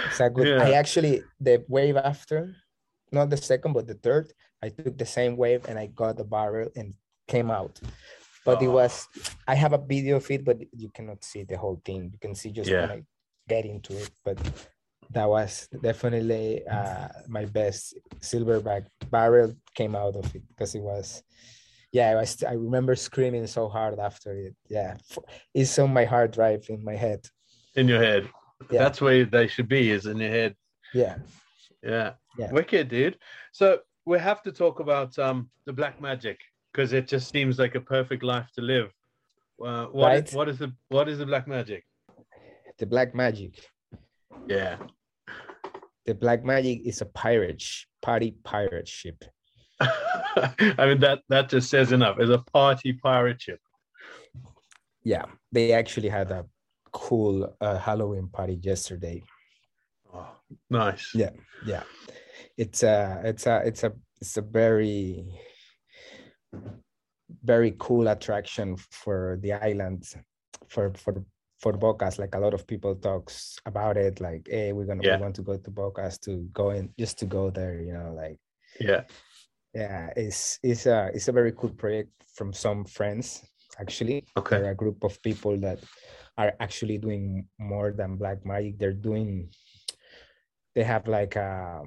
It's 0.07 0.21
a 0.21 0.29
good. 0.31 0.61
I 0.61 0.73
actually 0.73 1.23
the 1.41 1.65
wave 1.69 1.97
after, 1.97 2.55
not 3.13 3.31
the 3.31 3.37
second, 3.37 3.73
but 3.73 3.87
the 3.87 3.95
third. 3.95 4.33
I 4.63 4.69
took 4.69 4.97
the 4.99 5.07
same 5.07 5.37
wave 5.37 5.65
and 5.69 5.79
I 5.79 5.87
got 5.87 6.17
the 6.17 6.25
barrel 6.25 6.69
and 6.77 6.95
came 7.29 7.51
out. 7.51 7.81
But 8.45 8.63
it 8.63 8.69
was. 8.69 9.09
I 9.49 9.55
have 9.55 9.73
a 9.73 9.79
video 9.79 10.17
of 10.17 10.31
it, 10.31 10.45
but 10.45 10.59
you 10.73 10.91
cannot 10.91 11.25
see 11.25 11.43
the 11.45 11.57
whole 11.57 11.81
thing. 11.85 12.11
You 12.13 12.19
can 12.21 12.35
see 12.35 12.51
just 12.53 12.71
Yeah. 12.71 12.83
when 12.83 12.91
I 12.91 13.03
get 13.49 13.65
into 13.65 13.97
it. 13.97 14.11
But 14.25 14.39
that 15.11 15.29
was 15.29 15.69
definitely 15.83 16.67
uh, 16.67 17.09
my 17.29 17.45
best 17.45 17.95
silverback 18.21 18.87
barrel 19.11 19.55
came 19.75 19.95
out 19.97 20.17
of 20.17 20.35
it 20.35 20.43
because 20.49 20.75
it 20.75 20.83
was. 20.83 21.23
Yeah, 21.93 22.11
I 22.11 22.15
was. 22.17 22.43
I 22.43 22.53
remember 22.53 22.95
screaming 22.97 23.47
so 23.47 23.69
hard 23.69 23.99
after 23.99 24.33
it. 24.35 24.55
Yeah, 24.69 24.97
it's 25.55 25.79
on 25.79 25.93
my 25.93 26.05
hard 26.05 26.33
drive 26.33 26.67
in 26.69 26.85
my 26.85 26.95
head. 26.97 27.21
in 27.77 27.89
your 27.89 28.03
head. 28.03 28.29
Yeah. 28.71 28.79
That's 28.83 29.01
where 29.01 29.25
they 29.25 29.47
should 29.49 29.69
be, 29.69 29.91
is 29.91 30.07
in 30.07 30.17
your 30.19 30.31
head. 30.31 30.57
Yeah. 30.95 31.17
Yeah. 31.83 32.13
Yeah. 32.39 32.51
Wicked, 32.53 32.89
dude. 32.89 33.19
So 33.53 33.81
we 34.05 34.19
have 34.19 34.43
to 34.43 34.53
talk 34.53 34.81
about 34.81 35.19
um 35.19 35.49
the 35.67 35.73
black 35.73 36.01
magic 36.01 36.39
because 36.73 36.93
it 36.93 37.07
just 37.09 37.31
seems 37.31 37.59
like 37.59 37.75
a 37.77 37.81
perfect 37.81 38.23
life 38.23 38.49
to 38.57 38.61
live. 38.63 38.91
Uh, 39.65 39.87
what 39.87 40.13
is- 40.15 40.21
Right. 40.21 40.35
what 40.39 40.49
is 40.49 40.59
the 40.59 40.73
what 40.89 41.09
is 41.09 41.19
the 41.19 41.27
black 41.27 41.47
magic? 41.47 41.85
The 42.79 42.87
black 42.87 43.15
magic. 43.15 43.53
Yeah. 44.47 44.77
The 46.07 46.15
Black 46.15 46.45
Magic 46.45 46.87
is 46.87 47.01
a 47.01 47.07
pirate 47.07 47.61
sh- 47.61 47.85
party 48.01 48.37
pirate 48.45 48.89
ship. 48.89 49.25
I 49.81 50.87
mean 50.87 51.01
that 51.01 51.21
that 51.29 51.49
just 51.49 51.69
says 51.69 51.93
enough. 51.93 52.17
It's 52.19 52.31
a 52.31 52.45
party 52.53 52.93
pirate 52.93 53.43
ship. 53.43 53.61
Yeah, 55.05 55.25
they 55.53 55.73
actually 55.73 56.09
had 56.09 56.31
a 56.31 56.47
cool 56.93 57.55
uh, 57.61 57.79
Halloween 57.79 58.29
party 58.29 58.59
yesterday. 58.63 59.23
Oh, 60.15 60.29
nice. 60.71 61.15
Yeah. 61.15 61.31
Yeah, 61.65 61.83
it's 62.57 62.83
a 62.83 63.21
it's 63.25 63.47
a 63.47 63.63
it's 63.65 63.85
a 63.85 63.93
it's 64.21 64.37
a 64.37 64.43
very 64.43 65.27
very 67.45 67.75
cool 67.79 68.09
attraction 68.09 68.77
for 68.77 69.39
the 69.43 69.53
island 69.53 70.05
for 70.69 70.93
for 70.95 71.25
for 71.59 71.73
Bocas. 71.73 72.19
Like 72.19 72.35
a 72.35 72.39
lot 72.39 72.55
of 72.55 72.67
people 72.67 72.95
talks 72.97 73.59
about 73.67 73.97
it. 73.97 74.21
Like, 74.21 74.47
hey, 74.51 74.73
we're 74.73 74.85
gonna 74.87 75.03
Yeah. 75.03 75.17
we 75.17 75.23
want 75.23 75.37
to 75.37 75.43
go 75.43 75.57
to 75.57 75.71
Bocas 75.71 76.21
to 76.23 76.49
go 76.53 76.71
in 76.71 76.93
just 76.99 77.19
to 77.21 77.27
go 77.27 77.51
there. 77.51 77.81
You 77.81 77.93
know, 77.95 78.13
like 78.15 78.39
Yeah. 78.81 79.05
yeah 79.75 80.11
it's 80.17 80.59
it's 80.63 80.87
a 80.87 81.11
it's 81.15 81.29
a 81.29 81.33
very 81.33 81.53
cool 81.53 81.71
project 81.71 82.11
from 82.37 82.53
some 82.53 82.85
friends 82.85 83.45
actually 83.79 84.25
Okay. 84.37 84.57
they're 84.61 84.73
a 84.73 84.83
group 84.83 85.05
of 85.05 85.21
people 85.23 85.57
that 85.61 85.79
are 86.39 86.53
actually 86.61 86.99
doing 86.99 87.45
more 87.59 87.93
than 87.93 88.17
black 88.17 88.45
magic 88.45 88.79
they're 88.79 88.93
doing 89.11 89.49
they 90.75 90.85
have 90.85 91.07
like 91.09 91.37
a 91.37 91.83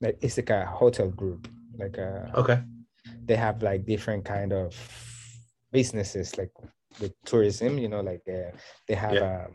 like 0.00 0.16
it's 0.20 0.36
like 0.36 0.50
a 0.50 0.64
hotel 0.66 1.08
group 1.08 1.48
like 1.76 1.96
a 1.96 2.30
Okay. 2.36 2.60
they 3.24 3.36
have 3.36 3.62
like 3.62 3.84
different 3.84 4.24
kind 4.24 4.52
of 4.52 4.72
businesses 5.72 6.36
like 6.38 6.52
with 7.00 7.12
tourism 7.24 7.78
you 7.78 7.88
know 7.88 8.00
like 8.00 8.22
uh, 8.28 8.50
they 8.86 8.94
have 8.94 9.16
a 9.16 9.48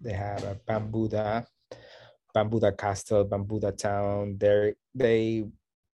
they 0.00 0.12
have 0.12 0.42
a 0.44 0.56
bambuda 0.68 1.44
bambuda 2.34 2.76
castle 2.76 3.26
bambuda 3.26 3.76
town. 3.76 4.36
They're 4.38 4.74
they 4.94 5.44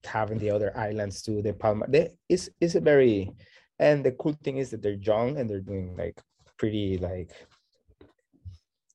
have 0.04 0.30
in 0.30 0.38
the 0.38 0.50
other 0.50 0.76
islands 0.76 1.22
too 1.22 1.40
the 1.40 1.54
palma 1.54 1.86
they, 1.88 2.10
it's, 2.28 2.50
it's 2.60 2.74
a 2.74 2.80
very 2.80 3.30
and 3.78 4.04
the 4.04 4.12
cool 4.12 4.36
thing 4.44 4.58
is 4.58 4.70
that 4.70 4.82
they're 4.82 4.92
young 4.92 5.38
and 5.38 5.48
they're 5.48 5.60
doing 5.60 5.96
like 5.96 6.20
pretty 6.58 6.98
like 6.98 7.32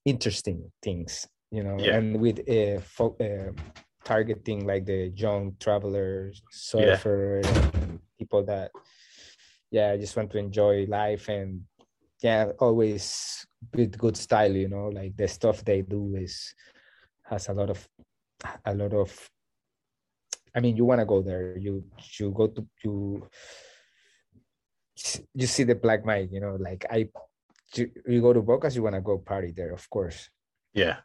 interesting 0.05 0.71
things 0.81 1.27
you 1.51 1.63
know? 1.63 1.77
Yeah. 1.79 1.97
and 1.97 2.19
with 2.19 2.39
uh, 2.47 2.79
fo- 2.81 3.17
uh 3.19 3.51
targeting 4.05 4.65
like 4.65 4.85
the 4.85 5.11
young 5.15 5.55
travelers 5.59 6.41
surfer 6.51 7.41
and 7.43 7.99
people 8.17 8.43
that 8.45 8.71
yeah 9.71 9.95
just 9.97 10.15
want 10.15 10.31
to 10.31 10.37
enjoy 10.37 10.85
life 10.87 11.27
and 11.27 11.61
yeah 12.21 12.51
always 12.59 13.45
with 13.73 13.97
good 13.97 14.17
style 14.17 14.51
you 14.51 14.67
know 14.67 14.89
like 14.89 15.15
the 15.15 15.27
stuff 15.27 15.63
they 15.63 15.81
do 15.81 16.15
is 16.15 16.53
has 17.23 17.47
a 17.49 17.53
lot 17.53 17.69
of 17.69 17.87
a 18.65 18.73
lot 18.73 18.93
of 18.93 19.29
i 20.55 20.59
mean 20.59 20.75
you 20.75 20.85
want 20.85 20.99
to 20.99 21.05
go 21.05 21.21
there 21.21 21.57
you 21.57 21.83
you 22.19 22.31
go 22.31 22.47
to 22.47 22.65
you 22.83 23.27
you 25.33 25.47
see 25.47 25.63
the 25.63 25.75
black 25.75 26.05
mic 26.05 26.29
you 26.31 26.39
know 26.39 26.55
like 26.59 26.85
i 26.91 27.07
you, 27.75 27.91
you 28.07 28.21
go 28.21 28.33
to 28.33 28.41
bocas 28.41 28.75
you 28.75 28.83
want 28.83 28.95
to 28.95 29.01
go 29.01 29.17
party 29.17 29.51
there 29.55 29.71
of 29.71 29.89
course 29.89 30.29
Yeah. 30.73 30.97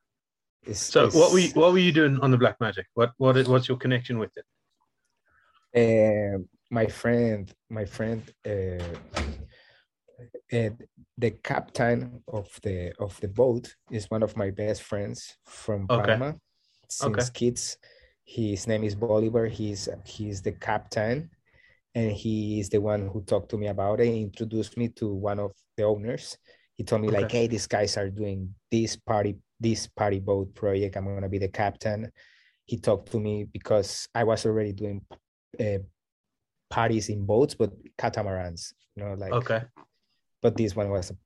it's, 0.67 0.81
So 0.81 1.09
what 1.11 1.33
were 1.33 1.39
you, 1.39 1.51
what 1.55 1.73
were 1.73 1.79
you 1.79 1.93
doing 1.93 2.19
on 2.21 2.31
the 2.31 2.39
black 2.39 2.57
magic? 2.61 2.87
What 2.95 3.13
what 3.19 3.37
is, 3.37 3.49
what's 3.49 3.69
your 3.69 3.79
connection 3.79 4.19
with 4.19 4.33
it? 4.37 4.47
uh, 5.77 6.39
my 6.71 6.87
friend, 6.87 7.53
my 7.69 7.85
friend, 7.85 8.23
uh, 8.47 8.95
uh, 10.53 10.71
the 11.19 11.31
captain 11.43 12.23
of 12.29 12.49
the 12.63 12.93
of 12.99 13.21
the 13.21 13.29
boat 13.29 13.75
is 13.91 14.11
one 14.11 14.23
of 14.23 14.37
my 14.37 14.51
best 14.51 14.83
friends 14.83 15.37
from 15.45 15.87
Okay. 15.91 16.03
Panama 16.03 16.33
since 16.89 17.29
Okay. 17.29 17.33
kids. 17.33 17.77
His 18.25 18.67
name 18.67 18.85
is 18.85 18.95
Bolivar. 18.95 19.47
He's 19.47 19.89
he's 20.05 20.41
the 20.43 20.53
captain, 20.53 21.31
and 21.95 22.13
he 22.13 22.61
is 22.61 22.69
the 22.71 22.81
one 22.81 23.09
who 23.09 23.23
talked 23.23 23.51
to 23.51 23.59
me 23.59 23.69
about 23.69 24.01
it. 24.01 24.09
Introduced 24.09 24.77
me 24.77 24.89
to 24.97 25.13
one 25.13 25.39
of 25.39 25.53
the 25.77 25.85
owners. 25.85 26.39
He 26.75 26.85
told 26.85 27.03
me 27.03 27.09
like, 27.11 27.31
"Hey, 27.31 27.47
these 27.47 27.67
guys 27.67 27.97
are 27.97 28.09
doing 28.09 28.55
this 28.71 28.97
party 28.97 29.37
this 29.61 29.87
party 29.87 30.21
boat 30.21 30.55
project. 30.55 30.97
I'm 30.97 31.05
gonna 31.05 31.29
be 31.29 31.39
the 31.39 31.49
captain." 31.53 32.11
He 32.65 32.79
talked 32.79 33.13
to 33.13 33.21
me 33.21 33.45
because 33.45 34.09
I 34.15 34.25
was 34.25 34.47
already 34.47 34.73
doing 34.73 35.05
uh, 35.61 35.85
parties 36.71 37.09
in 37.11 37.27
boats, 37.27 37.55
but 37.55 37.71
catamarans, 37.99 38.73
you 38.97 39.05
know, 39.05 39.15
like, 39.15 39.33
Okay. 39.33 39.63
But 40.45 40.57
this 40.59 40.77
one 40.77 40.91
was 40.91 41.11
a 41.11 41.17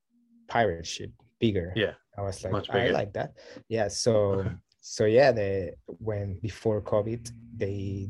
pirate 0.47 0.87
ship, 0.87 1.11
bigger. 1.41 1.73
Yeah. 1.75 1.93
I 2.17 2.21
was 2.21 2.41
like, 2.43 2.69
I 2.69 2.89
like 2.89 3.11
that. 3.13 3.33
Yeah. 3.67 3.89
So, 3.89 4.13
Okay. 4.39 4.55
so 4.79 5.03
yeah, 5.05 5.31
the 5.33 5.73
when 5.85 6.39
before 6.39 6.81
COVID, 6.81 7.29
they 7.61 8.09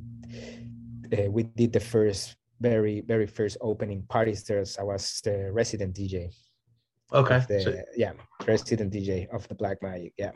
uh, 1.12 1.32
we 1.32 1.44
did 1.44 1.74
the 1.74 1.80
first 1.80 2.36
very 2.62 3.02
very 3.02 3.26
first 3.26 3.58
opening 3.60 4.04
parties 4.08 4.44
there. 4.44 4.64
I 4.80 4.84
was 4.84 5.22
the 5.26 5.52
resident 5.52 5.96
DJ. 5.96 6.30
Okay. 7.12 7.42
The, 7.50 7.62
So, 7.62 7.70
yeah, 7.98 8.14
resident 8.46 8.94
DJ 8.94 9.28
of 9.34 9.48
the 9.48 9.56
Black 9.56 9.78
Magic. 9.82 10.14
Yeah. 10.16 10.34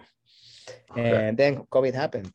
okay. 0.91 1.27
And 1.27 1.37
then 1.37 1.51
COVID 1.75 1.93
happened. 1.93 2.33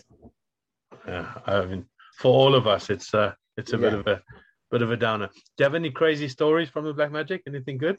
Yeah, 1.09 1.27
I 1.47 1.65
mean, 1.67 1.87
for 2.21 2.31
all 2.41 2.55
of 2.55 2.65
us, 2.69 2.89
it's 2.89 3.13
uh, 3.15 3.33
it's 3.57 3.73
a 3.73 3.79
bit 3.79 3.95
of 3.95 4.07
a 4.07 4.23
bit 4.71 4.83
of 4.83 4.91
a 4.93 4.97
downer. 4.97 5.29
Do 5.35 5.59
you 5.59 5.65
have 5.65 5.75
any 5.83 5.91
crazy 5.91 6.29
stories 6.29 6.69
from 6.71 6.85
the 6.85 6.95
black 6.95 7.11
magic? 7.11 7.43
Anything 7.47 7.79
good? 7.79 7.99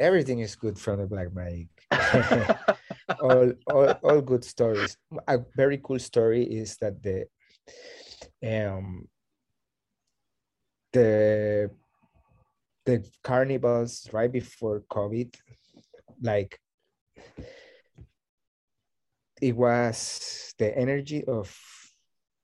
Everything 0.00 0.40
is 0.40 0.56
good 0.56 0.78
from 0.78 1.00
the 1.00 1.06
Black 1.06 1.32
Magic. 1.34 1.68
all, 3.20 3.52
all 3.70 3.88
all 4.02 4.20
good 4.20 4.44
stories. 4.44 4.96
A 5.28 5.38
very 5.56 5.78
cool 5.82 5.98
story 5.98 6.44
is 6.44 6.76
that 6.78 7.02
the 7.02 7.26
um 8.42 9.08
the 10.92 11.70
the 12.86 13.04
carnivals 13.22 14.08
right 14.12 14.30
before 14.30 14.82
COVID, 14.90 15.34
like 16.20 16.58
it 19.40 19.56
was 19.56 20.54
the 20.58 20.76
energy 20.76 21.24
of 21.24 21.54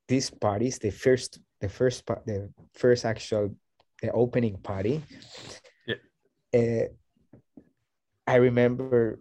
these 0.09 0.31
parties, 0.31 0.79
the 0.79 0.91
first 0.91 1.39
the 1.61 1.69
first 1.69 2.05
the 2.27 2.51
first 2.75 3.05
actual 3.05 3.55
the 4.03 4.11
opening 4.13 4.57
party. 4.59 5.03
Yeah. 5.87 5.97
Uh, 6.53 6.89
I 8.31 8.37
remember 8.37 9.19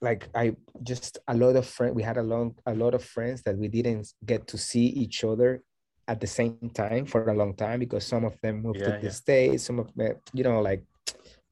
like 0.00 0.28
I 0.34 0.54
just 0.82 1.18
a 1.26 1.34
lot 1.34 1.56
of 1.56 1.66
friends 1.66 1.94
we 1.98 2.02
had 2.02 2.18
a 2.18 2.22
long 2.22 2.48
a 2.66 2.74
lot 2.74 2.94
of 2.94 3.02
friends 3.02 3.40
that 3.46 3.56
we 3.56 3.68
didn't 3.68 4.06
get 4.30 4.46
to 4.48 4.58
see 4.58 4.86
each 5.02 5.24
other 5.24 5.62
at 6.06 6.20
the 6.20 6.26
same 6.26 6.70
time 6.74 7.06
for 7.06 7.30
a 7.30 7.34
long 7.34 7.56
time 7.56 7.78
because 7.80 8.04
some 8.04 8.24
of 8.26 8.34
them 8.42 8.60
moved 8.62 8.80
Yeah, 8.80 8.86
to 8.86 8.92
the 9.00 9.06
yeah. 9.06 9.20
states 9.22 9.62
some 9.64 9.78
of 9.78 9.88
them 9.96 10.16
you 10.34 10.44
know 10.44 10.60
like 10.60 10.82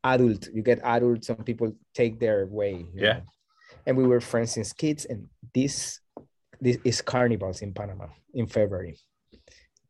adult 0.05 0.49
you 0.53 0.63
get 0.63 0.81
adult 0.85 1.25
some 1.25 1.43
people 1.51 1.73
take 1.95 2.21
their 2.21 2.45
way 2.47 2.85
Yeah. 2.95 3.13
know. 3.15 3.23
and 3.87 3.97
we 3.97 4.05
were 4.07 4.21
friends 4.21 4.53
since 4.53 4.75
kids 4.75 5.07
and 5.11 5.21
this 5.55 6.01
this 6.61 6.77
is 6.85 7.01
carnivals 7.01 7.63
in 7.63 7.73
panama 7.73 8.09
in 8.35 8.47
february 8.47 8.97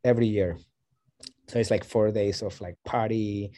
every 0.04 0.28
year 0.38 0.52
so 1.48 1.58
it's 1.58 1.72
like 1.74 1.84
four 1.94 2.12
days 2.12 2.38
of 2.42 2.54
like 2.60 2.76
party 2.84 3.50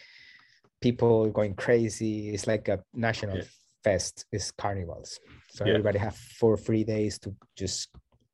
people 0.84 1.30
going 1.32 1.54
crazy. 1.54 2.28
It's 2.34 2.46
like 2.46 2.68
a 2.68 2.78
national 2.92 3.38
Yeah. 3.38 3.48
fest 3.82 4.26
It's 4.30 4.52
carnivals. 4.52 5.18
So 5.48 5.64
Yeah. 5.64 5.70
everybody 5.72 5.98
have 5.98 6.16
four 6.40 6.56
free 6.66 6.84
days 6.84 7.18
to 7.24 7.28
just 7.56 7.88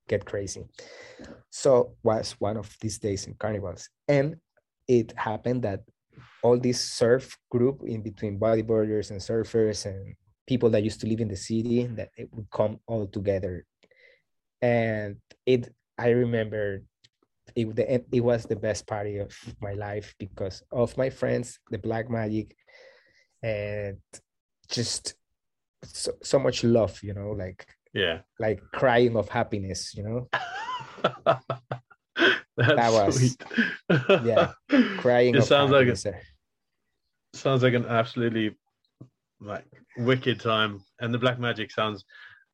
get 0.09 0.25
crazy. 0.27 0.65
So 1.51 1.95
was 2.03 2.33
one 2.41 2.57
of 2.57 2.69
these 2.83 2.99
days 2.99 3.27
in 3.29 3.35
carnivals. 3.35 3.89
And 4.09 4.27
it 4.89 5.09
happened 5.17 5.63
that 5.63 5.81
all 6.43 6.59
this 6.59 6.81
surf 6.81 7.39
group 7.55 7.77
in 7.87 8.03
between 8.03 8.41
bodyboarders 8.47 9.11
and 9.13 9.21
surfers 9.21 9.87
and 9.87 10.17
people 10.51 10.71
that 10.71 10.83
used 10.83 11.01
to 11.03 11.07
live 11.07 11.21
in 11.21 11.29
the 11.29 11.37
city 11.37 11.87
that 11.99 12.11
it 12.17 12.29
would 12.35 12.51
come 12.51 12.81
all 12.91 13.07
together. 13.07 13.65
And 14.61 15.23
it 15.47 15.63
i 15.99 16.09
remember 16.25 16.83
it, 17.57 17.75
the, 17.77 17.95
it 18.13 18.21
was 18.21 18.45
the 18.45 18.57
best 18.57 18.87
party 18.87 19.19
of 19.19 19.33
my 19.61 19.73
life 19.73 20.15
because 20.19 20.63
of 20.73 20.97
my 20.97 21.11
friends 21.11 21.59
the 21.71 21.79
black 21.79 22.11
magic 22.11 22.55
and 23.43 23.99
just 24.69 25.15
so, 25.83 26.13
so 26.23 26.39
much 26.39 26.63
love 26.65 26.99
you 27.03 27.15
know 27.15 27.31
like 27.33 27.67
Yeah. 27.95 28.21
like 28.39 28.61
crying 28.73 29.17
of 29.17 29.29
happiness 29.29 29.95
you 29.97 30.03
know 30.05 30.29
That's 32.57 32.77
That 32.77 32.93
was- 32.93 33.17
sweet. 33.17 33.43
yeah, 34.25 34.53
crying 34.99 35.35
It 35.35 35.39
of 35.39 35.45
sounds 35.45 35.71
like 35.71 35.87
a- 35.87 35.97
happiness. 35.97 36.27
sounds 37.35 37.63
like 37.63 37.73
an 37.75 37.87
absolutely 37.87 38.57
like 39.41 39.65
wicked 39.97 40.41
time. 40.41 40.83
And 41.01 41.15
the 41.15 41.19
black 41.19 41.39
magic 41.39 41.71
sounds. 41.71 42.05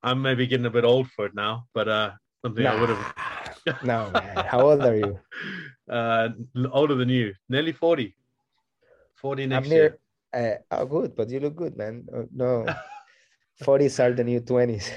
I'm 0.05 0.23
maybe 0.23 0.47
getting 0.47 0.67
a 0.67 0.71
bit 0.71 0.85
old 0.85 1.11
for 1.11 1.27
it 1.27 1.35
now, 1.35 1.65
but 1.75 1.89
uh, 1.89 2.11
something 2.45 2.65
I 2.65 2.79
would 2.81 2.91
have. 2.91 3.15
No 3.83 4.11
man 4.11 4.45
how 4.47 4.61
old 4.63 4.85
are 4.85 4.97
you 4.97 5.19
Uh, 5.89 6.31
older 6.73 6.97
than 6.99 7.09
you, 7.09 7.31
nearly 7.49 7.71
forty. 7.71 8.17
Forty 9.15 9.47
next 9.47 9.71
i'm 9.71 9.71
year. 9.71 9.99
near 10.35 10.59
uh, 10.71 10.77
oh 10.83 10.85
good 10.85 11.15
but 11.15 11.31
you 11.31 11.39
look 11.39 11.55
good 11.55 11.77
man 11.79 12.03
Uh, 12.11 12.27
no 12.35 12.67
40s 13.63 14.01
are 14.03 14.13
the 14.13 14.25
new 14.25 14.41
20s 14.41 14.91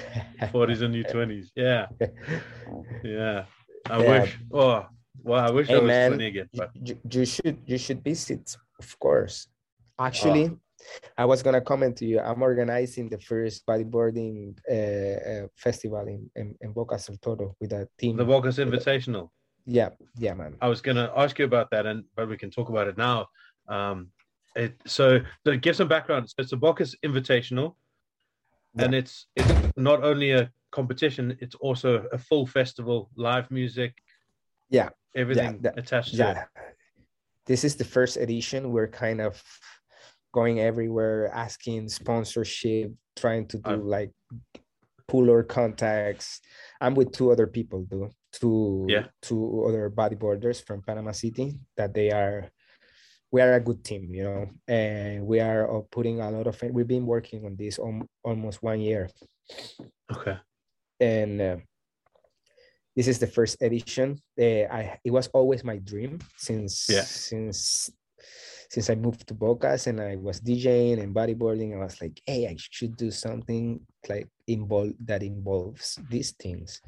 40s 0.51 0.82
and 0.86 0.93
new 0.93 1.03
20s. 1.05 1.51
Yeah, 1.55 1.88
yeah. 3.03 3.45
I 3.89 3.97
Yeah. 4.01 4.20
wish. 4.22 4.38
Oh, 4.51 4.86
well, 5.24 5.47
I 5.47 5.51
wish 5.51 5.67
Hey, 5.70 5.76
I 5.76 5.80
was 5.80 5.93
man, 5.93 6.09
20 6.11 6.26
again. 6.26 6.47
you, 6.51 6.59
But 6.59 6.70
you- 6.74 7.01
you 7.09 7.26
should 7.26 7.57
you 7.72 7.78
should 7.78 8.01
visit 8.03 8.57
of 8.82 8.89
course 8.99 9.47
actually 9.99 10.45
Oh. 10.49 10.57
I 11.18 11.26
was 11.26 11.42
gonna 11.44 11.62
comment 11.62 11.96
to 11.98 12.06
you 12.06 12.20
i'm 12.20 12.42
organizing 12.42 13.10
the 13.10 13.20
first 13.20 13.66
bodyboarding 13.66 14.58
uh, 14.70 14.76
uh, 15.44 15.48
festival 15.56 16.06
in, 16.08 16.30
in 16.36 16.56
in 16.62 16.72
boca 16.74 16.98
del 16.98 17.18
toro 17.18 17.56
with 17.60 17.72
a 17.74 17.88
team. 17.98 18.16
The 18.18 18.26
Bocas 18.26 18.58
Invitational. 18.66 19.30
yeah 19.66 19.90
yeah 20.18 20.34
man. 20.34 20.56
I 20.62 20.68
was 20.68 20.82
gonna 20.82 21.12
ask 21.16 21.38
you 21.40 21.46
about 21.46 21.68
that, 21.72 21.86
and 21.86 22.04
but 22.16 22.28
we 22.30 22.38
can 22.38 22.50
talk 22.52 22.70
about 22.70 22.88
it 22.88 22.98
now. 22.98 23.28
Um, 23.68 23.98
it 24.56 24.74
so 24.86 25.06
to 25.46 25.58
give 25.58 25.76
some 25.76 25.88
background, 25.88 26.30
so 26.30 26.36
it's 26.40 26.54
a 26.54 26.58
Bocas 26.66 26.92
Invitational, 27.06 27.76
and 28.82 28.96
it's 29.00 29.28
it's 29.36 29.52
not 29.78 30.04
only 30.04 30.32
a 30.32 30.50
competition; 30.72 31.38
it's 31.44 31.56
also 31.68 31.90
a 32.12 32.18
full 32.18 32.46
festival, 32.48 33.10
live 33.16 33.48
music, 33.52 33.92
Yeah, 34.70 34.90
everything 35.16 35.62
that- 35.64 35.78
attached 35.78 36.12
to 36.12 36.18
yeah. 36.18 36.46
this 37.46 37.64
is 37.64 37.76
the 37.76 37.86
first 37.96 38.18
edition. 38.18 38.72
We're 38.72 38.88
kind 39.06 39.20
of 39.22 39.34
going 40.32 40.60
everywhere 40.60 41.30
asking 41.34 41.90
sponsorship 41.90 42.92
trying 43.16 43.48
to 43.48 43.58
do 43.58 43.76
like 43.78 44.12
puller 45.08 45.42
contacts 45.44 46.40
i'm 46.82 46.94
with 46.94 47.12
two 47.12 47.32
other 47.32 47.48
people 47.48 47.86
though 47.90 48.10
two 48.32 48.86
Yeah. 48.88 49.08
two 49.22 49.66
other 49.68 49.90
bodyboarders 49.90 50.64
from 50.64 50.82
panama 50.84 51.12
city 51.12 51.58
that 51.78 51.94
they 51.94 52.12
are 52.12 52.50
we 53.32 53.42
are 53.42 53.54
a 53.54 53.60
good 53.60 53.84
team 53.84 54.14
you 54.14 54.24
know 54.24 54.50
and 54.68 55.26
we 55.26 55.40
are 55.40 55.66
putting 55.92 56.22
a 56.22 56.30
lot 56.30 56.46
of 56.48 56.62
we've 56.72 56.88
been 56.88 57.06
working 57.08 57.46
on 57.46 57.56
this 57.56 57.80
al- 57.80 58.08
almost 58.24 58.62
one 58.62 58.82
year. 58.82 59.10
Okay. 60.12 60.38
and 61.00 61.42
uh, 61.42 61.58
this 62.96 63.08
is 63.08 63.20
the 63.20 63.28
first 63.28 63.62
edition. 63.62 64.18
Uh, 64.38 64.66
I 64.70 65.00
it 65.06 65.12
was 65.12 65.28
always 65.28 65.64
my 65.64 65.78
dream 65.78 66.20
since 66.38 66.86
Yeah. 66.90 67.04
since 67.06 67.90
since 68.70 68.89
I 68.89 68.95
moved 68.95 69.28
to 69.28 69.34
Bocas 69.34 69.88
and 69.88 69.99
I 69.99 70.15
was 70.15 70.39
DJing 70.41 71.01
and 71.01 71.13
bodyboarding. 71.13 71.74
I 71.76 71.84
was 71.84 71.99
like, 72.01 72.22
hey, 72.26 72.47
I 72.47 72.55
should 72.57 72.95
do 72.95 73.09
something 73.11 73.80
like 74.07 74.28
involve 74.47 74.93
that 75.05 75.24
involves 75.24 75.99
these 76.09 76.32
things, 76.32 76.82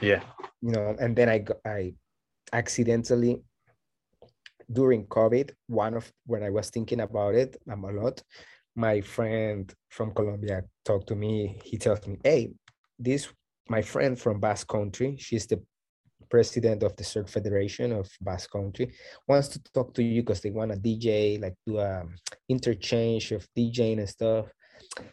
Yeah. 0.00 0.22
you 0.62 0.72
know. 0.72 0.96
And 0.98 1.16
then 1.16 1.28
I 1.28 1.38
got, 1.38 1.58
I 1.66 1.94
accidentally 2.52 3.42
during 4.72 5.06
COVID, 5.06 5.50
one 5.66 5.94
of 5.94 6.10
when 6.26 6.42
I 6.42 6.50
was 6.50 6.70
thinking 6.70 7.00
about 7.00 7.34
it 7.34 7.56
um, 7.70 7.84
a 7.84 7.92
lot, 7.92 8.22
my 8.76 9.00
friend 9.00 9.72
from 9.90 10.14
Colombia 10.14 10.62
talked 10.84 11.08
to 11.08 11.14
me. 11.14 11.60
He 11.64 11.76
tells 11.78 12.06
me, 12.06 12.18
"Hey, 12.24 12.52
this 12.98 13.28
my 13.68 13.82
friend 13.82 14.18
from 14.18 14.40
Basque 14.40 14.68
Country. 14.68 15.16
She's 15.18 15.46
the 15.46 15.62
president 16.28 16.82
of 16.82 16.94
the 16.96 17.04
Surf 17.04 17.30
Federation 17.30 17.92
of 17.92 18.10
Basque 18.20 18.50
Country. 18.50 18.92
Wants 19.28 19.48
to 19.48 19.62
talk 19.72 19.94
to 19.94 20.02
you 20.02 20.22
because 20.22 20.40
they 20.40 20.50
want 20.50 20.72
a 20.72 20.76
DJ, 20.76 21.40
like 21.40 21.54
do 21.66 21.78
a 21.78 22.04
interchange 22.48 23.32
of 23.32 23.46
DJing 23.56 23.98
and 23.98 24.08
stuff." 24.08 24.46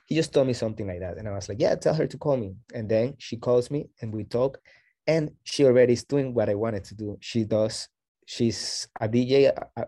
He 0.05 0.16
just 0.16 0.34
told 0.34 0.47
me 0.47 0.53
something 0.53 0.88
like 0.88 0.99
that, 0.99 1.18
and 1.18 1.28
I 1.28 1.32
was 1.32 1.49
like, 1.49 1.59
"Yeah, 1.59 1.76
tell 1.76 1.93
her 1.93 2.07
to 2.07 2.18
call 2.18 2.38
me." 2.38 2.55
And 2.74 2.89
then 2.89 3.16
she 3.20 3.38
calls 3.38 3.72
me, 3.72 3.89
and 4.01 4.14
we 4.14 4.24
talk, 4.26 4.59
and 5.07 5.32
she 5.43 5.66
already 5.66 5.93
is 5.93 6.03
doing 6.03 6.34
what 6.34 6.49
I 6.49 6.55
wanted 6.55 6.84
to 6.86 6.95
do. 6.95 7.18
She 7.22 7.43
does. 7.45 7.88
She's 8.26 8.88
a 8.99 9.07
DJ 9.09 9.51
uh, 9.55 9.66
uh, 9.76 9.86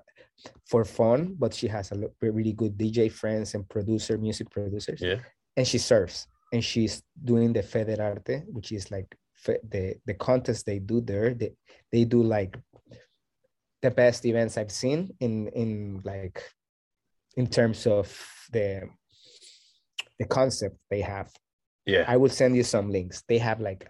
for 0.68 0.84
fun, 0.86 1.36
but 1.38 1.54
she 1.54 1.68
has 1.68 1.92
a 1.92 1.98
really 2.22 2.54
good 2.54 2.78
DJ 2.78 3.12
friends 3.12 3.56
and 3.56 3.68
producer, 3.70 4.18
music 4.18 4.50
producers 4.50 5.00
Yeah. 5.02 5.20
and 5.56 5.66
she 5.68 5.78
serves 5.78 6.28
and 6.52 6.64
she's 6.64 7.02
doing 7.24 7.54
the 7.54 7.62
federarte 7.64 8.44
which 8.52 8.72
is 8.72 8.92
like 8.92 9.16
the 9.46 9.96
the 10.06 10.14
contest 10.14 10.66
they 10.66 10.80
do 10.80 11.02
there 11.02 11.34
they, 11.34 11.52
they 11.92 12.04
do 12.06 12.22
like 12.24 12.58
the 13.82 13.92
best 13.92 14.26
events 14.26 14.58
i've 14.58 14.72
seen 14.72 15.10
in 15.20 15.48
in 15.50 16.02
like 16.04 16.42
in 17.36 17.48
terms 17.48 17.86
of 17.88 18.08
the 18.52 18.84
the 20.20 20.26
concept 20.26 20.78
they 20.90 21.02
have. 21.02 21.30
Yeah. 21.86 22.06
i 22.08 22.16
will 22.18 22.30
send 22.30 22.56
you 22.56 22.64
some 22.64 22.90
links. 22.92 23.24
They 23.28 23.40
have 23.40 23.60
like 23.60 23.90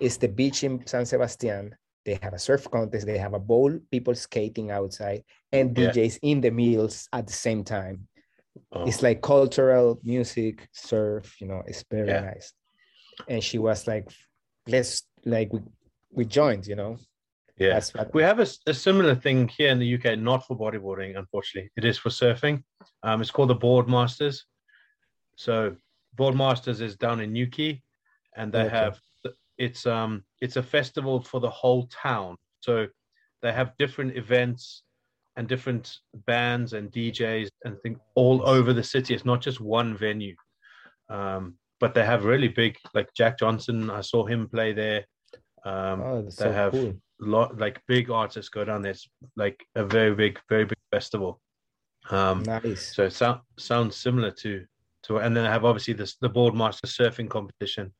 it's 0.00 0.16
the 0.16 0.28
beach 0.28 0.62
in 0.64 0.86
san 0.86 1.04
sebastian. 1.04 1.74
They 2.06 2.18
have 2.22 2.32
a 2.32 2.38
surf 2.38 2.70
contest. 2.70 3.06
They 3.06 3.18
have 3.18 3.34
a 3.34 3.38
bowl 3.40 3.78
people 3.90 4.14
skating 4.14 4.70
outside 4.70 5.24
and 5.52 5.76
Yeah. 5.76 5.90
djs 5.90 6.18
in 6.22 6.40
the 6.40 6.50
meals 6.50 7.08
at 7.12 7.26
the 7.26 7.32
same 7.32 7.64
time. 7.64 8.08
Oh, 8.72 8.86
it's 8.86 9.02
like 9.02 9.20
cultural 9.20 9.98
music 10.04 10.68
surf 10.72 11.40
you 11.40 11.48
know 11.48 11.62
it's 11.66 11.84
very 11.90 12.08
Yeah. 12.08 12.20
nice. 12.32 12.52
And 13.28 13.42
she 13.42 13.58
was 13.58 13.86
like 13.86 14.08
let's 14.68 15.02
like 15.24 15.52
we, 15.52 15.60
we 16.12 16.24
joined 16.24 16.66
you 16.66 16.76
know 16.76 16.98
yeah. 17.58 17.70
that's 17.70 17.92
what 17.92 18.14
We 18.14 18.22
have 18.22 18.38
a 18.38 18.74
similar 18.74 19.14
thing 19.16 19.48
here 19.48 19.70
in 19.70 19.80
the 19.80 19.94
UK, 19.96 20.16
not 20.16 20.46
for 20.46 20.56
bodyboarding, 20.56 21.18
unfortunately. 21.18 21.70
It 21.76 21.84
is 21.84 21.98
for 21.98 22.08
surfing. 22.08 22.62
Um, 23.02 23.20
it's 23.20 23.32
called 23.32 23.50
the 23.50 23.56
Boardmasters. 23.56 24.42
So 25.34 25.74
Boardmasters 26.16 26.80
is 26.80 26.96
down 26.96 27.20
in 27.20 27.32
Newquay, 27.32 27.82
and 28.36 28.52
they 28.52 28.66
Okay. 28.66 28.68
have 28.68 29.00
it's 29.58 29.86
um 29.86 30.22
it's 30.40 30.56
a 30.56 30.62
festival 30.62 31.20
for 31.20 31.40
the 31.40 31.50
whole 31.50 31.88
town. 31.88 32.36
So 32.60 32.86
they 33.42 33.52
have 33.52 33.76
different 33.76 34.16
events 34.16 34.84
and 35.36 35.48
different 35.48 35.98
bands 36.26 36.72
and 36.72 36.90
DJs 36.90 37.48
and 37.64 37.80
things 37.82 37.98
all 38.14 38.48
over 38.48 38.72
the 38.72 38.82
city. 38.82 39.14
It's 39.14 39.24
not 39.24 39.40
just 39.40 39.60
one 39.60 39.96
venue. 39.96 40.36
Um, 41.08 41.54
but 41.80 41.94
they 41.94 42.04
have 42.04 42.24
really 42.24 42.48
big, 42.48 42.76
like 42.94 43.08
Jack 43.14 43.38
Johnson. 43.38 43.90
I 43.90 44.00
saw 44.00 44.24
him 44.26 44.48
play 44.48 44.72
there. 44.72 45.04
Um, 45.64 46.00
oh 46.02 46.22
they 46.22 46.30
so 46.30 46.52
have 46.52 46.72
cool 46.72 46.94
lot 47.20 47.58
like 47.58 47.80
big 47.86 48.10
artists 48.10 48.48
go 48.48 48.64
down 48.64 48.82
there. 48.82 48.92
It's 48.92 49.08
like 49.36 49.64
a 49.74 49.84
very 49.84 50.14
big, 50.14 50.38
very 50.48 50.64
big 50.64 50.78
festival. 50.90 51.40
Um, 52.10 52.42
nice 52.44 52.94
so 52.94 53.04
it 53.04 53.12
sound, 53.12 53.40
sounds 53.58 53.96
similar 53.96 54.30
to 54.30 54.64
to, 55.04 55.18
and 55.18 55.36
then 55.36 55.44
I 55.44 55.50
have 55.50 55.64
obviously 55.64 55.94
this 55.94 56.16
the 56.16 56.30
Boardmaster 56.30 56.86
surfing 56.86 57.28
competition. 57.28 57.92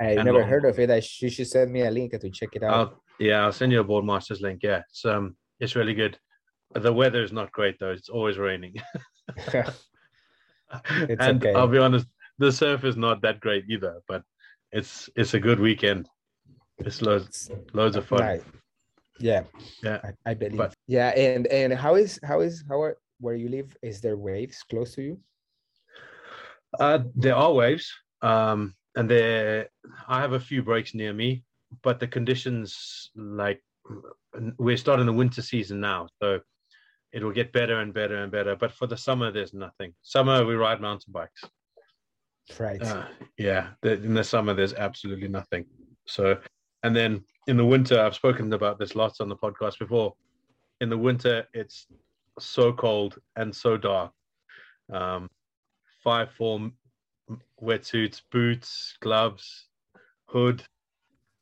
i 0.00 0.12
and 0.12 0.24
never 0.24 0.40
long- 0.40 0.48
heard 0.48 0.64
of 0.64 0.78
it 0.78 0.90
i 0.90 1.00
sh- 1.00 1.22
you 1.22 1.30
should 1.30 1.46
send 1.48 1.70
me 1.72 1.82
a 1.82 1.90
link 1.90 2.12
to 2.18 2.30
check 2.30 2.50
it 2.54 2.62
out 2.62 2.74
I'll, 2.74 3.02
yeah, 3.18 3.44
I'll 3.44 3.52
send 3.52 3.70
you 3.72 3.80
a 3.80 3.84
Boardmasters 3.84 4.40
link. 4.40 4.60
Yeah, 4.62 4.82
it's 4.88 5.04
um, 5.04 5.36
it's 5.58 5.76
really 5.76 5.94
good. 5.94 6.18
The 6.74 6.92
weather 6.92 7.22
is 7.22 7.32
not 7.32 7.52
great 7.52 7.76
though; 7.78 7.90
it's 7.90 8.08
always 8.08 8.38
raining. 8.38 8.76
And 11.08 11.44
okay. 11.44 11.54
I'll 11.54 11.68
be 11.68 11.78
honest, 11.78 12.06
the 12.38 12.50
surf 12.52 12.84
is 12.84 12.96
not 12.96 13.22
that 13.22 13.40
great 13.40 13.64
either. 13.68 14.00
But 14.08 14.22
it's 14.72 15.10
it's 15.16 15.34
a 15.34 15.40
good 15.40 15.58
weekend. 15.60 16.08
It's 16.78 17.02
loads 17.02 17.50
loads 17.72 17.96
of 17.96 18.06
fun. 18.06 18.20
Right. 18.20 18.42
yeah 19.20 19.42
Yeah. 19.82 19.98
I, 20.04 20.30
I 20.30 20.34
believe 20.34 20.56
But- 20.56 20.74
yeah 20.86 21.10
and 21.10 21.46
and 21.48 21.72
how 21.74 21.96
is 21.96 22.18
how 22.24 22.40
is 22.40 22.64
how 22.68 22.80
are 22.80 22.96
where 23.20 23.36
you 23.42 23.48
live 23.50 23.76
is 23.82 24.00
there 24.00 24.16
waves 24.16 24.58
close 24.70 24.94
to 24.96 25.02
you 25.02 25.14
Uh, 26.78 27.00
there 27.16 27.34
are 27.34 27.52
waves, 27.52 27.86
um, 28.22 28.74
and 28.96 29.10
there 29.10 29.68
I 30.08 30.20
have 30.24 30.34
a 30.34 30.40
few 30.48 30.62
breaks 30.62 30.94
near 30.94 31.12
me, 31.12 31.42
but 31.82 31.98
the 31.98 32.06
conditions 32.06 33.10
like 33.16 33.60
we're 34.56 34.76
starting 34.84 35.06
the 35.06 35.18
winter 35.22 35.42
season 35.42 35.80
now, 35.80 36.06
so 36.22 36.40
it 37.12 37.22
will 37.22 37.32
get 37.32 37.52
better 37.52 37.80
and 37.80 37.92
better 37.92 38.22
and 38.22 38.30
better. 38.30 38.56
But 38.56 38.72
for 38.72 38.86
the 38.86 38.96
summer, 38.96 39.30
there's 39.30 39.54
nothing. 39.54 39.94
Summer 40.02 40.44
we 40.44 40.54
ride 40.54 40.80
mountain 40.80 41.12
bikes. 41.12 41.42
right 42.58 42.82
Uh, 42.82 43.04
yeah, 43.38 43.68
the, 43.82 43.92
in 43.92 44.14
the 44.14 44.24
summer 44.24 44.54
there's 44.54 44.74
absolutely 44.74 45.28
nothing. 45.28 45.64
So, 46.06 46.38
and 46.82 46.94
then 46.94 47.24
in 47.46 47.56
the 47.56 47.64
winter, 47.64 48.00
I've 48.00 48.14
spoken 48.14 48.52
about 48.52 48.78
this 48.78 48.94
lots 48.94 49.20
on 49.20 49.28
the 49.28 49.36
podcast 49.36 49.78
before. 49.78 50.14
in 50.80 50.88
the 50.88 50.98
winter 50.98 51.46
it's 51.52 51.86
so 52.38 52.72
cold 52.72 53.18
and 53.36 53.54
so 53.54 53.76
dark. 53.76 54.12
Um, 54.92 55.28
five 56.02 56.30
form 56.32 56.74
wetsuits, 57.62 58.22
boots, 58.30 58.96
gloves, 59.00 59.68
hood. 60.26 60.62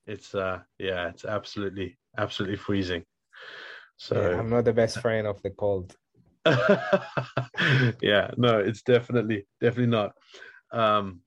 It's 0.06 0.34
uh 0.34 0.60
yeah, 0.78 1.08
it's 1.08 1.24
absolutely 1.24 1.98
absolutely 2.16 2.56
freezing. 2.56 3.04
So 3.98 4.14
Yeah, 4.20 4.38
I'm 4.38 4.48
not 4.48 4.64
the 4.64 4.72
best 4.72 4.98
friend 5.04 5.26
of 5.26 5.42
the 5.42 5.50
cold. 5.50 5.94
yeah, 8.00 8.30
no, 8.36 8.58
it's 8.58 8.82
definitely 8.82 9.46
definitely 9.60 9.90
not. 9.90 10.12
Um, 10.72 11.20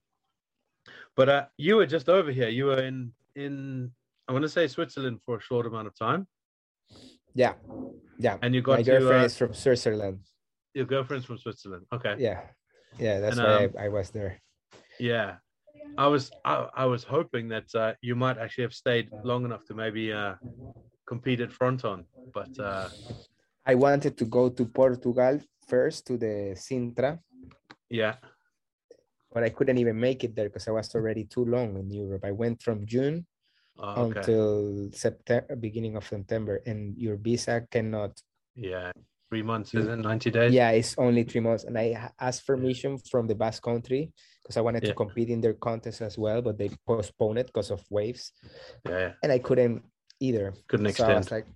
but 1.16 1.30
uh, 1.30 1.46
you 1.58 1.76
were 1.76 1.86
just 1.86 2.10
over 2.10 2.32
here. 2.32 2.50
You 2.50 2.66
were 2.66 2.82
in 2.82 3.14
in 3.36 3.92
I 4.28 4.32
want 4.34 4.44
to 4.44 4.50
say 4.50 4.68
Switzerland 4.68 5.20
for 5.26 5.38
a 5.38 5.42
short 5.42 5.66
amount 5.68 5.88
of 5.88 5.96
time, 5.98 6.28
Yeah, 7.36 7.54
yeah. 8.18 8.38
and 8.42 8.56
you 8.56 8.62
got 8.62 8.78
My 8.80 8.84
to 8.84 8.92
girlfriend 8.92 9.24
uh, 9.24 9.26
is 9.26 9.38
from 9.38 9.54
Switzerland. 9.54 10.20
your 10.74 10.86
girlfriend's 10.86 11.26
from 11.26 11.38
Switzerland. 11.38 11.86
Okay, 11.94 12.16
Yeah, 12.18 12.42
yeah. 12.98 13.20
That's 13.20 13.38
And, 13.38 13.46
why 13.46 13.66
um, 13.66 13.72
I, 13.78 13.86
I 13.86 13.90
was 13.90 14.10
there. 14.12 14.42
yeah. 15.00 15.36
I 15.98 16.08
was 16.08 16.32
I, 16.46 16.68
I 16.74 16.86
was 16.86 17.04
hoping 17.04 17.50
that 17.50 17.68
uh, 17.76 17.94
you 18.02 18.16
might 18.16 18.38
actually 18.38 18.64
have 18.64 18.74
stayed 18.74 19.10
long 19.24 19.44
enough 19.46 19.66
to 19.66 19.74
maybe 19.74 20.14
uh, 20.14 20.36
compete 21.12 21.42
at 21.42 21.52
Fronton, 21.52 22.06
but 22.34 22.54
uh, 22.58 22.88
I 23.68 23.76
wanted 23.76 24.16
to 24.16 24.26
go 24.38 24.48
to 24.48 24.64
Portugal 24.66 25.36
first 25.68 26.08
to 26.08 26.16
the 26.16 26.56
Sintra, 26.56 27.20
yeah, 27.90 28.16
but 29.34 29.44
I 29.44 29.50
couldn't 29.50 29.78
even 29.84 30.00
make 30.00 30.24
it 30.24 30.34
there 30.36 30.48
because 30.48 30.70
I 30.70 30.74
was 30.80 30.88
already 30.96 31.26
too 31.26 31.44
long 31.44 31.76
in 31.76 31.92
Europe. 31.92 32.24
I 32.24 32.32
went 32.32 32.64
from 32.64 32.86
June 32.86 33.28
oh, 33.78 34.08
okay, 34.08 34.20
until 34.24 34.88
September, 34.94 35.56
beginning 35.60 35.98
of 36.00 36.08
September, 36.08 36.64
and 36.66 36.96
your 36.96 37.18
visa 37.18 37.68
cannot. 37.70 38.14
yeah, 38.56 38.92
three 39.30 39.44
months 39.44 39.76
is 39.76 39.88
it 39.88 40.00
ninety 40.00 40.32
days? 40.32 40.54
Yeah, 40.56 40.72
it's 40.80 40.96
only 40.98 41.24
three 41.28 41.44
months, 41.44 41.68
and 41.68 41.76
I 41.76 41.88
asked 42.24 42.48
permission 42.48 42.96
from 43.12 43.28
the 43.28 43.36
Basque 43.36 43.64
Country 43.64 44.16
because 44.40 44.56
I 44.56 44.64
wanted 44.64 44.84
Yeah. 44.84 44.92
to 44.92 44.96
compete 45.04 45.30
in 45.36 45.42
their 45.44 45.60
contest 45.68 46.00
as 46.00 46.16
well, 46.16 46.40
but 46.42 46.56
they 46.56 46.70
postponed 46.88 47.38
it 47.44 47.48
because 47.52 47.70
of 47.76 47.84
waves, 47.92 48.32
yeah, 48.88 49.00
yeah. 49.04 49.12
and 49.24 49.30
I 49.36 49.40
couldn't 49.40 49.84
either. 50.22 50.54
couldn't 50.68 50.94
So 50.94 51.06
I 51.06 51.16
was 51.18 51.32
like, 51.32 51.48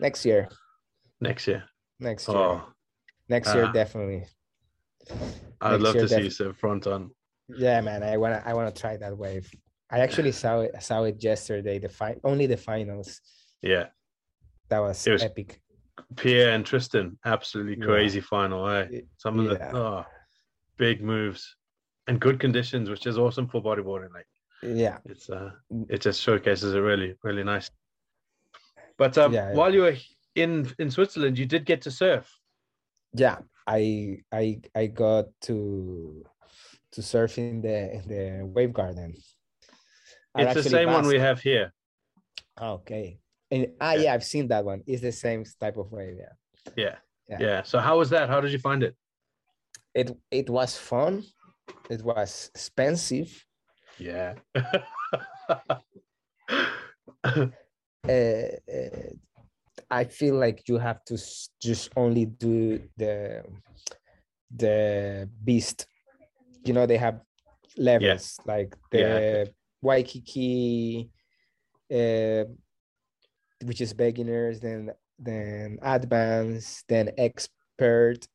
next 0.00 0.24
year, 0.24 0.48
next 1.20 1.46
year. 1.48 1.64
next 1.98 2.28
year, 2.28 2.36
Oh, 2.36 2.68
next 3.28 3.54
year 3.54 3.64
ah. 3.66 3.72
definitely. 3.72 4.26
I'd 5.60 5.72
Next 5.72 5.82
love 5.82 5.94
to 5.94 6.08
see 6.08 6.22
you 6.28 6.46
you 6.46 6.52
Fronton. 6.52 7.10
Yeah, 7.48 7.80
man, 7.80 8.02
I 8.02 8.16
wanna 8.16 8.42
I 8.44 8.54
wanna 8.54 8.72
try 8.72 8.96
that 8.96 9.16
wave. 9.16 9.50
I 9.90 9.98
actually 10.00 10.32
saw 10.32 10.60
it 10.60 10.72
saw 10.82 11.04
it 11.04 11.22
yesterday. 11.22 11.78
The 11.78 11.88
fi- 11.88 12.20
only 12.24 12.46
the 12.46 12.56
finals. 12.56 13.20
Yeah, 13.62 13.86
That 14.68 14.80
was, 14.80 15.06
was- 15.06 15.22
epic. 15.22 15.60
Pierre 16.16 16.52
and 16.54 16.66
Tristan, 16.66 17.18
absolutely 17.24 17.76
Yeah. 17.78 17.86
crazy 17.86 18.20
final. 18.20 18.68
Eh? 18.68 19.00
Some 19.16 19.38
of 19.40 19.46
yeah. 19.46 19.70
the 19.70 19.76
oh, 19.78 20.06
big 20.76 21.02
moves 21.02 21.56
and 22.08 22.20
good 22.20 22.38
conditions, 22.40 22.90
which 22.90 23.06
is 23.06 23.16
awesome 23.18 23.46
for 23.48 23.62
bodyboarding. 23.62 24.12
Like 24.12 24.26
Yeah, 24.64 24.98
it's 25.04 25.28
uh, 25.28 25.50
it 25.88 26.00
just 26.00 26.20
showcases 26.20 26.74
it 26.74 26.78
really, 26.80 27.14
really 27.22 27.44
nice. 27.44 27.70
But 28.96 29.18
um, 29.18 29.32
Yeah, 29.32 29.52
while 29.52 29.72
you 29.74 29.82
were 29.82 29.96
in 30.34 30.72
in 30.78 30.90
Switzerland, 30.90 31.38
you 31.38 31.46
did 31.46 31.64
get 31.64 31.82
to 31.82 31.90
surf. 31.90 32.30
yeah. 33.12 33.38
I 33.66 34.18
I 34.30 34.60
I 34.74 34.86
got 34.88 35.26
to 35.48 36.24
to 36.92 37.02
surf 37.02 37.38
in 37.38 37.62
the 37.62 37.94
in 37.96 38.02
the 38.08 38.44
wave 38.46 38.72
garden. 38.72 39.14
It's 40.36 40.54
the 40.54 40.62
same 40.62 40.90
one 40.92 41.06
we 41.06 41.18
have 41.18 41.40
here. 41.40 41.72
Okay. 42.60 43.18
And 43.50 43.72
ah 43.80 43.92
Yeah. 43.94 44.02
yeah, 44.02 44.12
I've 44.14 44.24
seen 44.24 44.48
that 44.48 44.64
one. 44.64 44.82
It's 44.86 45.00
the 45.00 45.12
same 45.12 45.44
type 45.60 45.76
of 45.78 45.90
wave. 45.92 46.16
Yeah. 46.18 46.34
Yeah. 46.76 46.96
Yeah. 47.28 47.38
yeah. 47.40 47.62
So 47.62 47.78
how 47.78 47.98
was 47.98 48.10
that? 48.10 48.28
How 48.28 48.40
did 48.40 48.52
you 48.52 48.58
find 48.58 48.82
it? 48.82 48.94
It 49.94 50.10
it 50.30 50.50
was 50.50 50.76
fun. 50.76 51.22
It 51.88 52.02
was 52.02 52.50
expensive. 52.54 53.30
Yeah. 53.98 54.34
uh, 57.24 57.46
uh, 58.08 59.10
I 59.90 60.04
feel 60.04 60.36
like 60.36 60.68
you 60.68 60.78
have 60.78 61.04
to 61.06 61.14
s- 61.14 61.50
just 61.60 61.90
only 61.96 62.26
do 62.26 62.80
the 62.96 63.42
the 64.54 65.28
beast. 65.44 65.86
You 66.64 66.72
know, 66.72 66.86
they 66.86 66.96
have 66.96 67.20
levels 67.76 68.38
like 68.46 68.74
the 68.90 68.98
Yeah. 69.00 69.44
Waikiki, 69.82 71.10
uh, 71.92 72.44
which 73.64 73.80
is 73.80 73.92
beginners, 73.92 74.60
then 74.60 74.90
then 75.18 75.78
advanced, 75.82 76.84
then 76.88 77.10
expert, 77.18 78.26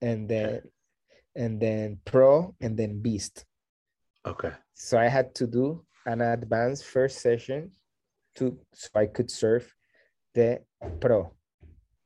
and 0.00 0.28
then 0.28 0.62
and 1.36 1.60
then 1.60 2.00
pro, 2.04 2.54
and 2.60 2.76
then 2.76 3.00
beast. 3.02 3.44
Okay. 4.26 4.52
So 4.74 4.98
I 4.98 5.08
had 5.08 5.34
to 5.36 5.46
do 5.46 5.84
an 6.06 6.20
advanced 6.20 6.84
first 6.84 7.20
session 7.20 7.70
to 8.36 8.58
so 8.74 8.88
I 8.94 9.06
could 9.06 9.30
serve 9.30 9.72
the 10.34 10.60
pro. 11.00 11.32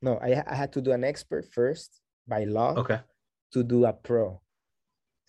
No, 0.01 0.17
I, 0.21 0.43
I 0.47 0.55
had 0.55 0.71
to 0.73 0.81
do 0.81 0.91
an 0.91 1.03
expert 1.03 1.45
first 1.51 1.99
by 2.27 2.43
law 2.45 2.75
Okay. 2.75 2.99
to 3.53 3.63
do 3.63 3.85
a 3.85 3.93
pro. 3.93 4.39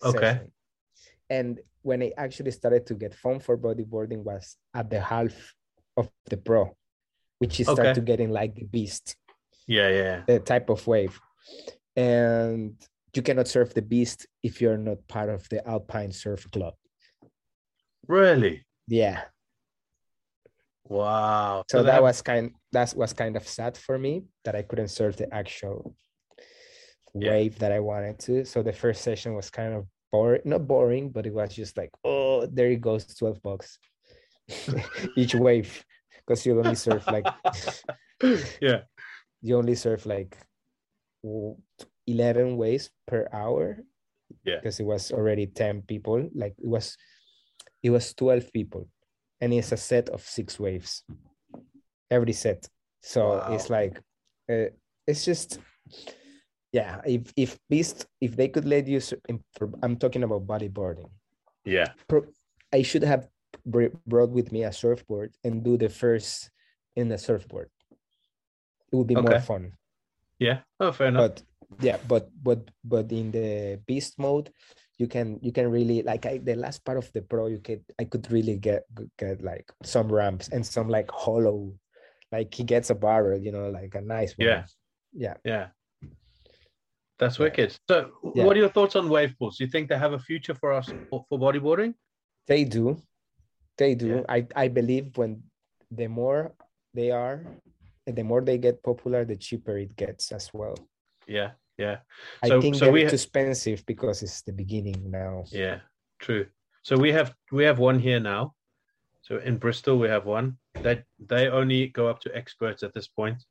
Okay. 0.03 0.41
And 1.29 1.59
when 1.81 2.03
I 2.03 2.11
actually 2.17 2.51
started 2.51 2.85
to 2.87 2.93
get 2.93 3.13
fun 3.15 3.39
for 3.39 3.57
bodyboarding 3.57 4.23
was 4.23 4.55
at 4.73 4.89
the 4.89 5.01
half 5.01 5.33
of 5.97 6.09
the 6.29 6.37
pro, 6.37 6.75
which 7.39 7.59
is 7.59 7.67
start 7.67 7.95
to 7.95 8.01
getting 8.01 8.29
like 8.29 8.53
the 8.55 8.65
beast, 8.65 9.15
Yeah. 9.67 9.89
Yeah. 9.89 10.23
the 10.27 10.39
type 10.39 10.69
of 10.69 10.85
wave. 10.87 11.19
And 11.95 12.75
you 13.13 13.21
cannot 13.21 13.47
surf 13.47 13.73
the 13.73 13.81
beast 13.81 14.27
if 14.43 14.61
you're 14.61 14.77
not 14.77 15.05
part 15.07 15.29
of 15.29 15.47
the 15.49 15.67
Alpine 15.67 16.11
Surf 16.11 16.49
Club. 16.51 16.75
Really? 18.07 18.65
Yeah. 18.87 19.23
Wow. 20.85 21.63
so 21.69 21.77
they 21.79 21.85
that 21.85 21.93
have- 21.93 22.03
was 22.03 22.21
kind 22.21 22.53
that 22.73 22.93
was 22.97 23.13
kind 23.13 23.35
of 23.37 23.47
sad 23.47 23.77
for 23.77 23.97
me 23.97 24.25
that 24.43 24.55
i 24.55 24.61
couldn't 24.61 24.89
serve 24.89 25.15
the 25.15 25.33
actual 25.33 25.95
Yeah. 27.13 27.31
wave 27.31 27.59
that 27.59 27.71
i 27.71 27.79
wanted 27.79 28.19
to 28.27 28.43
so 28.45 28.61
the 28.61 28.73
first 28.73 29.01
session 29.01 29.33
was 29.33 29.49
kind 29.49 29.73
of 29.73 29.87
boring 30.11 30.41
not 30.43 30.67
boring 30.67 31.09
but 31.09 31.25
it 31.25 31.33
was 31.33 31.55
just 31.55 31.77
like 31.77 31.91
oh 32.03 32.45
there 32.45 32.71
it 32.71 32.81
goes 32.81 33.05
12 33.15 33.41
bucks 33.41 33.79
each 35.15 35.33
wave 35.35 35.85
because 36.19 36.45
you 36.45 36.59
only 36.59 36.75
surf 36.75 37.07
like 37.07 37.25
yeah. 38.61 38.81
you 39.41 39.55
only 39.57 39.75
surf 39.75 40.05
like 40.05 40.35
11 42.07 42.57
waves 42.57 42.89
per 43.07 43.27
hour 43.31 43.77
Yeah. 44.43 44.57
because 44.59 44.79
it 44.79 44.85
was 44.85 45.11
already 45.11 45.47
10 45.47 45.83
people 45.83 46.27
like 46.35 46.55
it 46.59 46.67
was 46.67 46.97
it 47.83 47.89
was 47.89 48.13
12 48.13 48.51
people 48.53 48.87
and 49.39 49.53
it's 49.53 49.71
a 49.71 49.77
set 49.77 50.09
of 50.09 50.21
six 50.21 50.59
waves. 50.59 51.03
Every 52.09 52.33
set. 52.33 52.67
So 53.01 53.41
it's 53.49 53.69
like 53.69 53.97
uh, 54.49 54.69
it's 55.07 55.25
just 55.25 55.59
yeah 56.71 57.01
if 57.05 57.33
if 57.35 57.57
beast 57.69 58.05
if 58.21 58.35
they 58.35 58.47
could 58.47 58.65
let 58.65 58.87
you 58.87 58.99
sur- 58.99 59.19
in- 59.27 59.43
for- 59.57 59.71
i'm 59.81 59.95
talking 59.97 60.23
about 60.23 60.45
bodyboarding. 60.45 61.09
Yeah. 61.65 61.87
i 62.73 62.81
should 62.83 63.03
have 63.03 63.27
brought 63.65 64.29
with 64.31 64.51
me 64.51 64.63
a 64.63 64.71
surfboard 64.71 65.33
and 65.43 65.63
do 65.63 65.77
the 65.77 65.89
first 65.89 66.49
in 66.95 67.09
the 67.09 67.17
surfboard. 67.17 67.69
It 68.91 68.95
would 68.95 69.07
be 69.07 69.15
more 69.15 69.39
fun. 69.39 69.73
Yeah. 70.39 70.59
Oh, 70.79 70.91
fair 70.91 71.07
enough. 71.07 71.21
but 71.21 71.43
yeah 71.79 71.97
but 72.07 72.29
but 72.43 72.59
but 72.83 73.11
in 73.11 73.31
the 73.31 73.79
beast 73.87 74.19
mode 74.19 74.51
you 75.01 75.07
can 75.15 75.27
you 75.41 75.51
can 75.57 75.67
really 75.77 75.99
like 76.11 76.23
I, 76.31 76.37
the 76.37 76.55
last 76.65 76.85
part 76.85 76.97
of 77.03 77.07
the 77.13 77.21
pro 77.31 77.47
you 77.47 77.59
could 77.67 77.83
i 78.01 78.03
could 78.11 78.25
really 78.31 78.57
get 78.69 78.83
get 79.17 79.41
like 79.51 79.65
some 79.83 80.07
ramps 80.19 80.47
and 80.53 80.63
some 80.75 80.87
like 80.97 81.09
hollow 81.25 81.73
like 82.35 82.53
he 82.53 82.63
gets 82.73 82.89
a 82.91 82.97
barrel 83.05 83.39
you 83.45 83.51
know 83.55 83.67
like 83.79 83.93
a 84.01 84.03
nice 84.15 84.31
one 84.37 84.47
Yeah. 84.47 84.63
yeah 85.25 85.37
Yeah. 85.43 85.67
That's 87.19 87.37
wicked. 87.37 87.69
So, 87.87 87.95
Yeah. 88.35 88.45
what 88.45 88.57
are 88.57 88.59
your 88.65 88.73
thoughts 88.77 88.95
on 88.95 89.05
wave 89.07 89.33
pools? 89.37 89.57
Do 89.57 89.63
you 89.63 89.69
think 89.69 89.89
they 89.89 89.97
have 90.05 90.13
a 90.13 90.23
future 90.29 90.55
for 90.61 90.69
us 90.79 90.87
for, 91.09 91.19
for 91.29 91.37
bodyboarding? 91.45 91.93
they 92.47 92.63
do 92.77 92.97
they 93.77 93.93
do 94.03 94.07
Yeah. 94.07 94.23
i 94.35 94.39
i 94.63 94.67
believe 94.79 95.05
when 95.19 95.31
the 95.99 96.07
more 96.19 96.41
they 96.97 97.09
are 97.23 97.35
and 98.07 98.15
the 98.19 98.23
more 98.31 98.41
they 98.41 98.57
get 98.57 98.81
popular 98.89 99.21
the 99.25 99.37
cheaper 99.45 99.75
it 99.85 99.93
gets 100.03 100.31
as 100.37 100.45
well 100.59 100.75
Yeah. 101.37 101.51
Yeah. 101.77 101.97
i 102.43 102.47
So- 102.47 102.61
think 102.61 102.75
so 102.75 102.91
we 102.91 103.03
ha- 103.03 103.09
expensive 103.09 103.85
because 103.85 104.21
it's 104.23 104.41
the 104.43 104.53
beginning 104.53 105.09
now 105.11 105.43
Yeah. 105.51 105.79
True. 106.19 106.45
So 106.83 106.97
we 106.97 107.11
have 107.11 107.33
we 107.51 107.63
have 107.63 107.79
one 107.79 107.99
here 107.99 108.19
now. 108.19 108.53
So 109.21 109.37
in 109.37 109.57
Bristol 109.57 109.97
we 109.99 110.07
have 110.09 110.25
one. 110.25 110.57
That 110.83 111.03
they 111.19 111.47
only 111.49 111.87
go 111.87 112.07
up 112.07 112.19
to 112.21 112.35
experts 112.35 112.83
at 112.83 112.93
this 112.93 113.07
point. 113.07 113.43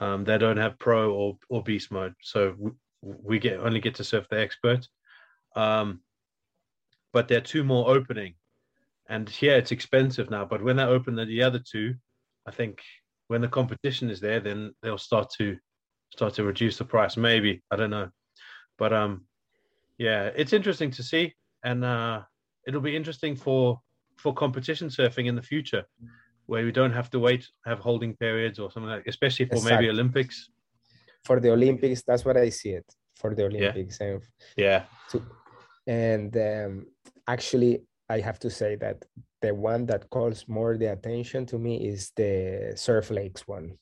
Um, 0.00 0.24
they 0.24 0.38
don't 0.38 0.58
have 0.58 0.78
pro 0.78 1.12
or 1.14 1.38
or 1.48 1.62
beast 1.62 1.90
mode. 1.90 2.14
So 2.20 2.54
we, 2.58 2.70
we 3.02 3.38
get 3.38 3.60
only 3.60 3.80
get 3.80 3.94
to 3.96 4.04
surf 4.04 4.26
the 4.28 4.38
expert. 4.40 4.86
Um, 5.54 6.00
but 7.12 7.28
there 7.28 7.38
are 7.38 7.52
two 7.52 7.64
more 7.64 7.88
opening, 7.88 8.34
and 9.08 9.28
here 9.28 9.56
it's 9.56 9.72
expensive 9.72 10.28
now. 10.30 10.44
But 10.44 10.62
when 10.62 10.76
they 10.76 10.82
open 10.84 11.14
the, 11.14 11.24
the 11.24 11.42
other 11.42 11.58
two, 11.60 11.94
I 12.46 12.50
think 12.50 12.80
when 13.28 13.40
the 13.40 13.48
competition 13.48 14.10
is 14.10 14.20
there, 14.20 14.40
then 14.40 14.74
they'll 14.82 14.98
start 14.98 15.30
to 15.38 15.56
start 16.16 16.34
to 16.34 16.44
reduce 16.44 16.78
the 16.78 16.84
price. 16.84 17.16
Maybe 17.16 17.62
I 17.70 17.76
don't 17.76 17.90
know, 17.90 18.08
but 18.78 18.92
um, 18.92 19.26
yeah, 19.98 20.30
it's 20.34 20.52
interesting 20.52 20.90
to 20.92 21.02
see, 21.02 21.34
and 21.62 21.84
uh, 21.84 22.22
it'll 22.66 22.80
be 22.90 22.96
interesting 22.96 23.36
for 23.36 23.80
for 24.16 24.32
competition 24.32 24.88
surfing 24.88 25.26
in 25.26 25.36
the 25.36 25.42
future, 25.52 25.84
where 26.46 26.64
we 26.64 26.72
don't 26.72 26.92
have 26.92 27.10
to 27.10 27.18
wait, 27.18 27.46
have 27.66 27.80
holding 27.80 28.16
periods 28.16 28.58
or 28.58 28.70
something 28.70 28.90
like, 28.90 29.06
especially 29.06 29.46
for 29.46 29.60
maybe 29.62 29.90
Olympics. 29.90 30.36
For 31.24 31.40
the 31.40 31.50
Olympics, 31.50 32.02
that's 32.06 32.24
what 32.24 32.36
I 32.36 32.48
see 32.50 32.70
it 32.70 32.86
for 33.20 33.34
the 33.34 33.44
Olympics. 33.44 34.00
And 34.00 34.22
Yeah, 34.56 34.84
to, 35.10 35.22
and 35.86 36.36
um, 36.36 36.86
actually 37.28 37.82
i 38.08 38.20
have 38.20 38.38
to 38.38 38.50
say 38.50 38.76
that 38.76 39.04
the 39.42 39.54
one 39.54 39.86
that 39.86 40.08
calls 40.10 40.48
more 40.48 40.76
the 40.76 40.92
attention 40.92 41.44
to 41.46 41.58
me 41.58 41.88
is 41.88 42.12
the 42.16 42.72
surf 42.74 43.10
lakes 43.10 43.46
one 43.46 43.76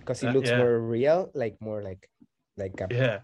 because 0.00 0.22
it 0.22 0.28
Uh, 0.28 0.32
looks 0.32 0.50
yeah. 0.50 0.58
more 0.58 0.78
real 0.80 1.30
like 1.34 1.56
more 1.60 1.82
like 1.82 2.08
like 2.56 2.80
a, 2.80 2.86
yeah, 2.90 3.18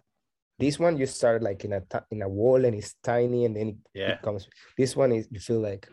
this 0.58 0.78
one 0.78 0.96
you 0.98 1.06
start 1.06 1.42
like 1.42 1.64
in 1.64 1.72
a 1.72 1.82
in 2.10 2.22
a 2.22 2.28
wall 2.28 2.64
and 2.64 2.74
it's 2.74 2.94
tiny 3.02 3.44
and 3.44 3.54
then 3.56 3.68
it 3.68 3.76
yeah, 3.94 4.14
becomes 4.16 4.48
this 4.76 4.96
one 4.96 5.12
is 5.12 5.28
you 5.30 5.40
feel 5.40 5.60
like 5.60 5.88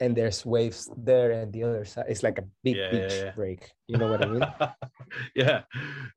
and 0.00 0.14
there's 0.16 0.46
waves 0.46 0.90
there 0.96 1.30
and 1.32 1.52
the 1.52 1.62
other 1.64 1.84
side 1.84 2.06
it's 2.08 2.22
like 2.22 2.38
a 2.38 2.46
big 2.62 2.76
Yeah, 2.76 2.90
beach 2.90 3.12
yeah. 3.14 3.32
break 3.34 3.72
you 3.88 3.96
know 3.98 4.10
what 4.10 4.22
i 4.22 4.26
mean 4.26 4.42
yeah. 5.34 5.62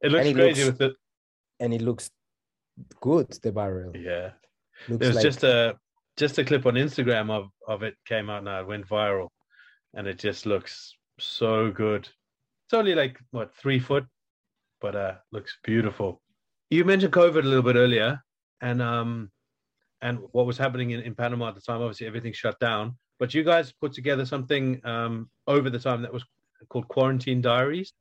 It 0.02 0.12
looks 0.12 0.26
it 0.28 0.34
crazy 0.36 0.64
looks- 0.66 0.80
with 0.80 0.92
it. 0.92 0.96
and 1.60 1.74
it 1.74 1.82
looks 1.82 2.10
good 3.02 3.30
the 3.44 3.52
barrel 3.52 3.92
Yeah, 3.96 4.32
looks 4.88 5.00
there 5.00 5.10
was 5.10 5.16
like 5.18 5.24
just 5.26 5.44
a 5.44 5.78
just 6.18 6.38
a 6.40 6.44
clip 6.44 6.66
on 6.66 6.74
Instagram 6.76 7.30
of 7.32 7.50
of 7.68 7.84
it 7.84 7.96
came 8.06 8.30
out 8.30 8.44
now. 8.44 8.60
It 8.62 8.68
went 8.68 8.88
viral, 8.88 9.30
and 9.96 10.08
it 10.08 10.20
just 10.20 10.46
looks 10.46 10.94
so 11.20 11.72
good. 11.72 12.10
It's 12.72 12.78
only 12.78 12.96
like 12.96 13.20
what 13.32 13.54
three 13.54 13.80
foot, 13.80 14.06
but 14.80 14.96
uh, 14.96 15.16
looks 15.34 15.58
beautiful. 15.62 16.22
You 16.70 16.86
mentioned 16.86 17.12
COVID 17.12 17.44
a 17.44 17.46
little 17.46 17.64
bit 17.64 17.76
earlier, 17.76 18.22
and 18.62 18.82
um, 18.82 19.30
and 20.02 20.20
what 20.32 20.46
was 20.46 20.58
happening 20.58 20.92
in, 20.92 21.02
in 21.02 21.14
Panama 21.14 21.50
at 21.50 21.56
the 21.56 21.60
time. 21.60 21.82
Obviously, 21.82 22.08
everything 22.08 22.32
shut 22.32 22.58
down. 22.62 22.98
But 23.20 23.34
you 23.34 23.44
guys 23.44 23.74
put 23.74 23.92
together 23.92 24.26
something 24.26 24.80
um 24.86 25.30
over 25.48 25.70
the 25.70 25.80
time 25.80 26.02
that 26.04 26.14
was 26.14 26.24
called 26.70 26.88
Quarantine 26.88 27.42
Diaries. 27.42 27.92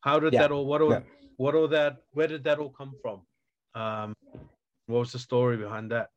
How 0.00 0.18
did 0.18 0.32
Yeah, 0.32 0.40
that 0.40 0.52
all? 0.52 0.64
What 0.64 0.80
all? 0.80 0.92
yeah. 0.92 1.00
What 1.36 1.54
all 1.54 1.68
that? 1.68 1.98
Where 2.12 2.28
did 2.28 2.44
that 2.44 2.58
all 2.58 2.70
come 2.70 2.94
from? 3.02 3.26
Um, 3.74 4.14
what 4.86 5.00
was 5.00 5.12
the 5.12 5.18
story 5.18 5.58
behind 5.58 5.90
that? 5.90 6.08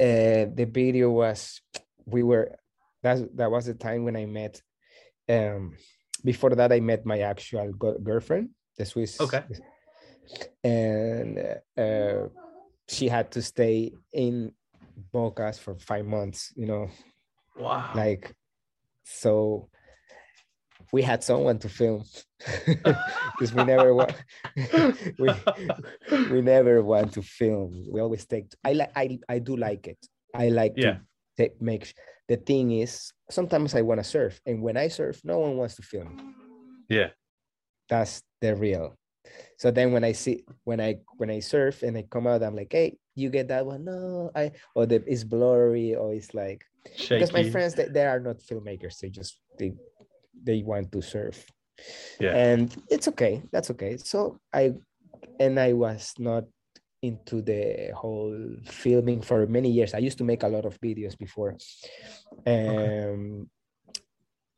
uh, 0.00 0.48
the 0.56 0.64
video 0.72 1.10
was 1.10 1.60
we 2.06 2.22
were 2.22 2.56
that 3.02 3.36
that 3.36 3.50
was 3.50 3.66
the 3.66 3.74
time 3.74 4.06
when 4.06 4.16
I 4.16 4.24
met 4.24 4.62
um 5.28 5.76
before 6.24 6.50
that 6.50 6.72
I 6.72 6.80
met 6.80 7.04
my 7.04 7.20
actual 7.20 7.72
go- 7.72 7.98
girlfriend 7.98 8.50
the 8.78 8.84
Swiss 8.86 9.20
Okay. 9.20 9.42
and 10.64 11.38
uh, 11.76 12.28
she 12.88 13.08
had 13.08 13.30
to 13.32 13.42
stay 13.42 13.92
in 14.12 14.52
Bocas 15.12 15.58
for 15.58 15.74
five 15.78 16.04
months 16.06 16.52
you 16.56 16.66
know 16.66 16.88
Wow. 17.56 17.90
like 17.94 18.34
so 19.04 19.68
we 20.92 21.02
had 21.02 21.22
someone 21.22 21.58
to 21.58 21.68
film 21.68 22.04
because 22.66 23.52
we 23.54 23.62
never 23.64 23.94
want 23.94 24.12
we, 25.18 25.30
we 26.30 26.40
never 26.40 26.82
want 26.82 27.12
to 27.12 27.22
film 27.22 27.86
we 27.90 28.00
always 28.00 28.24
take 28.26 28.46
i 28.64 28.72
like 28.72 28.90
i 28.96 29.18
i 29.28 29.38
do 29.38 29.56
like 29.56 29.86
it 29.86 29.98
i 30.34 30.48
like 30.48 30.74
Yeah. 30.76 30.92
to 30.94 31.00
take 31.36 31.60
make 31.60 31.94
the 32.28 32.36
thing 32.36 32.70
is 32.72 33.12
sometimes 33.30 33.74
i 33.74 33.82
want 33.82 33.98
to 33.98 34.04
surf 34.04 34.40
and 34.46 34.62
when 34.62 34.76
i 34.76 34.88
surf 34.88 35.20
no 35.24 35.38
one 35.38 35.56
wants 35.56 35.76
to 35.76 35.82
film 35.82 36.34
yeah. 36.88 37.08
that's 37.88 38.22
the 38.40 38.54
real 38.54 38.94
so 39.58 39.70
then 39.70 39.92
when 39.92 40.04
i 40.04 40.12
see 40.12 40.44
when 40.64 40.80
i 40.80 40.96
when 41.16 41.30
i 41.30 41.40
surf 41.40 41.82
and 41.82 41.96
i 41.96 42.02
come 42.10 42.26
out 42.26 42.42
i'm 42.42 42.56
like 42.56 42.72
hey 42.72 42.96
you 43.14 43.30
get 43.30 43.48
that 43.48 43.64
one 43.64 43.84
no 43.84 44.30
i 44.34 44.50
or 44.74 44.86
the 44.86 45.02
it's 45.06 45.24
blurry 45.24 45.94
or 45.94 46.12
it's 46.12 46.34
like 46.34 46.64
Shaky. 46.96 47.16
because 47.16 47.32
my 47.32 47.48
friends 47.48 47.74
they, 47.74 47.86
they 47.88 48.06
are 48.06 48.20
not 48.20 48.38
filmmakers 48.38 48.98
they 48.98 49.08
just 49.10 49.38
they 49.58 49.72
they 50.42 50.62
want 50.62 50.90
to 50.92 51.00
surf 51.00 51.46
Yeah. 52.20 52.36
and 52.36 52.74
it's 52.90 53.08
okay 53.08 53.42
that's 53.52 53.70
okay 53.70 53.96
so 53.96 54.38
i 54.52 54.72
and 55.40 55.58
i 55.58 55.72
was 55.72 56.14
not 56.18 56.44
into 57.02 57.42
the 57.42 57.90
whole 57.94 58.56
filming 58.64 59.20
for 59.20 59.46
many 59.46 59.70
years. 59.70 59.92
I 59.92 59.98
used 59.98 60.18
to 60.18 60.24
make 60.24 60.44
a 60.44 60.48
lot 60.48 60.64
of 60.64 60.80
videos 60.80 61.18
before. 61.18 61.56
Um 62.46 63.50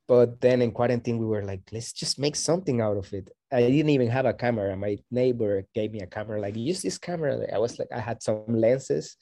but 0.07 0.39
then 0.39 0.61
in 0.61 0.71
quarantine 0.71 1.17
we 1.17 1.25
were 1.25 1.43
like 1.43 1.63
let's 1.73 1.95
just 1.95 2.19
make 2.19 2.37
something 2.37 2.83
out 2.83 2.99
of 2.99 3.11
it. 3.15 3.31
I 3.51 3.63
didn't 3.63 3.91
even 3.91 4.11
have 4.11 4.27
a 4.27 4.35
camera. 4.35 4.77
My 4.77 4.99
neighbor 5.11 5.65
gave 5.75 5.93
me 5.93 6.01
a 6.01 6.07
camera 6.07 6.41
like 6.41 6.57
use 6.57 6.83
this 6.83 6.99
camera. 6.99 7.47
I 7.53 7.59
was 7.59 7.79
like 7.79 7.89
i 7.93 8.01
had 8.01 8.23
some 8.23 8.45
lenses 8.49 9.17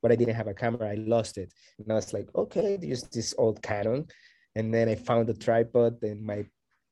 but 0.00 0.12
i 0.12 0.16
didn't 0.16 0.36
have 0.36 0.46
a 0.46 0.54
camera. 0.54 0.88
I 0.88 0.94
lost 0.94 1.38
it. 1.38 1.52
And 1.78 1.90
i 1.90 1.96
was 1.96 2.12
like 2.12 2.28
okay 2.36 2.78
use 2.80 3.02
this 3.02 3.34
old 3.36 3.60
canon. 3.60 4.06
And 4.54 4.72
then 4.72 4.88
i 4.88 4.94
found 4.94 5.28
a 5.30 5.34
tripod 5.34 5.98
and 6.02 6.22
my 6.22 6.46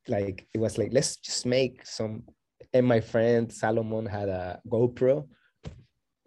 like 0.09 0.47
it 0.53 0.59
was 0.59 0.77
like 0.77 0.91
let's 0.91 1.15
just 1.17 1.45
make 1.45 1.85
some 1.85 2.23
and 2.73 2.85
my 2.85 2.99
friend 2.99 3.51
salomon 3.51 4.05
had 4.05 4.29
a 4.29 4.59
gopro 4.69 5.27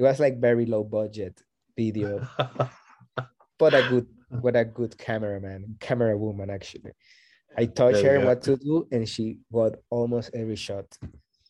it 0.01 0.03
was 0.03 0.19
like 0.19 0.41
very 0.41 0.65
low 0.65 0.83
budget 0.83 1.37
video 1.77 2.27
but 3.59 3.75
a 3.75 3.83
good 3.83 4.07
what 4.41 4.57
a 4.57 4.65
good 4.65 4.97
cameraman 4.97 5.77
camera 5.79 6.17
woman 6.17 6.49
actually 6.49 6.93
i 7.59 7.67
taught 7.67 7.93
There 7.93 8.21
her 8.21 8.27
what 8.27 8.41
to 8.49 8.57
do 8.57 8.89
and 8.91 9.07
she 9.07 9.39
got 9.53 9.73
almost 9.91 10.31
every 10.35 10.57
shot 10.57 10.87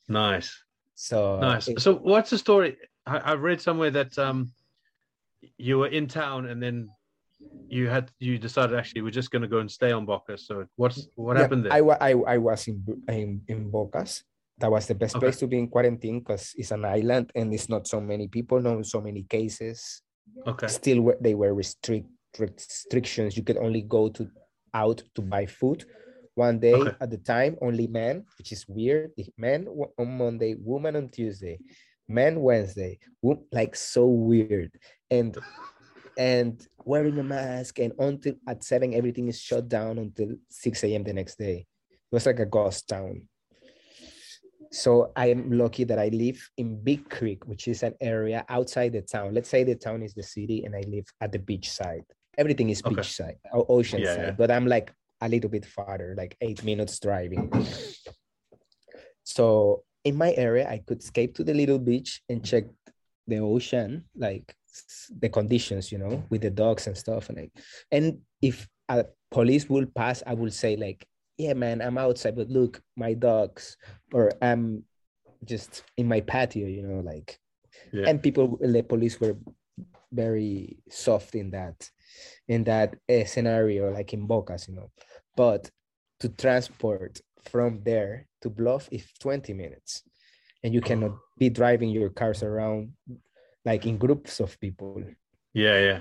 nice. 0.08 0.50
so 0.94 1.38
Nice. 1.40 1.68
it- 1.68 1.80
So 1.80 1.94
what's 1.94 2.30
the 2.30 2.38
story? 2.38 2.76
I, 3.06 3.16
I 3.18 3.32
read 3.34 3.60
somewhere 3.60 3.92
that 3.92 4.18
um 4.18 4.50
you 5.56 5.78
were 5.78 5.92
in 5.98 6.06
town 6.08 6.46
and 6.50 6.60
then 6.60 6.90
you 7.68 7.88
had 7.88 8.10
you 8.18 8.38
decided 8.38 8.76
actually 8.76 9.02
we're 9.02 9.18
just 9.20 9.30
gonna 9.30 9.48
go 9.48 9.60
and 9.60 9.70
stay 9.70 9.92
on 9.92 10.04
Bocas. 10.06 10.40
So 10.40 10.66
what's 10.76 11.08
what 11.14 11.36
Yeah, 11.36 11.42
happened 11.42 11.64
there? 11.64 11.72
I, 11.72 11.80
I, 12.08 12.10
I 12.34 12.36
was 12.38 12.66
in, 12.68 12.82
in, 13.08 13.42
in 13.46 13.70
Bocas. 13.70 14.22
That 14.60 14.70
was 14.70 14.86
the 14.86 14.94
best 14.94 15.16
Okay. 15.16 15.26
place 15.26 15.38
to 15.38 15.46
be 15.46 15.58
in 15.58 15.68
quarantine 15.68 16.20
because 16.20 16.52
it's 16.56 16.70
an 16.70 16.84
island 16.84 17.32
and 17.34 17.52
it's 17.52 17.68
not 17.68 17.86
so 17.88 18.00
many 18.00 18.28
people, 18.28 18.60
no 18.60 18.82
so 18.82 19.00
many 19.00 19.22
cases. 19.24 20.02
okay. 20.46 20.68
Still, 20.68 21.12
they 21.20 21.34
were 21.34 21.54
restrict 21.54 22.06
restrictions. 22.38 23.36
You 23.36 23.42
could 23.42 23.56
only 23.56 23.82
go 23.82 24.08
to 24.10 24.28
out 24.72 25.02
to 25.16 25.22
buy 25.22 25.46
food 25.46 25.84
one 26.34 26.60
day 26.60 26.74
Okay. 26.74 26.94
at 27.00 27.10
the 27.10 27.18
time. 27.18 27.56
Only 27.60 27.86
men, 27.88 28.24
which 28.38 28.52
is 28.52 28.68
weird. 28.68 29.10
Men 29.36 29.66
on 29.98 30.18
Monday, 30.18 30.54
woman 30.54 30.94
on 30.96 31.08
Tuesday, 31.08 31.58
men 32.08 32.40
Wednesday. 32.40 32.98
Like 33.50 33.74
so 33.74 34.06
weird. 34.06 34.78
And 35.10 35.36
and 36.16 36.66
wearing 36.84 37.18
a 37.18 37.22
mask 37.22 37.78
and 37.78 37.92
until 37.98 38.34
at 38.46 38.62
seven 38.64 38.92
everything 38.94 39.28
is 39.28 39.40
shut 39.40 39.68
down 39.68 39.98
until 39.98 40.34
6 40.50 40.84
a.m 40.84 41.04
the 41.04 41.12
next 41.12 41.38
day 41.38 41.64
it 41.88 42.12
was 42.12 42.26
like 42.26 42.40
a 42.40 42.46
ghost 42.46 42.88
town 42.88 43.28
so 44.72 45.10
i 45.16 45.26
am 45.26 45.50
lucky 45.50 45.84
that 45.84 45.98
i 45.98 46.08
live 46.08 46.38
in 46.56 46.80
big 46.82 47.08
creek 47.10 47.44
which 47.46 47.66
is 47.66 47.82
an 47.82 47.94
area 48.00 48.44
outside 48.48 48.92
the 48.92 49.02
town 49.02 49.34
let's 49.34 49.48
say 49.48 49.64
the 49.64 49.74
town 49.74 50.02
is 50.02 50.14
the 50.14 50.22
city 50.22 50.64
and 50.64 50.76
i 50.76 50.82
live 50.88 51.04
at 51.20 51.32
the 51.32 51.38
beach 51.38 51.68
side 51.70 52.04
everything 52.38 52.70
is 52.70 52.80
Okay. 52.84 52.94
beach 52.94 53.12
side 53.12 53.36
or 53.52 53.66
ocean 53.68 54.00
Yeah, 54.00 54.14
side 54.14 54.24
yeah. 54.24 54.30
but 54.30 54.50
i'm 54.50 54.66
like 54.66 54.92
a 55.20 55.28
little 55.28 55.50
bit 55.50 55.66
farther 55.66 56.14
like 56.16 56.36
eight 56.40 56.62
minutes 56.64 56.98
driving 57.00 57.50
so 59.24 59.82
in 60.04 60.16
my 60.16 60.32
area 60.36 60.68
i 60.68 60.78
could 60.78 61.00
escape 61.00 61.34
to 61.34 61.44
the 61.44 61.54
little 61.54 61.78
beach 61.78 62.22
and 62.28 62.44
check 62.44 62.64
the 63.26 63.38
ocean 63.38 64.04
like 64.16 64.54
the 65.18 65.28
conditions 65.28 65.90
you 65.92 65.98
know 65.98 66.22
with 66.30 66.42
the 66.42 66.50
dogs 66.50 66.86
and 66.86 66.96
stuff 66.96 67.28
and 67.28 67.38
like 67.38 67.52
and 67.90 68.18
if 68.40 68.68
a 68.88 69.04
police 69.30 69.68
will 69.68 69.86
pass 69.94 70.22
i 70.26 70.34
will 70.34 70.50
say 70.50 70.76
like 70.76 71.04
yeah 71.40 71.54
man 71.54 71.80
i'm 71.80 71.98
outside 71.98 72.36
but 72.36 72.48
look 72.58 72.80
my 72.96 73.12
dogs 73.14 73.76
or 74.12 74.30
i'm 74.42 74.84
just 75.52 75.82
in 75.96 76.06
my 76.06 76.20
patio 76.20 76.66
you 76.76 76.82
know 76.88 77.00
like 77.12 77.38
Yeah. 77.92 78.06
and 78.08 78.22
people 78.22 78.46
the 78.60 78.82
police 78.82 79.16
were 79.22 79.36
very 80.12 80.78
soft 80.90 81.34
in 81.34 81.50
that 81.56 81.76
in 82.48 82.64
that 82.64 82.96
uh, 83.08 83.24
scenario 83.24 83.90
like 83.98 84.12
in 84.16 84.26
bocas 84.28 84.68
you 84.68 84.74
know 84.74 84.90
but 85.36 85.70
to 86.20 86.28
transport 86.28 87.20
from 87.50 87.80
there 87.84 88.26
to 88.42 88.50
bluff 88.50 88.88
is 88.90 89.06
20 89.20 89.54
minutes 89.54 90.02
and 90.62 90.74
you 90.74 90.80
cannot 90.80 91.12
be 91.38 91.48
driving 91.48 91.88
your 91.88 92.10
cars 92.10 92.42
around 92.42 92.92
like 93.64 93.86
in 93.86 93.96
groups 93.98 94.40
of 94.40 94.58
people 94.60 95.02
Yeah, 95.54 95.78
yeah. 95.88 96.00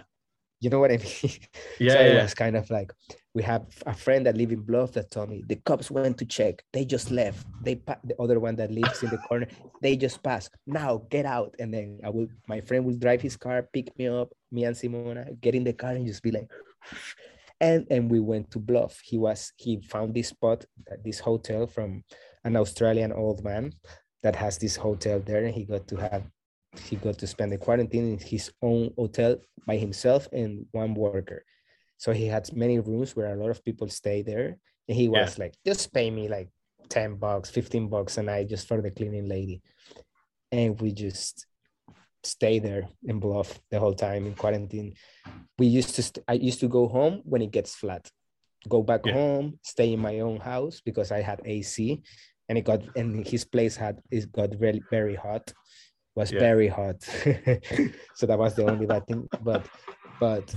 you 0.60 0.70
know 0.70 0.80
what 0.84 0.92
i 0.92 0.98
mean 0.98 1.32
Yeah, 1.80 1.94
so 1.94 2.00
it 2.02 2.14
yeah. 2.14 2.24
was 2.24 2.34
kind 2.34 2.58
of 2.58 2.70
like 2.70 2.92
we 3.40 3.44
have 3.44 3.66
a 3.86 3.94
friend 3.94 4.26
that 4.26 4.36
lives 4.36 4.52
in 4.52 4.60
bluff 4.60 4.92
that 4.92 5.10
told 5.12 5.30
me 5.30 5.46
the 5.48 5.56
cops 5.56 5.90
went 5.90 6.18
to 6.18 6.26
check. 6.26 6.62
They 6.74 6.84
just 6.84 7.10
left. 7.10 7.48
They 7.64 7.76
pa- 7.76 8.04
the 8.04 8.22
other 8.22 8.38
one 8.38 8.58
that 8.58 8.70
lives 8.70 9.02
in 9.02 9.10
the 9.12 9.18
corner 9.18 9.48
they 9.82 9.96
just 9.96 10.22
passed 10.22 10.52
now 10.68 11.04
get 11.10 11.26
out. 11.26 11.56
And 11.58 11.74
then 11.74 12.02
i 12.04 12.10
will 12.10 12.28
my 12.50 12.60
friend 12.60 12.84
will 12.84 12.98
drive 12.98 13.22
his 13.22 13.38
car 13.38 13.64
pick 13.72 13.98
me 13.98 14.10
up 14.10 14.34
me 14.52 14.66
and 14.66 14.76
simona 14.76 15.40
get 15.40 15.56
in 15.56 15.64
the 15.64 15.72
car 15.72 15.92
and 15.92 16.06
just 16.06 16.22
be 16.22 16.32
like 16.32 16.50
and 17.62 17.88
and 17.90 18.12
we 18.12 18.20
went 18.20 18.52
to 18.52 18.60
Bluff. 18.60 19.00
He 19.02 19.18
was 19.18 19.54
he 19.56 19.80
found 19.94 20.14
this 20.14 20.30
spot, 20.36 20.66
this 21.06 21.20
hotel 21.20 21.66
from 21.66 22.04
an 22.44 22.58
Australian 22.58 23.14
old 23.14 23.42
man 23.42 23.72
that 24.22 24.36
has 24.36 24.58
this 24.58 24.76
hotel 24.76 25.22
there, 25.26 25.46
and 25.46 25.56
he 25.56 25.64
got 25.64 25.88
to 25.88 25.96
have 25.96 26.24
he 26.90 26.98
got 26.98 27.18
to 27.20 27.28
spend 27.28 27.54
the 27.54 27.58
quarantine 27.58 28.14
in 28.14 28.20
his 28.20 28.52
own 28.62 28.92
hotel 28.98 29.38
by 29.66 29.78
himself 29.78 30.28
and 30.34 30.66
one 30.72 30.94
worker. 30.94 31.46
So 32.00 32.14
he 32.14 32.26
had 32.28 32.52
many 32.56 32.80
rooms 32.80 33.16
where 33.16 33.34
a 33.34 33.36
lot 33.36 33.52
of 33.52 33.64
people 33.64 33.90
stay 33.90 34.22
there. 34.22 34.58
And 34.88 34.98
he 34.98 35.10
was 35.10 35.38
yeah. 35.38 35.44
like, 35.44 35.54
just 35.66 35.94
pay 35.94 36.10
me 36.10 36.30
like 36.30 36.50
10 36.88 37.16
bucks, 37.16 37.50
15 37.52 37.90
bucks 37.90 38.18
a 38.18 38.24
night 38.24 38.48
just 38.48 38.68
for 38.68 38.82
the 38.82 38.90
cleaning 38.90 39.28
lady. 39.28 39.62
And 40.52 40.80
we 40.80 40.94
just 40.94 41.46
stay 42.24 42.60
there 42.60 42.88
in 43.04 43.20
bluff 43.20 43.60
the 43.70 43.80
whole 43.80 43.94
time 43.94 44.26
in 44.26 44.34
quarantine. 44.34 44.96
We 45.60 45.68
used 45.68 45.94
to, 45.96 46.04
st- 46.04 46.24
I 46.26 46.34
used 46.34 46.62
to 46.62 46.70
go 46.70 46.88
home 46.88 47.22
when 47.26 47.42
it 47.42 47.52
gets 47.52 47.76
flat, 47.76 48.10
go 48.68 48.82
back 48.82 49.06
yeah. 49.06 49.14
home, 49.14 49.60
stay 49.62 49.92
in 49.92 50.00
my 50.00 50.22
own 50.22 50.40
house 50.40 50.82
because 50.84 51.12
I 51.12 51.22
had 51.22 51.42
AC 51.44 52.02
and 52.48 52.58
it 52.58 52.64
got, 52.64 52.82
and 52.96 53.28
his 53.28 53.44
place 53.44 53.76
had, 53.76 54.00
it 54.10 54.32
got 54.32 54.58
really 54.58 54.82
very 54.90 55.16
hot 55.16 55.54
was 56.16 56.32
yeah. 56.32 56.40
very 56.40 56.68
hot. 56.68 57.02
so 58.16 58.26
that 58.26 58.38
was 58.38 58.56
the 58.56 58.66
only 58.70 58.86
bad 58.86 59.08
thing. 59.08 59.28
But 59.42 59.66
but 60.20 60.54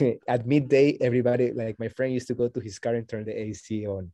at 0.28 0.46
midday, 0.46 0.96
everybody 1.00 1.52
like 1.52 1.78
my 1.78 1.88
friend 1.88 2.12
used 2.12 2.28
to 2.28 2.34
go 2.34 2.48
to 2.48 2.60
his 2.60 2.78
car 2.78 2.94
and 2.94 3.08
turn 3.08 3.24
the 3.24 3.38
AC 3.38 3.86
on. 3.86 4.12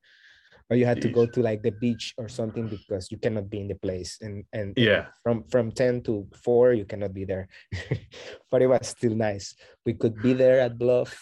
Or 0.68 0.76
you 0.76 0.84
had 0.84 0.98
Jeez. 0.98 1.02
to 1.02 1.08
go 1.10 1.26
to 1.26 1.42
like 1.42 1.62
the 1.62 1.70
beach 1.70 2.12
or 2.18 2.28
something 2.28 2.66
because 2.66 3.12
you 3.12 3.18
cannot 3.18 3.48
be 3.48 3.60
in 3.60 3.68
the 3.68 3.78
place. 3.78 4.18
And 4.20 4.44
and 4.52 4.74
yeah, 4.76 5.06
from 5.22 5.44
from 5.44 5.70
10 5.70 6.02
to 6.02 6.26
4, 6.42 6.72
you 6.72 6.84
cannot 6.84 7.14
be 7.14 7.24
there. 7.24 7.48
but 8.50 8.62
it 8.62 8.66
was 8.66 8.88
still 8.88 9.14
nice. 9.14 9.54
We 9.84 9.94
could 9.94 10.20
be 10.20 10.32
there 10.32 10.58
at 10.58 10.76
Bluff 10.76 11.14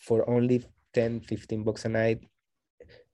for 0.00 0.28
only 0.28 0.64
10, 0.94 1.20
15 1.20 1.62
bucks 1.62 1.84
a 1.84 1.88
night. 1.88 2.26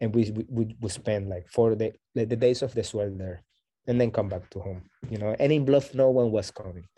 And 0.01 0.14
we 0.14 0.32
we 0.49 0.76
would 0.80 0.93
spend 0.93 1.28
like 1.28 1.51
four 1.51 1.74
the, 1.74 1.93
the 2.14 2.24
days 2.24 2.62
of 2.62 2.72
the 2.72 2.82
swell 2.82 3.12
there 3.12 3.43
and 3.86 4.01
then 4.01 4.11
come 4.11 4.28
back 4.28 4.49
to 4.51 4.61
home. 4.61 4.82
You 5.11 5.18
know, 5.18 5.36
and 5.39 5.53
in 5.53 5.64
Bluff, 5.64 5.93
no 5.95 6.09
one 6.09 6.30
was 6.30 6.51
coming. 6.51 6.89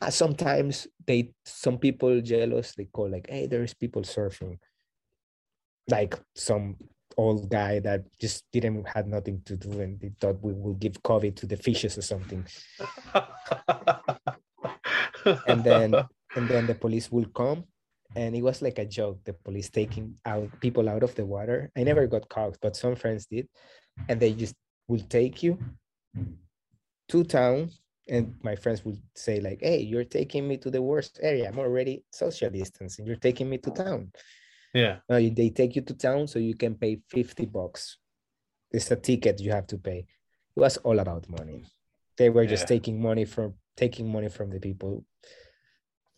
Uh, 0.00 0.10
sometimes 0.10 0.86
they, 1.06 1.32
some 1.44 1.78
people 1.78 2.20
jealous, 2.20 2.74
they 2.74 2.84
call 2.84 3.10
like, 3.10 3.28
hey, 3.28 3.46
there's 3.46 3.74
people 3.74 4.02
surfing. 4.02 4.58
Like 5.88 6.18
some 6.34 6.76
old 7.16 7.48
guy 7.48 7.78
that 7.80 8.04
just 8.20 8.44
didn't 8.52 8.86
had 8.86 9.08
nothing 9.08 9.40
to 9.46 9.56
do 9.56 9.80
and 9.80 9.98
they 10.00 10.12
thought 10.20 10.42
we 10.42 10.52
would 10.52 10.78
give 10.78 11.02
COVID 11.02 11.34
to 11.36 11.46
the 11.46 11.56
fishes 11.56 11.96
or 11.96 12.02
something. 12.02 12.44
and 15.46 15.64
then 15.64 15.94
and 16.36 16.48
then 16.48 16.66
the 16.66 16.74
police 16.74 17.10
will 17.10 17.26
come 17.26 17.64
and 18.14 18.36
it 18.36 18.42
was 18.42 18.62
like 18.62 18.78
a 18.78 18.84
joke 18.84 19.18
the 19.24 19.32
police 19.32 19.70
taking 19.70 20.14
out 20.24 20.48
people 20.60 20.88
out 20.88 21.02
of 21.02 21.14
the 21.14 21.24
water 21.24 21.70
i 21.76 21.82
never 21.82 22.06
got 22.06 22.28
caught 22.28 22.56
but 22.60 22.76
some 22.76 22.94
friends 22.94 23.26
did 23.26 23.48
and 24.08 24.20
they 24.20 24.32
just 24.32 24.54
will 24.88 25.02
take 25.08 25.42
you 25.42 25.58
to 27.08 27.24
town 27.24 27.70
and 28.08 28.34
my 28.42 28.54
friends 28.54 28.84
would 28.84 29.00
say 29.14 29.40
like 29.40 29.58
hey 29.60 29.80
you're 29.80 30.04
taking 30.04 30.46
me 30.46 30.56
to 30.58 30.70
the 30.70 30.82
worst 30.82 31.18
area. 31.22 31.48
I'm 31.48 31.58
already 31.58 32.04
social 32.10 32.50
distancing. 32.50 33.06
You're 33.06 33.16
taking 33.16 33.48
me 33.48 33.58
to 33.58 33.70
town. 33.70 34.12
Yeah. 34.72 34.98
No, 35.08 35.16
they 35.18 35.50
take 35.50 35.76
you 35.76 35.82
to 35.82 35.94
town 35.94 36.26
so 36.26 36.38
you 36.38 36.54
can 36.54 36.74
pay 36.74 37.00
50 37.08 37.46
bucks. 37.46 37.98
It's 38.70 38.90
a 38.90 38.96
ticket 38.96 39.40
you 39.40 39.52
have 39.52 39.66
to 39.68 39.78
pay. 39.78 40.06
It 40.56 40.60
was 40.60 40.76
all 40.78 40.98
about 40.98 41.28
money. 41.28 41.64
They 42.18 42.30
were 42.30 42.46
just 42.46 42.64
yeah. 42.64 42.76
taking 42.76 43.00
money 43.00 43.24
from 43.24 43.54
taking 43.76 44.10
money 44.10 44.28
from 44.28 44.50
the 44.50 44.60
people. 44.60 45.04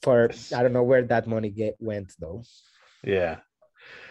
For 0.03 0.31
i 0.55 0.63
don't 0.63 0.73
know 0.73 0.85
where 0.85 1.03
that 1.03 1.27
money 1.27 1.51
get 1.51 1.77
went 1.81 2.13
though. 2.19 2.43
Yeah. 3.03 3.39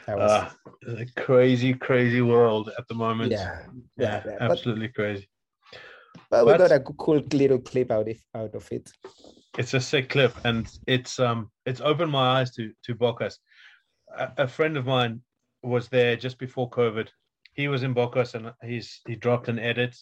That 0.06 0.18
was 0.18 0.32
uh, 0.32 0.50
a 0.88 1.06
crazy 1.22 1.74
crazy 1.74 2.22
world 2.22 2.72
at 2.78 2.88
the 2.88 2.96
moment. 2.96 3.32
Yeah. 3.32 3.64
Yeah, 3.98 4.22
yeah 4.26 4.38
absolutely 4.40 4.88
but, 4.88 4.96
crazy 4.96 5.28
but 6.30 6.46
we 6.46 6.58
got 6.58 6.72
a 6.72 6.80
cool 6.80 7.22
little 7.34 7.60
clip 7.60 7.92
out 7.92 8.08
of 8.10 8.18
out 8.36 8.56
of 8.56 8.72
it. 8.72 8.90
It's 9.58 9.74
a 9.74 9.80
sick 9.80 10.10
clip, 10.10 10.34
and 10.44 10.68
it's 10.88 11.20
um 11.20 11.50
it's 11.66 11.82
opened 11.82 12.12
my 12.12 12.40
eyes 12.40 12.52
to 12.56 12.72
to 12.84 12.96
Bocas. 12.96 13.36
A, 14.16 14.32
a 14.38 14.48
friend 14.48 14.78
of 14.78 14.86
mine 14.86 15.22
was 15.64 15.88
there 15.90 16.16
just 16.16 16.38
before 16.38 16.70
COVID. 16.70 17.10
He 17.54 17.68
was 17.68 17.84
in 17.84 17.96
Bocas, 17.96 18.36
and 18.36 18.54
he's 18.64 19.02
he 19.08 19.16
dropped 19.16 19.48
an 19.48 19.60
edit, 19.60 19.96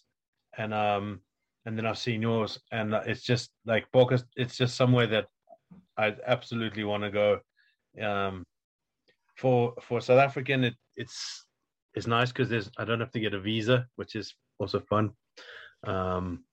and 0.57 0.73
um 0.73 1.21
and 1.65 1.78
then 1.78 1.86
I've 1.86 1.97
seen 1.97 2.21
yours, 2.21 2.59
and 2.71 2.93
it's 2.93 3.23
just 3.23 3.51
like 3.65 3.91
Bocas. 3.93 4.23
It's 4.36 4.55
just 4.55 4.76
somewhere 4.76 5.07
that 5.07 5.28
I 5.97 6.15
absolutely 6.28 6.84
want 6.84 7.03
to 7.03 7.11
go. 7.11 7.39
Um, 8.01 8.43
for 9.38 9.73
for 9.82 10.01
South 10.01 10.19
African, 10.19 10.63
it, 10.63 10.76
it's 10.95 11.45
it's 11.93 12.07
nice 12.07 12.32
because 12.32 12.49
there's 12.49 12.69
I 12.78 12.86
don't 12.86 12.99
have 12.99 13.11
to 13.11 13.19
get 13.19 13.34
a 13.34 13.39
visa, 13.39 13.88
which 13.95 14.15
is 14.15 14.34
also 14.59 14.80
fun. 14.80 15.11
Um, 15.88 16.43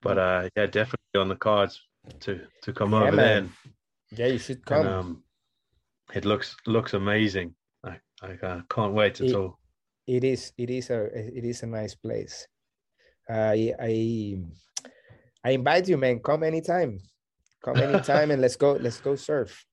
but 0.00 0.18
uh, 0.18 0.48
yeah, 0.56 0.66
definitely 0.66 1.16
on 1.16 1.28
the 1.28 1.36
cards 1.36 1.80
to 2.20 2.40
to 2.62 2.72
come 2.72 2.92
yeah, 2.92 2.98
over 2.98 3.12
man. 3.12 3.16
there. 3.16 3.38
And, 3.38 3.50
yeah, 4.10 4.26
you 4.26 4.38
should 4.38 4.64
come. 4.64 4.86
And, 4.86 4.88
um, 4.88 5.22
it 6.12 6.24
looks 6.24 6.56
looks 6.66 6.94
amazing. 6.94 7.54
I 7.84 7.98
I 8.22 8.46
uh, 8.46 8.60
can't 8.68 8.92
wait 8.92 9.20
at 9.20 9.28
it, 9.28 9.34
all. 9.34 9.58
It 10.06 10.24
is 10.24 10.52
it 10.58 10.70
is 10.70 10.90
a 10.90 11.04
it 11.14 11.44
is 11.44 11.62
a 11.62 11.66
nice 11.66 11.94
place. 11.94 12.46
I 13.28 13.72
I 13.80 14.38
I 15.44 15.50
invite 15.52 15.88
you, 15.88 15.96
man. 15.96 16.20
Come 16.20 16.42
anytime. 16.42 16.98
Come 17.64 17.78
anytime 17.78 18.30
and 18.30 18.42
let's 18.42 18.56
go. 18.56 18.72
Let's 18.80 19.00
go 19.00 19.14
surf. 19.14 19.64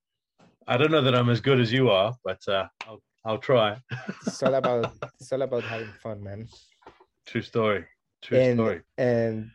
I 0.68 0.78
don't 0.78 0.92
know 0.92 1.02
that 1.02 1.16
I'm 1.16 1.30
as 1.30 1.42
good 1.42 1.60
as 1.60 1.74
you 1.74 1.90
are, 1.90 2.14
but 2.24 2.40
uh, 2.48 2.68
I'll 2.88 3.02
I'll 3.26 3.40
try. 3.40 3.78
it's 4.28 4.44
all 4.44 4.54
about 4.54 4.94
it's 5.20 5.32
all 5.34 5.42
about 5.42 5.64
having 5.64 5.92
fun, 6.02 6.24
man. 6.24 6.48
True 7.26 7.42
story. 7.42 7.86
True 8.22 8.38
and, 8.38 8.58
story. 8.58 8.82
And 8.98 9.52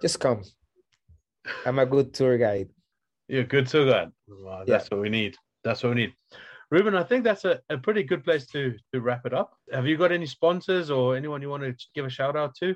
just 0.00 0.20
come. 0.20 0.42
I'm 1.66 1.78
a 1.78 1.86
good 1.86 2.14
tour 2.14 2.38
guide. 2.38 2.70
You're 3.28 3.44
good 3.44 3.66
tour 3.66 3.86
guide. 3.86 4.12
Well, 4.28 4.64
that's 4.66 4.88
yeah. 4.90 4.96
what 4.96 5.02
we 5.02 5.08
need. 5.08 5.36
That's 5.64 5.82
what 5.82 5.90
we 5.94 6.02
need. 6.02 6.14
Ruben, 6.70 6.94
I 6.94 7.02
think 7.02 7.24
that's 7.24 7.44
a, 7.44 7.60
a 7.70 7.78
pretty 7.78 8.02
good 8.02 8.24
place 8.24 8.46
to 8.48 8.76
to 8.92 9.00
wrap 9.00 9.24
it 9.24 9.32
up. 9.32 9.54
Have 9.72 9.86
you 9.86 9.96
got 9.96 10.12
any 10.12 10.26
sponsors 10.26 10.90
or 10.90 11.16
anyone 11.16 11.40
you 11.40 11.48
want 11.48 11.62
to 11.62 11.74
give 11.94 12.04
a 12.04 12.10
shout 12.10 12.36
out 12.36 12.54
to? 12.56 12.74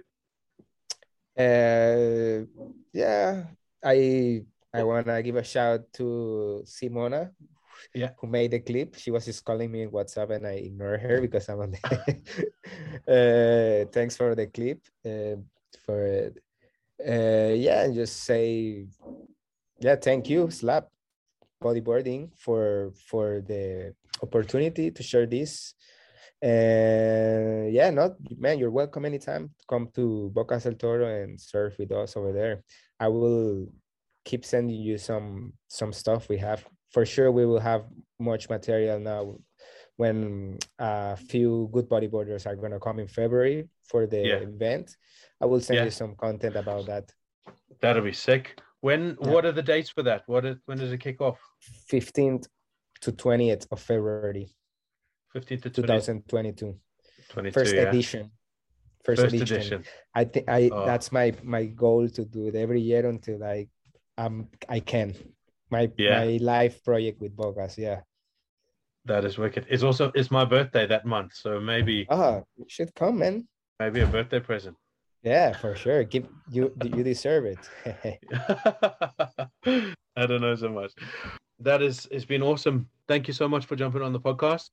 Uh, 1.38 2.44
yeah, 2.92 3.44
I 3.84 4.44
I 4.72 4.82
want 4.82 5.06
to 5.06 5.22
give 5.22 5.36
a 5.36 5.44
shout 5.44 5.92
to 5.94 6.62
Simona 6.64 7.30
yeah. 7.94 8.10
who 8.18 8.26
made 8.26 8.50
the 8.50 8.60
clip. 8.60 8.96
She 8.96 9.10
was 9.10 9.24
just 9.24 9.44
calling 9.44 9.70
me 9.70 9.82
in 9.82 9.90
WhatsApp 9.90 10.36
and 10.36 10.46
I 10.46 10.52
ignored 10.52 11.00
her 11.00 11.20
because 11.20 11.48
I'm 11.48 11.60
on 11.60 11.72
the. 11.72 11.80
uh, 13.08 13.90
thanks 13.92 14.16
for 14.16 14.34
the 14.34 14.46
clip. 14.46 14.80
Uh, 15.04 15.40
for 15.84 16.32
uh, 17.06 17.52
yeah, 17.54 17.82
and 17.82 17.94
just 17.94 18.24
say, 18.24 18.86
yeah, 19.80 19.96
thank 19.96 20.28
you, 20.28 20.50
Slab 20.50 20.86
Bodyboarding 21.62 22.30
for 22.36 22.92
for 23.08 23.42
the 23.46 23.94
opportunity 24.22 24.90
to 24.90 25.02
share 25.02 25.26
this. 25.26 25.74
And 26.40 27.72
yeah, 27.72 27.90
not 27.90 28.12
man, 28.36 28.58
you're 28.58 28.70
welcome 28.70 29.04
anytime. 29.04 29.50
Come 29.68 29.88
to 29.94 30.32
Bocas 30.34 30.64
del 30.64 30.74
Toro 30.74 31.06
and 31.06 31.40
surf 31.40 31.74
with 31.78 31.92
us 31.92 32.16
over 32.16 32.32
there. 32.32 32.62
I 32.98 33.08
will 33.08 33.68
keep 34.24 34.44
sending 34.44 34.76
you 34.76 34.98
some 34.98 35.52
some 35.68 35.92
stuff 35.92 36.28
we 36.28 36.38
have 36.38 36.64
for 36.92 37.04
sure 37.06 37.30
we 37.32 37.46
will 37.46 37.60
have 37.60 37.84
much 38.18 38.48
material 38.48 39.00
now 39.00 39.36
when 39.96 40.58
a 40.78 41.16
few 41.16 41.68
good 41.72 41.88
bodyboarders 41.88 42.46
are 42.46 42.56
going 42.56 42.72
to 42.72 42.80
come 42.80 42.98
in 42.98 43.08
February 43.08 43.68
for 43.84 44.06
the 44.06 44.20
yeah. 44.20 44.36
event. 44.36 44.96
I 45.40 45.46
will 45.46 45.60
send 45.60 45.78
yeah. 45.78 45.84
you 45.84 45.90
some 45.90 46.14
content 46.16 46.56
about 46.56 46.86
that. 46.86 47.12
That'll 47.80 48.02
be 48.02 48.12
sick. 48.12 48.60
When 48.80 49.16
yeah. 49.20 49.28
what 49.28 49.44
are 49.44 49.52
the 49.52 49.62
dates 49.62 49.90
for 49.90 50.02
that? 50.04 50.22
What 50.26 50.44
is 50.44 50.56
when 50.66 50.78
does 50.78 50.92
it 50.92 50.98
kick 50.98 51.20
off? 51.20 51.38
15th 51.90 52.46
to 53.02 53.12
20th 53.12 53.66
of 53.70 53.80
February. 53.80 54.48
15th 55.34 55.62
to 55.62 55.70
2022. 55.70 56.76
22, 57.28 57.52
First 57.52 57.74
edition. 57.74 58.30
First, 59.04 59.22
First 59.22 59.34
edition. 59.34 59.56
edition. 59.56 59.84
I 60.14 60.24
think 60.24 60.48
I 60.48 60.70
oh. 60.72 60.86
that's 60.86 61.10
my 61.12 61.32
my 61.42 61.64
goal 61.66 62.08
to 62.08 62.24
do 62.24 62.46
it 62.46 62.54
every 62.54 62.80
year 62.80 63.08
until 63.08 63.42
I 63.42 63.68
um 64.18 64.48
I 64.68 64.80
can 64.80 65.14
my 65.72 65.90
yeah. 65.96 66.20
my 66.20 66.38
life 66.40 66.84
project 66.84 67.20
with 67.20 67.34
Bocas. 67.34 67.78
Yeah. 67.78 68.00
That 69.06 69.24
is 69.24 69.38
wicked. 69.38 69.66
It's 69.68 69.82
also 69.82 70.12
it's 70.14 70.30
my 70.30 70.44
birthday 70.44 70.86
that 70.86 71.04
month, 71.04 71.32
so 71.34 71.58
maybe 71.58 72.06
ah, 72.08 72.42
you 72.56 72.66
should 72.68 72.94
come, 72.94 73.18
man. 73.18 73.48
Maybe 73.80 74.00
a 74.00 74.06
birthday 74.06 74.38
present. 74.38 74.76
Yeah, 75.24 75.56
for 75.56 75.74
sure. 75.74 76.04
Give 76.04 76.28
you 76.50 76.70
you 76.84 77.02
deserve 77.02 77.46
it. 77.46 77.62
I 80.16 80.26
don't 80.26 80.40
know 80.40 80.54
so 80.54 80.68
much. 80.68 80.92
That 81.58 81.82
is 81.82 82.06
it's 82.12 82.26
been 82.26 82.42
awesome. 82.42 82.86
Thank 83.08 83.26
you 83.26 83.34
so 83.34 83.48
much 83.48 83.66
for 83.66 83.74
jumping 83.74 84.02
on 84.02 84.12
the 84.12 84.20
podcast. 84.20 84.70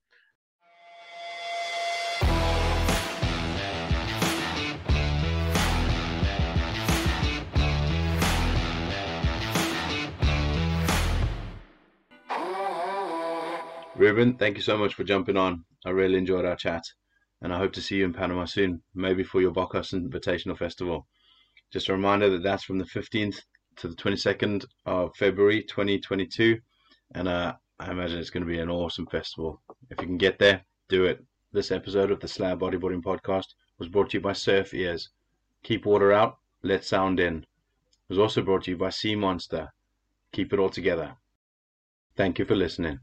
Ruben, 14.00 14.38
thank 14.38 14.56
you 14.56 14.64
so 14.64 14.78
much 14.78 14.94
for 14.94 15.04
jumping 15.04 15.36
on. 15.36 15.66
I 15.86 15.90
really 15.90 16.18
enjoyed 16.18 16.46
our 16.46 16.56
chat, 16.56 16.86
and 17.42 17.52
I 17.52 17.58
hope 17.58 17.74
to 17.74 17.82
see 17.82 17.98
you 17.98 18.06
in 18.06 18.14
Panama 18.14 18.46
soon, 18.46 18.82
maybe 18.96 19.26
for 19.26 19.42
your 19.42 19.52
Bocas 19.52 19.94
Invitational 19.94 20.58
Festival. 20.58 21.06
Just 21.70 21.90
a 21.90 21.92
reminder 21.92 22.30
that 22.30 22.42
that's 22.42 22.64
from 22.64 22.78
the 22.78 22.86
15th 22.86 23.42
to 23.76 23.90
the 23.90 23.96
22nd 23.98 24.64
of 24.86 25.14
February 25.18 25.64
2022, 25.64 26.60
and 27.14 27.28
uh, 27.28 27.56
I 27.78 27.92
imagine 27.92 28.20
it's 28.20 28.30
going 28.30 28.46
to 28.46 28.50
be 28.50 28.60
an 28.60 28.70
awesome 28.70 29.06
festival. 29.08 29.62
If 29.90 30.00
you 30.00 30.08
can 30.08 30.18
get 30.18 30.40
there, 30.40 30.64
do 30.88 31.04
it. 31.04 31.22
This 31.52 31.70
episode 31.70 32.10
of 32.10 32.22
the 32.22 32.28
Slab 32.30 32.62
Bodyboarding 32.62 33.04
Podcast 33.04 33.48
was 33.80 33.90
brought 33.90 34.12
to 34.12 34.18
you 34.20 34.22
by 34.22 34.32
Surf 34.32 34.74
Ears. 34.74 35.10
Keep 35.64 35.86
water 35.86 36.14
out, 36.14 36.38
let 36.64 36.86
sound 36.86 37.20
in. 37.20 37.40
It 37.40 37.46
was 38.08 38.20
also 38.20 38.44
brought 38.44 38.64
to 38.64 38.72
you 38.72 38.78
by 38.78 38.92
Sea 38.92 39.18
Monster. 39.18 39.68
Keep 40.32 40.54
it 40.54 40.60
all 40.60 40.70
together. 40.70 41.18
Thank 42.16 42.40
you 42.40 42.46
for 42.46 42.56
listening. 42.56 43.00